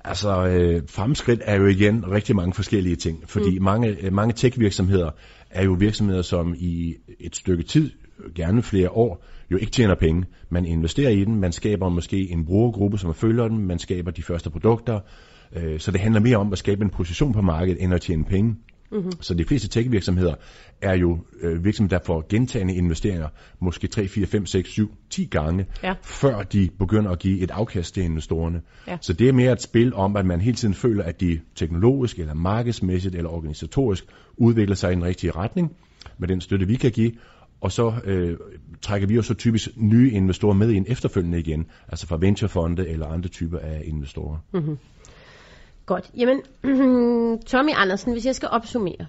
Altså, 0.05 0.47
øh, 0.47 0.81
fremskridt 0.87 1.41
er 1.43 1.55
jo 1.55 1.65
igen 1.65 2.11
rigtig 2.11 2.35
mange 2.35 2.53
forskellige 2.53 2.95
ting, 2.95 3.29
fordi 3.29 3.59
mm. 3.59 3.65
mange, 3.65 3.97
øh, 4.01 4.13
mange 4.13 4.33
tech-virksomheder 4.33 5.11
er 5.49 5.63
jo 5.63 5.73
virksomheder, 5.79 6.21
som 6.21 6.55
i 6.57 6.95
et 7.19 7.35
stykke 7.35 7.63
tid, 7.63 7.91
gerne 8.35 8.63
flere 8.63 8.89
år, 8.89 9.23
jo 9.51 9.57
ikke 9.57 9.71
tjener 9.71 9.95
penge. 9.95 10.25
Man 10.49 10.65
investerer 10.65 11.09
i 11.09 11.25
den, 11.25 11.35
man 11.35 11.51
skaber 11.51 11.89
måske 11.89 12.29
en 12.31 12.45
brugergruppe, 12.45 12.97
som 12.97 13.13
følger 13.13 13.47
den, 13.47 13.57
man 13.67 13.79
skaber 13.79 14.11
de 14.11 14.23
første 14.23 14.49
produkter, 14.49 14.99
øh, 15.55 15.79
så 15.79 15.91
det 15.91 15.99
handler 15.99 16.21
mere 16.21 16.37
om 16.37 16.51
at 16.51 16.57
skabe 16.57 16.83
en 16.83 16.89
position 16.89 17.33
på 17.33 17.41
markedet, 17.41 17.83
end 17.83 17.93
at 17.93 18.01
tjene 18.01 18.23
penge. 18.23 18.55
Mm-hmm. 18.91 19.11
Så 19.21 19.33
de 19.33 19.45
fleste 19.45 19.67
tech-virksomheder 19.67 20.35
er 20.81 20.95
jo 20.95 21.19
øh, 21.41 21.65
virksomheder, 21.65 21.97
der 21.97 22.05
får 22.05 22.25
gentagende 22.29 22.75
investeringer, 22.75 23.27
måske 23.59 23.87
3, 23.87 24.07
4, 24.07 24.25
5, 24.25 24.45
6, 24.45 24.69
7, 24.69 24.91
10 25.09 25.25
gange, 25.25 25.65
Ja. 25.83 25.93
før 26.03 26.43
de 26.43 26.69
begynder 26.79 27.11
at 27.11 27.19
give 27.19 27.39
et 27.39 27.51
afkast 27.51 27.93
til 27.93 28.03
investorerne. 28.03 28.61
Ja. 28.87 28.97
Så 29.01 29.13
det 29.13 29.29
er 29.29 29.33
mere 29.33 29.51
et 29.51 29.61
spil 29.61 29.93
om, 29.93 30.15
at 30.15 30.25
man 30.25 30.41
hele 30.41 30.55
tiden 30.55 30.73
føler, 30.73 31.03
at 31.03 31.21
de 31.21 31.39
teknologisk, 31.55 32.19
eller 32.19 32.33
markedsmæssigt, 32.33 33.15
eller 33.15 33.29
organisatorisk 33.29 34.05
udvikler 34.37 34.75
sig 34.75 34.91
i 34.91 34.95
den 34.95 35.03
rigtige 35.03 35.31
retning, 35.31 35.71
med 36.17 36.27
den 36.27 36.41
støtte, 36.41 36.67
vi 36.67 36.75
kan 36.75 36.91
give, 36.91 37.11
og 37.63 37.71
så 37.71 37.93
øh, 38.03 38.37
trækker 38.81 39.07
vi 39.07 39.15
jo 39.15 39.21
så 39.21 39.33
typisk 39.33 39.69
nye 39.77 40.11
investorer 40.11 40.53
med 40.53 40.69
ind 40.69 40.85
efterfølgende 40.89 41.39
igen, 41.39 41.65
altså 41.87 42.07
fra 42.07 42.17
venturefonde 42.17 42.87
eller 42.87 43.07
andre 43.07 43.29
typer 43.29 43.59
af 43.59 43.81
investorer. 43.85 44.37
Mm. 44.53 44.77
Godt. 45.85 46.11
Jamen, 46.17 46.41
Tommy 47.51 47.71
Andersen, 47.75 48.13
hvis 48.13 48.25
jeg 48.25 48.35
skal 48.35 48.49
opsummere, 48.51 49.05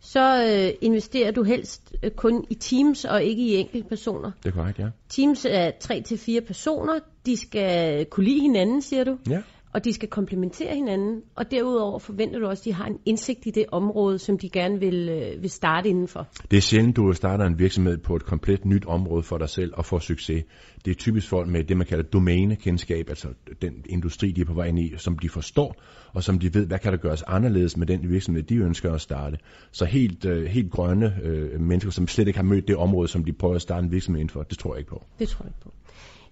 så 0.00 0.44
øh, 0.44 0.74
investerer 0.80 1.30
du 1.30 1.42
helst 1.42 1.94
øh, 2.02 2.10
kun 2.10 2.44
i 2.50 2.54
teams 2.54 3.04
og 3.04 3.22
ikke 3.22 3.42
i 3.42 3.54
enkeltpersoner. 3.54 4.30
Det 4.42 4.48
er 4.48 4.54
korrekt, 4.54 4.78
ja. 4.78 4.88
Teams 5.08 5.46
er 5.50 5.70
3 5.80 6.02
til 6.02 6.18
fire 6.18 6.40
personer. 6.40 6.98
De 7.26 7.36
skal 7.36 8.06
kunne 8.06 8.26
lide 8.26 8.40
hinanden, 8.40 8.82
siger 8.82 9.04
du. 9.04 9.18
Ja. 9.30 9.42
Og 9.74 9.84
de 9.84 9.92
skal 9.92 10.08
komplementere 10.08 10.74
hinanden, 10.74 11.22
og 11.34 11.50
derudover 11.50 11.98
forventer 11.98 12.38
du 12.38 12.46
også, 12.46 12.60
at 12.60 12.64
de 12.64 12.72
har 12.72 12.86
en 12.86 12.98
indsigt 13.06 13.46
i 13.46 13.50
det 13.50 13.64
område, 13.72 14.18
som 14.18 14.38
de 14.38 14.48
gerne 14.48 14.80
vil, 14.80 15.08
øh, 15.08 15.42
vil 15.42 15.50
starte 15.50 15.88
indenfor. 15.88 16.26
Det 16.50 16.56
er 16.56 16.60
sjældent, 16.60 16.96
du 16.96 17.12
starter 17.12 17.44
en 17.44 17.58
virksomhed 17.58 17.98
på 17.98 18.16
et 18.16 18.24
komplet 18.24 18.64
nyt 18.64 18.86
område 18.86 19.22
for 19.22 19.38
dig 19.38 19.48
selv 19.48 19.72
og 19.76 19.84
får 19.84 19.98
succes. 19.98 20.44
Det 20.84 20.90
er 20.90 20.94
typisk 20.94 21.28
folk 21.28 21.48
med 21.48 21.64
det, 21.64 21.76
man 21.76 21.86
kalder 21.86 22.04
domænekendskab, 22.04 23.08
altså 23.08 23.28
den 23.62 23.72
industri, 23.88 24.32
de 24.32 24.40
er 24.40 24.44
på 24.44 24.54
vej 24.54 24.66
ind 24.66 24.78
i, 24.78 24.92
som 24.96 25.18
de 25.18 25.28
forstår, 25.28 25.82
og 26.12 26.22
som 26.22 26.38
de 26.38 26.54
ved, 26.54 26.66
hvad 26.66 26.78
kan 26.78 26.92
der 26.92 26.98
gøres 26.98 27.22
anderledes 27.22 27.76
med 27.76 27.86
den 27.86 28.10
virksomhed, 28.10 28.42
de 28.42 28.56
ønsker 28.56 28.92
at 28.92 29.00
starte. 29.00 29.38
Så 29.72 29.84
helt, 29.84 30.24
øh, 30.24 30.44
helt 30.46 30.70
grønne 30.70 31.14
øh, 31.22 31.60
mennesker, 31.60 31.90
som 31.90 32.08
slet 32.08 32.26
ikke 32.26 32.38
har 32.38 32.44
mødt 32.44 32.68
det 32.68 32.76
område, 32.76 33.08
som 33.08 33.24
de 33.24 33.32
prøver 33.32 33.54
at 33.54 33.62
starte 33.62 33.84
en 33.84 33.92
virksomhed 33.92 34.20
inden 34.20 34.32
for, 34.32 34.42
det 34.42 34.58
tror 34.58 34.74
jeg 34.74 34.78
ikke 34.78 34.90
på. 34.90 35.04
Det 35.18 35.28
tror 35.28 35.44
jeg 35.44 35.50
ikke 35.50 35.60
på. 35.60 35.83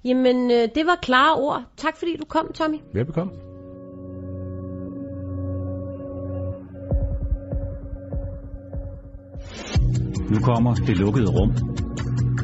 Jamen, 0.04 0.50
øh, 0.50 0.68
det 0.74 0.86
var 0.86 0.98
klare 1.02 1.34
ord. 1.34 1.62
Tak 1.76 1.96
fordi 1.96 2.16
du 2.16 2.24
kom, 2.24 2.52
Tommy. 2.54 2.76
Velbekomme. 2.94 3.32
Nu 10.30 10.38
kommer 10.42 10.74
det 10.74 10.98
lukkede 10.98 11.30
rum. 11.30 11.52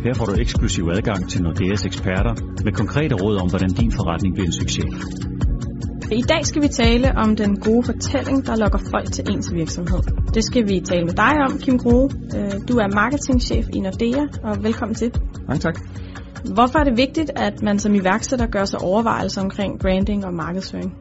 Her 0.04 0.14
får 0.14 0.24
du 0.26 0.34
eksklusiv 0.40 0.84
adgang 0.92 1.30
til 1.30 1.42
Nordeas 1.42 1.84
eksperter 1.84 2.34
med 2.64 2.72
konkrete 2.72 3.14
råd 3.14 3.36
om, 3.36 3.48
hvordan 3.48 3.70
din 3.70 3.92
forretning 3.92 4.34
bliver 4.34 4.46
en 4.46 4.52
succes. 4.52 4.84
I 6.12 6.22
dag 6.22 6.46
skal 6.46 6.62
vi 6.62 6.68
tale 6.68 7.12
om 7.16 7.36
den 7.36 7.60
gode 7.60 7.82
fortælling, 7.82 8.46
der 8.46 8.56
lokker 8.56 8.78
folk 8.90 9.12
til 9.12 9.24
ens 9.30 9.54
virksomhed. 9.54 10.02
Det 10.34 10.44
skal 10.44 10.68
vi 10.68 10.80
tale 10.80 11.04
med 11.04 11.14
dig 11.14 11.34
om, 11.46 11.58
Kim 11.58 11.78
Grohe. 11.78 12.08
Du 12.68 12.74
er 12.78 12.94
marketingchef 12.94 13.66
i 13.74 13.80
Nordea, 13.80 14.26
og 14.42 14.64
velkommen 14.64 14.94
til. 14.94 15.12
Mange 15.48 15.60
tak. 15.60 15.76
Hvorfor 16.44 16.78
er 16.78 16.84
det 16.84 16.96
vigtigt, 16.96 17.30
at 17.36 17.62
man 17.62 17.78
som 17.78 17.94
iværksætter 17.94 18.46
gør 18.46 18.64
sig 18.64 18.80
overvejelser 18.80 19.42
omkring 19.42 19.80
branding 19.80 20.26
og 20.26 20.34
markedsføring? 20.34 20.96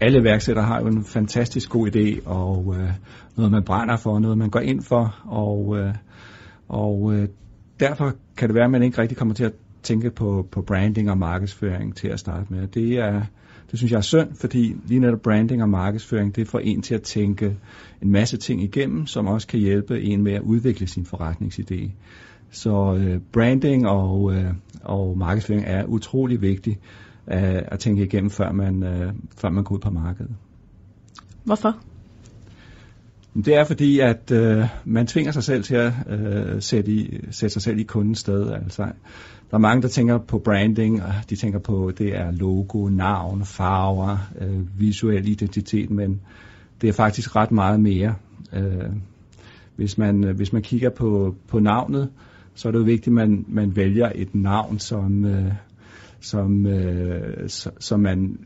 Alle 0.00 0.20
iværksættere 0.20 0.64
har 0.64 0.80
jo 0.80 0.86
en 0.86 1.04
fantastisk 1.04 1.70
god 1.70 1.96
idé, 1.96 2.28
og 2.28 2.74
øh, 2.78 2.90
noget 3.36 3.52
man 3.52 3.62
brænder 3.62 3.96
for, 3.96 4.18
noget 4.18 4.38
man 4.38 4.50
går 4.50 4.60
ind 4.60 4.82
for, 4.82 5.16
og, 5.24 5.78
øh, 5.78 5.94
og 6.68 7.14
øh, 7.14 7.28
derfor 7.80 8.12
kan 8.36 8.48
det 8.48 8.54
være, 8.54 8.64
at 8.64 8.70
man 8.70 8.82
ikke 8.82 8.98
rigtig 8.98 9.18
kommer 9.18 9.34
til 9.34 9.44
at 9.44 9.52
tænke 9.82 10.10
på, 10.10 10.48
på 10.52 10.62
branding 10.62 11.10
og 11.10 11.18
markedsføring 11.18 11.96
til 11.96 12.08
at 12.08 12.20
starte 12.20 12.46
med. 12.48 12.66
Det 12.66 12.98
er, 12.98 13.22
det 13.70 13.78
synes 13.78 13.92
jeg 13.92 13.98
er 13.98 14.02
synd, 14.02 14.34
fordi 14.40 14.76
lige 14.86 15.00
netop 15.00 15.20
branding 15.22 15.62
og 15.62 15.68
markedsføring, 15.68 16.36
det 16.36 16.48
får 16.48 16.58
en 16.58 16.82
til 16.82 16.94
at 16.94 17.02
tænke 17.02 17.56
en 18.02 18.12
masse 18.12 18.36
ting 18.36 18.62
igennem, 18.62 19.06
som 19.06 19.26
også 19.26 19.46
kan 19.46 19.60
hjælpe 19.60 20.02
en 20.02 20.22
med 20.22 20.32
at 20.32 20.40
udvikle 20.40 20.86
sin 20.86 21.06
forretningsidé. 21.14 21.90
Så 22.54 22.94
øh, 22.94 23.20
branding 23.32 23.88
og, 23.88 24.34
øh, 24.34 24.52
og 24.82 25.18
markedsføring 25.18 25.64
er 25.66 25.84
utrolig 25.84 26.42
vigtigt 26.42 26.78
øh, 27.28 27.62
at 27.66 27.78
tænke 27.78 28.04
igennem, 28.04 28.30
før 28.30 28.52
man, 28.52 28.82
øh, 28.82 29.12
før 29.36 29.50
man 29.50 29.64
går 29.64 29.74
ud 29.74 29.80
på 29.80 29.90
markedet. 29.90 30.30
Hvorfor? 31.44 31.76
Det 33.34 33.54
er 33.54 33.64
fordi, 33.64 34.00
at 34.00 34.30
øh, 34.30 34.64
man 34.84 35.06
tvinger 35.06 35.32
sig 35.32 35.44
selv 35.44 35.64
til 35.64 35.74
at 35.74 35.92
øh, 36.08 36.62
sætte, 36.62 36.90
i, 36.90 37.20
sætte 37.30 37.52
sig 37.52 37.62
selv 37.62 37.78
i 37.78 37.82
kundens 37.82 38.18
sted. 38.18 38.50
Altså, 38.50 38.82
der 39.50 39.56
er 39.56 39.58
mange, 39.58 39.82
der 39.82 39.88
tænker 39.88 40.18
på 40.18 40.38
branding, 40.38 41.02
og 41.02 41.12
de 41.30 41.36
tænker 41.36 41.58
på, 41.58 41.92
det 41.98 42.16
er 42.16 42.30
logo, 42.30 42.88
navn, 42.88 43.44
farver, 43.44 44.18
øh, 44.40 44.80
visuel 44.80 45.28
identitet, 45.28 45.90
men 45.90 46.20
det 46.80 46.88
er 46.88 46.92
faktisk 46.92 47.36
ret 47.36 47.50
meget 47.50 47.80
mere. 47.80 48.14
Øh, 48.52 48.90
hvis, 49.76 49.98
man, 49.98 50.22
hvis 50.22 50.52
man 50.52 50.62
kigger 50.62 50.90
på, 50.90 51.34
på 51.48 51.58
navnet, 51.58 52.08
så 52.54 52.68
er 52.68 52.72
det 52.72 52.78
jo 52.78 52.84
vigtigt, 52.84 53.06
at 53.06 53.12
man, 53.12 53.44
man 53.48 53.76
vælger 53.76 54.12
et 54.14 54.34
navn, 54.34 54.78
som, 54.78 55.24
øh, 55.24 55.52
som, 56.20 56.66
øh, 56.66 57.48
som 57.80 58.00
man 58.00 58.38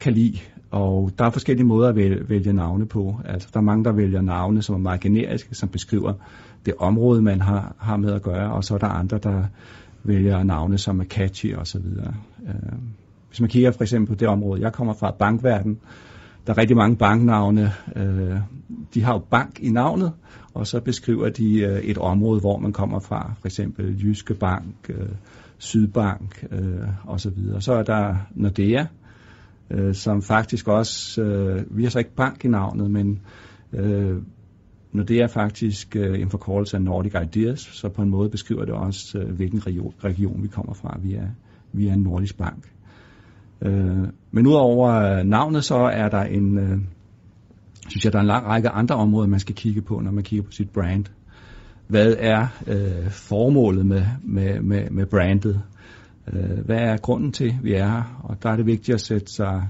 kan 0.00 0.12
lide. 0.12 0.38
Og 0.70 1.10
der 1.18 1.24
er 1.24 1.30
forskellige 1.30 1.66
måder 1.66 1.88
at 1.88 1.96
vælge, 1.96 2.28
vælge 2.28 2.52
navne 2.52 2.86
på. 2.86 3.20
Altså, 3.24 3.48
der 3.52 3.60
er 3.60 3.64
mange, 3.64 3.84
der 3.84 3.92
vælger 3.92 4.22
navne, 4.22 4.62
som 4.62 4.74
er 4.74 4.78
meget 4.78 5.00
generiske, 5.00 5.54
som 5.54 5.68
beskriver 5.68 6.12
det 6.66 6.74
område, 6.78 7.22
man 7.22 7.40
har, 7.40 7.74
har 7.78 7.96
med 7.96 8.12
at 8.12 8.22
gøre, 8.22 8.52
og 8.52 8.64
så 8.64 8.74
er 8.74 8.78
der 8.78 8.86
andre, 8.86 9.18
der 9.18 9.44
vælger 10.04 10.42
navne, 10.42 10.78
som 10.78 11.00
er 11.00 11.04
catchy 11.04 11.56
osv. 11.56 11.86
Øh, 12.46 12.54
hvis 13.28 13.40
man 13.40 13.50
kigger 13.50 13.70
for 13.70 13.82
eksempel 13.82 14.14
på 14.14 14.18
det 14.18 14.28
område, 14.28 14.62
jeg 14.62 14.72
kommer 14.72 14.94
fra, 14.94 15.10
bankverden, 15.10 15.78
der 16.46 16.52
er 16.52 16.58
rigtig 16.58 16.76
mange 16.76 16.96
banknavne. 16.96 17.72
Øh, 17.96 18.36
de 18.94 19.02
har 19.02 19.12
jo 19.12 19.18
bank 19.30 19.60
i 19.60 19.70
navnet, 19.70 20.12
og 20.54 20.66
så 20.66 20.80
beskriver 20.80 21.28
de 21.28 21.60
øh, 21.60 21.80
et 21.80 21.98
område, 21.98 22.40
hvor 22.40 22.58
man 22.58 22.72
kommer 22.72 22.98
fra. 22.98 23.32
For 23.40 23.46
eksempel 23.46 24.02
Jyske 24.02 24.34
Bank, 24.34 24.74
øh, 24.88 25.08
Sydbank 25.58 26.46
øh, 26.50 26.88
osv. 27.06 27.30
Så, 27.52 27.60
så 27.60 27.72
er 27.72 27.82
der 27.82 28.16
Nordea, 28.34 28.86
øh, 29.70 29.94
som 29.94 30.22
faktisk 30.22 30.68
også, 30.68 31.22
øh, 31.22 31.76
vi 31.76 31.82
har 31.82 31.90
så 31.90 31.98
ikke 31.98 32.14
bank 32.14 32.44
i 32.44 32.48
navnet, 32.48 32.90
men 32.90 33.20
øh, 33.72 34.16
Nordea 34.92 35.22
er 35.22 35.26
faktisk 35.26 35.96
øh, 35.96 36.20
en 36.20 36.30
forkortelse 36.30 36.76
af 36.76 36.82
Nordic 36.82 37.14
Ideas, 37.22 37.60
så 37.60 37.88
på 37.88 38.02
en 38.02 38.10
måde 38.10 38.30
beskriver 38.30 38.64
det 38.64 38.74
også, 38.74 39.18
øh, 39.18 39.34
hvilken 39.34 39.66
region, 39.66 39.94
region 40.04 40.42
vi 40.42 40.48
kommer 40.48 40.74
fra. 40.74 40.98
Vi 41.02 41.14
er, 41.14 41.28
vi 41.72 41.88
er 41.88 41.94
en 41.94 42.00
nordisk 42.00 42.38
bank. 42.38 42.75
Øh, 43.62 44.08
men 44.30 44.46
udover 44.46 44.90
øh, 44.90 45.24
navnet, 45.24 45.64
så 45.64 45.74
er 45.74 46.08
der 46.08 46.22
en, 46.22 46.58
øh, 46.58 46.78
synes 47.88 48.04
jeg, 48.04 48.12
der 48.12 48.18
er 48.18 48.22
en 48.22 48.28
lang 48.28 48.46
række 48.46 48.68
andre 48.68 48.94
områder, 48.94 49.28
man 49.28 49.40
skal 49.40 49.54
kigge 49.54 49.82
på, 49.82 50.00
når 50.00 50.10
man 50.10 50.24
kigger 50.24 50.44
på 50.44 50.52
sit 50.52 50.70
brand. 50.70 51.04
Hvad 51.88 52.14
er 52.18 52.46
øh, 52.66 53.10
formålet 53.10 53.86
med, 53.86 54.02
med, 54.24 54.60
med, 54.60 54.90
med 54.90 55.06
brandet? 55.06 55.62
Øh, 56.32 56.64
hvad 56.64 56.78
er 56.78 56.96
grunden 56.96 57.32
til, 57.32 57.48
at 57.48 57.58
vi 57.62 57.74
er 57.74 57.88
her? 57.88 58.20
Og 58.24 58.42
der 58.42 58.50
er 58.50 58.56
det 58.56 58.66
vigtigt 58.66 58.94
at 58.94 59.00
sætte 59.00 59.32
sig 59.32 59.68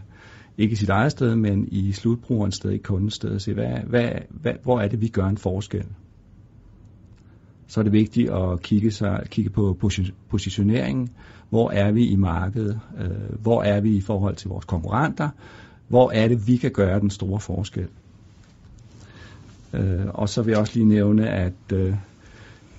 ikke 0.59 0.73
i 0.73 0.77
sit 0.77 0.89
eget 0.89 1.13
sted, 1.13 1.37
men 1.37 1.69
i 1.73 1.93
slutbrugerens 1.93 2.55
sted, 2.55 2.71
i 2.71 2.79
kundens 2.79 3.15
sted, 3.15 3.31
og 3.31 3.41
se, 3.41 3.55
hvad, 3.55 3.79
hvad, 3.87 4.11
hvad, 4.31 4.53
hvor 4.63 4.81
er 4.81 4.89
det, 4.89 5.01
vi 5.01 5.09
gør 5.09 5.25
en 5.25 5.39
forskel? 5.39 5.85
Så 7.67 7.81
er 7.81 7.85
det 7.85 7.93
vigtigt 7.93 8.31
at 8.31 8.63
kigge, 8.63 8.91
sig, 8.91 9.27
kigge 9.31 9.51
på 9.51 9.79
positioneringen. 10.29 11.09
Hvor 11.51 11.71
er 11.71 11.93
vi 11.93 12.07
i 12.07 12.17
markedet? 12.17 12.81
Øh, 12.99 13.41
hvor 13.43 13.63
er 13.63 13.81
vi 13.81 13.97
i 13.97 14.01
forhold 14.01 14.37
til 14.37 14.49
vores 14.49 14.65
konkurrenter? 14.65 15.29
Hvor 15.89 16.11
er 16.11 16.29
det, 16.29 16.47
vi 16.47 16.57
kan 16.57 16.71
gøre 16.71 17.01
den 17.01 17.11
store 17.11 17.41
forskel? 17.41 17.89
Øh, 19.75 20.07
og 20.09 20.29
så 20.29 20.43
vil 20.43 20.51
jeg 20.51 20.61
også 20.61 20.75
lige 20.75 20.89
nævne, 20.89 21.29
at 21.29 21.73
øh, 21.73 21.95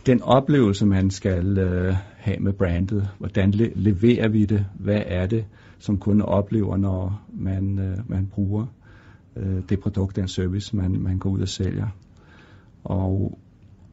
den 0.05 0.21
oplevelse, 0.21 0.85
man 0.85 1.09
skal 1.11 1.57
øh, 1.57 1.95
have 2.17 2.39
med 2.39 2.53
brandet, 2.53 3.09
hvordan 3.17 3.51
le- 3.51 3.71
leverer 3.75 4.29
vi 4.29 4.45
det? 4.45 4.65
Hvad 4.79 5.01
er 5.05 5.25
det, 5.25 5.45
som 5.79 5.97
kunden 5.97 6.21
oplever, 6.21 6.77
når 6.77 7.21
man, 7.33 7.79
øh, 7.79 7.97
man 8.09 8.27
bruger 8.27 8.65
øh, 9.35 9.61
det 9.69 9.79
produkt, 9.79 10.15
den 10.15 10.27
service, 10.27 10.75
man, 10.75 10.91
man 10.91 11.17
går 11.17 11.29
ud 11.29 11.41
og 11.41 11.47
sælger? 11.47 11.87
Og, 12.83 13.39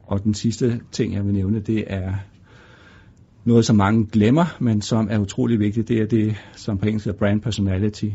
og 0.02 0.24
den 0.24 0.34
sidste 0.34 0.80
ting, 0.92 1.14
jeg 1.14 1.24
vil 1.24 1.34
nævne, 1.34 1.60
det 1.60 1.84
er 1.86 2.14
noget, 3.44 3.64
som 3.64 3.76
mange 3.76 4.06
glemmer, 4.06 4.56
men 4.60 4.82
som 4.82 5.08
er 5.10 5.18
utrolig 5.18 5.58
vigtigt. 5.58 5.88
Det 5.88 6.00
er 6.00 6.06
det, 6.06 6.36
som 6.56 6.78
på 6.78 6.86
engelsk 6.86 7.04
hedder 7.04 7.18
brand 7.18 7.40
personality. 7.40 8.08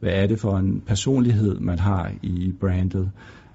Hvad 0.00 0.10
er 0.12 0.26
det 0.26 0.40
for 0.40 0.56
en 0.56 0.80
personlighed, 0.86 1.60
man 1.60 1.78
har 1.78 2.12
i 2.22 2.52
brandet? 2.60 3.10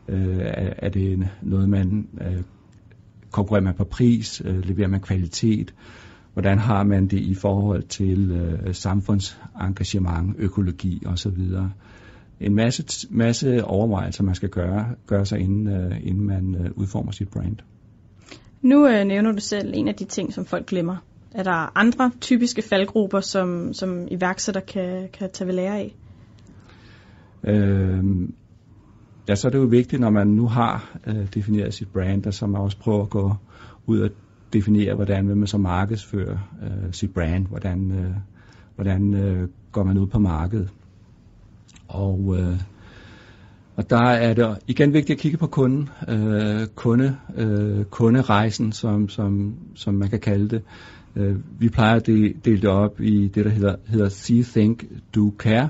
Øh, 0.08 0.38
er, 0.78 0.90
det 0.90 1.30
noget, 1.42 1.70
man 1.70 2.08
øh, 2.22 2.42
konkurrerer 3.32 3.64
man 3.64 3.74
på 3.74 3.84
pris? 3.84 4.42
Øh, 4.46 4.66
leverer 4.66 4.88
man 4.88 5.00
kvalitet? 5.00 5.74
Hvordan 6.34 6.58
har 6.58 6.84
man 6.84 7.08
det 7.08 7.20
i 7.20 7.34
forhold 7.34 7.84
til 7.84 8.32
øh, 8.32 8.76
samfundsengagement, 8.76 10.36
økologi 10.38 11.04
osv.? 11.06 11.40
En 12.40 12.56
masse, 12.56 13.08
masse 13.10 13.66
overvejelser, 13.66 14.24
man 14.24 14.36
skal 14.36 14.50
gøre, 14.50 14.86
gøre 15.08 15.26
sig, 15.26 15.40
inden, 15.40 15.68
øh, 15.68 15.98
inden 16.04 16.28
man 16.28 16.56
øh, 16.56 16.72
udformer 16.76 17.12
sit 17.12 17.30
brand. 17.30 17.58
Nu 18.62 18.88
øh, 18.88 19.06
nævner 19.06 19.32
du 19.32 19.40
selv 19.40 19.74
en 19.76 19.88
af 19.88 19.96
de 19.96 20.06
ting, 20.06 20.34
som 20.34 20.46
folk 20.46 20.66
glemmer. 20.66 20.96
Er 21.32 21.44
der 21.44 21.78
andre 21.78 22.12
typiske 22.22 22.62
faldgrupper, 22.62 23.20
som, 23.20 23.74
som 23.74 24.08
iværksætter 24.12 24.62
kan, 24.62 25.10
kan 25.14 25.30
tage 25.34 25.48
ved 25.48 25.54
lære 25.56 25.78
af? 25.78 25.96
Øh, 27.44 28.04
ja, 29.28 29.36
så 29.36 29.48
er 29.48 29.52
det 29.52 29.58
jo 29.58 29.64
vigtigt, 29.64 30.00
når 30.00 30.10
man 30.10 30.28
nu 30.28 30.48
har 30.48 30.98
øh, 31.08 31.34
defineret 31.34 31.74
sit 31.74 31.88
brand, 31.88 32.26
og 32.26 32.34
så 32.34 32.48
man 32.48 32.62
også 32.62 32.78
prøver 32.78 33.02
at 33.02 33.10
gå 33.10 33.36
ud 33.86 34.00
og 34.00 34.10
definere, 34.54 34.96
hvordan 34.96 35.28
vil 35.28 35.38
man 35.38 35.48
så 35.48 35.58
markedsføre 35.58 36.40
øh, 36.64 36.92
sit 36.94 37.14
brand, 37.14 37.48
hvordan, 37.48 37.92
øh, 37.92 38.16
hvordan 38.76 39.14
øh, 39.14 39.50
går 39.72 39.84
man 39.84 39.98
ud 39.98 40.08
på 40.08 40.20
markedet. 40.20 40.70
Og, 41.88 42.36
øh, 42.40 42.60
og 43.76 43.90
der 43.90 44.04
er 44.04 44.34
det 44.34 44.58
igen 44.68 44.94
vigtigt 44.94 45.18
at 45.18 45.22
kigge 45.22 45.38
på 45.38 45.48
kunden, 45.48 45.90
øh, 46.08 46.68
kunde, 46.76 47.18
øh, 47.38 47.86
kunderejsen, 47.86 48.72
som, 48.72 49.10
som, 49.10 49.56
som 49.76 49.94
man 49.94 50.10
kan 50.10 50.20
kalde 50.20 50.50
det. 50.50 50.64
Øh, 51.16 51.36
vi 51.60 51.70
plejer 51.70 51.96
at 51.96 52.06
dele 52.08 52.62
det 52.62 52.66
op 52.66 53.02
i 53.02 53.28
det, 53.28 53.46
der 53.46 53.52
hedder, 53.52 53.76
hedder 53.88 54.10
See, 54.10 54.44
Think, 54.44 54.86
Do, 55.16 55.34
Care 55.40 55.70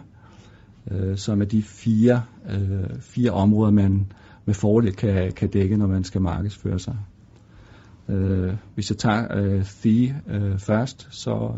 øh, 0.91 1.17
som 1.17 1.41
er 1.41 1.45
de 1.45 1.63
fire, 1.63 2.23
øh, 2.49 2.99
fire 2.99 3.31
områder, 3.31 3.71
man 3.71 4.11
med 4.45 4.53
fordel 4.53 4.95
kan, 4.95 5.31
kan 5.31 5.49
dække, 5.49 5.77
når 5.77 5.87
man 5.87 6.03
skal 6.03 6.21
markedsføre 6.21 6.79
sig. 6.79 6.97
Øh, 8.09 8.53
hvis 8.75 8.89
jeg 8.89 8.97
tager 8.97 9.37
øh, 9.37 9.63
The 9.63 10.21
øh, 10.29 10.59
først, 10.59 11.07
så 11.11 11.51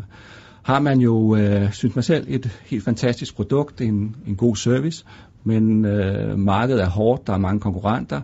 har 0.62 0.80
man 0.80 1.00
jo, 1.00 1.36
øh, 1.36 1.72
synes 1.72 1.94
man 1.94 2.02
selv, 2.02 2.26
et 2.28 2.60
helt 2.64 2.84
fantastisk 2.84 3.36
produkt, 3.36 3.80
en, 3.80 4.16
en 4.26 4.36
god 4.36 4.56
service, 4.56 5.04
men 5.44 5.84
øh, 5.84 6.38
markedet 6.38 6.82
er 6.82 6.88
hårdt, 6.88 7.26
der 7.26 7.32
er 7.32 7.38
mange 7.38 7.60
konkurrenter, 7.60 8.20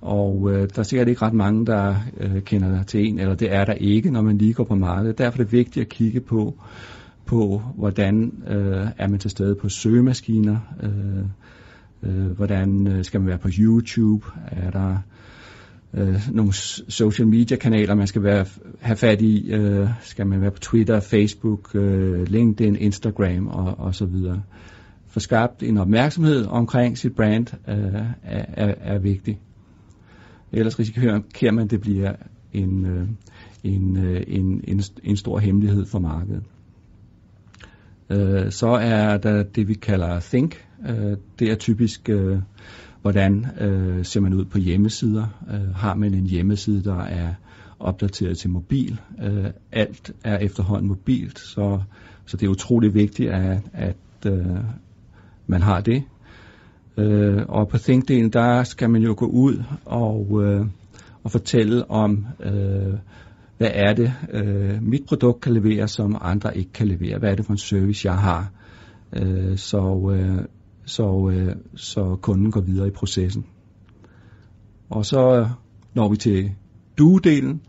og 0.00 0.50
øh, 0.52 0.68
der 0.74 0.78
er 0.78 0.82
sikkert 0.82 1.08
ikke 1.08 1.22
ret 1.22 1.32
mange, 1.32 1.66
der 1.66 1.94
øh, 2.16 2.42
kender 2.42 2.82
til 2.82 3.06
en, 3.06 3.18
eller 3.18 3.34
det 3.34 3.52
er 3.54 3.64
der 3.64 3.72
ikke, 3.72 4.10
når 4.10 4.22
man 4.22 4.38
lige 4.38 4.54
går 4.54 4.64
på 4.64 4.74
markedet. 4.74 5.18
Derfor 5.18 5.38
er 5.38 5.44
det 5.44 5.52
vigtigt 5.52 5.84
at 5.84 5.88
kigge 5.88 6.20
på, 6.20 6.54
på 7.26 7.62
hvordan 7.74 8.42
øh, 8.48 8.86
er 8.98 9.08
man 9.08 9.18
til 9.18 9.30
stede 9.30 9.54
på 9.54 9.68
søgemaskiner, 9.68 10.58
øh, 10.82 11.24
øh, 12.10 12.30
hvordan 12.30 12.86
øh, 12.86 13.04
skal 13.04 13.20
man 13.20 13.28
være 13.28 13.38
på 13.38 13.48
YouTube, 13.58 14.26
er 14.50 14.70
der 14.70 14.96
øh, 15.94 16.20
nogle 16.32 16.52
social 16.88 17.28
media 17.28 17.56
kanaler, 17.56 17.94
man 17.94 18.06
skal 18.06 18.22
være, 18.22 18.46
have 18.80 18.96
fat 18.96 19.20
i, 19.20 19.52
øh, 19.52 19.88
skal 20.00 20.26
man 20.26 20.40
være 20.40 20.50
på 20.50 20.58
Twitter, 20.58 21.00
Facebook, 21.00 21.74
øh, 21.74 22.28
LinkedIn, 22.28 22.76
Instagram 22.76 23.46
og, 23.46 23.78
og 23.78 23.94
så 23.94 24.06
videre. 24.06 24.42
For 25.06 25.20
skabt 25.20 25.62
en 25.62 25.78
opmærksomhed 25.78 26.46
omkring 26.46 26.98
sit 26.98 27.14
brand 27.16 27.46
øh, 27.68 28.02
er, 28.22 28.44
er, 28.56 28.74
er 28.80 28.98
vigtigt. 28.98 29.38
Ellers 30.52 30.78
risikerer 30.78 31.52
man, 31.52 31.64
at 31.64 31.70
det 31.70 31.80
bliver 31.80 32.12
en, 32.52 32.86
øh, 32.86 33.08
en, 33.64 33.96
øh, 33.96 34.24
en, 34.26 34.64
en, 34.64 34.82
en 35.02 35.16
stor 35.16 35.38
hemmelighed 35.38 35.86
for 35.86 35.98
markedet. 35.98 36.42
Øh, 38.10 38.52
så 38.52 38.68
er 38.68 39.16
der 39.16 39.42
det, 39.42 39.68
vi 39.68 39.74
kalder 39.74 40.20
Think. 40.20 40.66
Øh, 40.88 41.16
det 41.38 41.50
er 41.50 41.54
typisk, 41.54 42.10
hvordan 43.02 43.46
ser 44.02 44.20
man 44.20 44.34
ud 44.34 44.44
på 44.44 44.58
hjemmesider. 44.58 45.26
Har 45.76 45.94
man 45.94 46.14
en 46.14 46.26
hjemmeside, 46.26 46.84
der 46.84 47.00
er 47.02 47.34
opdateret 47.80 48.38
til 48.38 48.50
mobil. 48.50 49.00
Øh, 49.22 49.46
alt 49.72 50.12
er 50.24 50.38
efterhånden 50.38 50.88
mobilt, 50.88 51.38
så, 51.38 51.80
så 52.26 52.36
det 52.36 52.46
er 52.46 52.50
utrolig 52.50 52.94
vigtigt, 52.94 53.30
at, 53.30 53.60
at 53.72 53.96
øh, 54.26 54.56
man 55.46 55.62
har 55.62 55.80
det. 55.80 56.02
Øh, 56.98 57.42
og 57.48 57.68
på 57.68 57.76
Think-delen, 57.76 58.30
der 58.30 58.62
skal 58.62 58.90
man 58.90 59.02
jo 59.02 59.14
gå 59.16 59.26
ud 59.26 59.62
og, 59.84 60.42
øh, 60.42 60.66
og 61.24 61.30
fortælle 61.30 61.90
om, 61.90 62.26
øh, 62.40 62.94
hvad 63.58 63.70
er 63.74 63.92
det, 63.92 64.12
øh, 64.32 64.82
mit 64.82 65.04
produkt 65.08 65.40
kan 65.40 65.52
levere, 65.52 65.88
som 65.88 66.16
andre 66.20 66.56
ikke 66.56 66.72
kan 66.72 66.88
levere. 66.88 67.18
Hvad 67.18 67.30
er 67.30 67.34
det 67.34 67.44
for 67.44 67.52
en 67.52 67.58
service, 67.58 68.08
jeg 68.08 68.18
har, 68.18 68.50
øh, 69.12 69.56
så, 69.56 70.10
øh, 70.14 70.44
så, 70.84 71.30
øh, 71.32 71.56
så 71.74 72.16
kunden 72.22 72.50
går 72.50 72.60
videre 72.60 72.88
i 72.88 72.90
processen. 72.90 73.44
Og 74.90 75.06
så 75.06 75.48
når 75.94 76.08
vi 76.08 76.16
til 76.16 76.50
du-delen, 77.00 77.60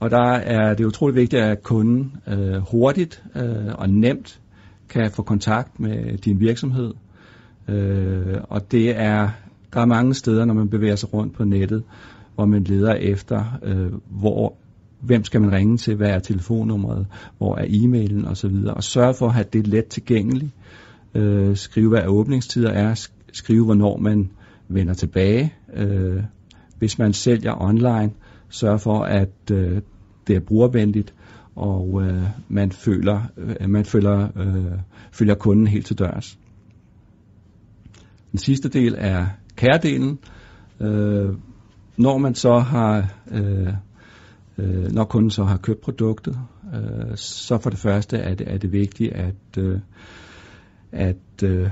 og 0.00 0.10
der 0.10 0.32
er 0.32 0.74
det 0.74 0.84
utroligt 0.84 1.16
vigtigt, 1.16 1.42
at 1.42 1.62
kunden 1.62 2.16
øh, 2.26 2.56
hurtigt 2.70 3.24
øh, 3.36 3.74
og 3.74 3.90
nemt 3.90 4.40
kan 4.88 5.10
få 5.10 5.22
kontakt 5.22 5.80
med 5.80 6.18
din 6.18 6.40
virksomhed. 6.40 6.94
Øh, 7.68 8.40
og 8.48 8.72
det 8.72 8.96
er, 8.96 9.28
der 9.72 9.80
er 9.80 9.86
mange 9.86 10.14
steder, 10.14 10.44
når 10.44 10.54
man 10.54 10.68
bevæger 10.68 10.96
sig 10.96 11.14
rundt 11.14 11.34
på 11.34 11.44
nettet, 11.44 11.82
hvor 12.34 12.46
man 12.46 12.64
leder 12.64 12.94
efter, 12.94 13.44
øh, 13.62 13.92
hvor 14.10 14.54
hvem 15.00 15.24
skal 15.24 15.40
man 15.40 15.52
ringe 15.52 15.76
til, 15.76 15.94
hvad 15.94 16.10
er 16.10 16.18
telefonnummeret, 16.18 17.06
hvor 17.38 17.56
er 17.56 17.64
e-mailen 17.68 18.28
osv. 18.28 18.54
Og 18.66 18.84
sørge 18.84 19.14
for 19.14 19.26
at 19.26 19.34
have 19.34 19.46
det 19.52 19.66
let 19.66 19.86
tilgængeligt. 19.86 20.52
Øh, 21.14 21.56
skrive, 21.56 21.88
hvad 21.88 22.06
åbningstider 22.06 22.70
er, 22.70 23.08
skrive, 23.32 23.64
hvornår 23.64 23.96
man 23.96 24.30
vender 24.68 24.94
tilbage. 24.94 25.54
Øh, 25.74 26.22
hvis 26.78 26.98
man 26.98 27.12
sælger 27.12 27.62
online, 27.62 28.10
sørge 28.48 28.78
for, 28.78 29.02
at 29.02 29.50
øh, 29.52 29.80
det 30.26 30.36
er 30.36 30.40
brugervenligt, 30.40 31.14
og 31.56 32.02
øh, 32.02 32.22
man 32.48 32.72
føler, 32.72 33.20
øh, 33.36 33.70
man 33.70 33.84
føler, 33.84 34.28
øh, 34.36 34.78
følger 35.12 35.34
kunden 35.34 35.66
helt 35.66 35.86
til 35.86 35.98
dørs. 35.98 36.38
Den 38.32 38.38
sidste 38.38 38.68
del 38.68 38.94
er 38.98 39.26
kæredelen. 39.56 40.18
Øh, 40.80 41.34
når 41.96 42.18
man 42.18 42.34
så 42.34 42.58
har 42.58 43.14
øh, 43.30 43.72
øh, 44.58 44.92
når 44.92 45.04
kunden 45.04 45.30
så 45.30 45.44
har 45.44 45.56
købt 45.56 45.80
produktet, 45.80 46.38
øh, 46.74 47.16
så 47.16 47.58
for 47.58 47.70
det 47.70 47.78
første 47.78 48.16
er 48.16 48.34
det, 48.34 48.52
er 48.52 48.58
det 48.58 48.72
vigtigt 48.72 49.12
at, 49.12 49.58
øh, 49.58 49.78
at 50.92 51.42
øh, 51.44 51.70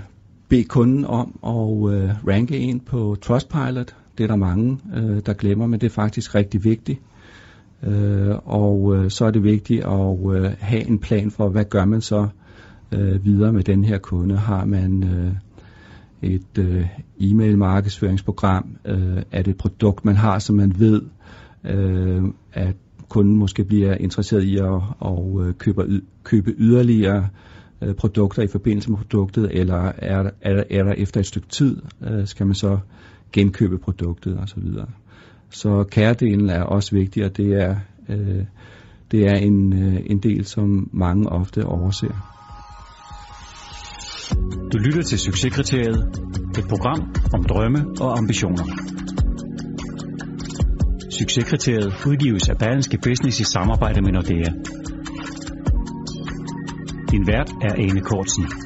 bede 0.49 0.65
kunden 0.65 1.05
om 1.05 1.39
at 1.45 1.95
øh, 1.95 2.11
ranke 2.29 2.59
en 2.59 2.81
på 2.81 3.17
Trustpilot. 3.23 3.97
Det 4.19 4.25
er 4.25 4.29
der 4.29 4.37
mange, 4.37 4.79
øh, 4.97 5.21
der 5.27 5.33
glemmer, 5.33 5.67
men 5.67 5.81
det 5.81 5.87
er 5.87 5.95
faktisk 5.95 6.35
rigtig 6.35 6.65
vigtigt. 6.65 7.01
Øh, 7.83 8.35
og 8.45 8.97
øh, 8.97 9.11
så 9.11 9.25
er 9.25 9.31
det 9.31 9.43
vigtigt 9.43 9.85
at 9.85 10.17
øh, 10.35 10.53
have 10.59 10.87
en 10.89 10.99
plan 10.99 11.31
for, 11.31 11.49
hvad 11.49 11.65
gør 11.65 11.85
man 11.85 12.01
så 12.01 12.29
øh, 12.93 13.25
videre 13.25 13.53
med 13.53 13.65
den 13.65 13.85
her 13.85 13.99
kunde. 13.99 14.37
Har 14.37 14.65
man 14.65 15.05
øh, 15.05 15.33
et 16.23 16.59
øh, 16.59 16.87
e-mail 17.21 17.59
markedsføringsprogram? 17.59 18.77
Øh, 18.85 19.23
er 19.33 19.43
det 19.43 19.51
et 19.51 19.57
produkt, 19.57 20.05
man 20.05 20.17
har, 20.17 20.39
som 20.39 20.57
man 20.57 20.75
ved 20.79 21.03
øh, 21.65 22.25
at 22.53 22.77
kunden 23.09 23.37
måske 23.37 23.65
bliver 23.65 23.95
interesseret 23.95 24.43
i 24.43 24.57
at, 24.57 24.81
at 25.05 25.47
øh, 25.47 25.55
købe, 25.55 26.01
købe 26.25 26.55
yderligere 26.59 27.29
øh, 27.83 27.95
produkter 27.95 28.43
i 28.43 28.47
forbindelse 28.47 28.91
med 28.91 28.99
produktet, 28.99 29.51
eller 29.53 29.93
er, 29.99 30.31
er, 30.41 30.63
er 30.71 30.83
der 30.83 30.93
efter 30.93 31.21
et 31.21 31.27
stykke 31.27 31.49
tid, 31.49 31.83
øh, 32.07 32.27
skal 32.27 32.47
man 32.47 32.55
så 32.55 32.79
genkøbe 33.33 33.79
produktet 33.79 34.39
osv. 34.39 34.63
Så, 34.73 34.87
så 35.51 35.85
kæredelen 35.91 36.51
er 36.51 36.63
også 36.63 36.95
vigtig, 36.95 37.25
og 37.25 37.37
det 37.37 37.63
er, 37.63 37.77
øh, 38.09 38.45
det 39.11 39.27
er 39.27 39.35
en, 39.35 39.73
øh, 39.73 40.01
en 40.07 40.19
del, 40.19 40.45
som 40.45 40.91
mange 40.93 41.29
ofte 41.29 41.67
overser. 41.67 42.36
Du 44.73 44.79
lytter 44.79 45.03
til 45.03 45.19
Succeskriteriet, 45.19 45.99
et 46.59 46.65
program 46.69 47.15
om 47.35 47.45
drømme 47.45 47.87
og 48.01 48.19
ambitioner. 48.19 48.65
Succeskriteriet 51.11 51.93
udgives 52.07 52.49
af 52.49 52.59
Berlingske 52.59 52.99
Business 52.99 53.41
i 53.41 53.45
samarbejde 53.45 54.03
med 54.03 54.13
Nordea. 54.13 54.51
Din 57.11 57.27
vært 57.27 57.51
er 57.63 57.75
Ane 57.75 58.01
Kortsen. 58.01 58.66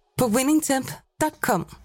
på 0.21 0.27
winningtemp.com. 0.27 1.80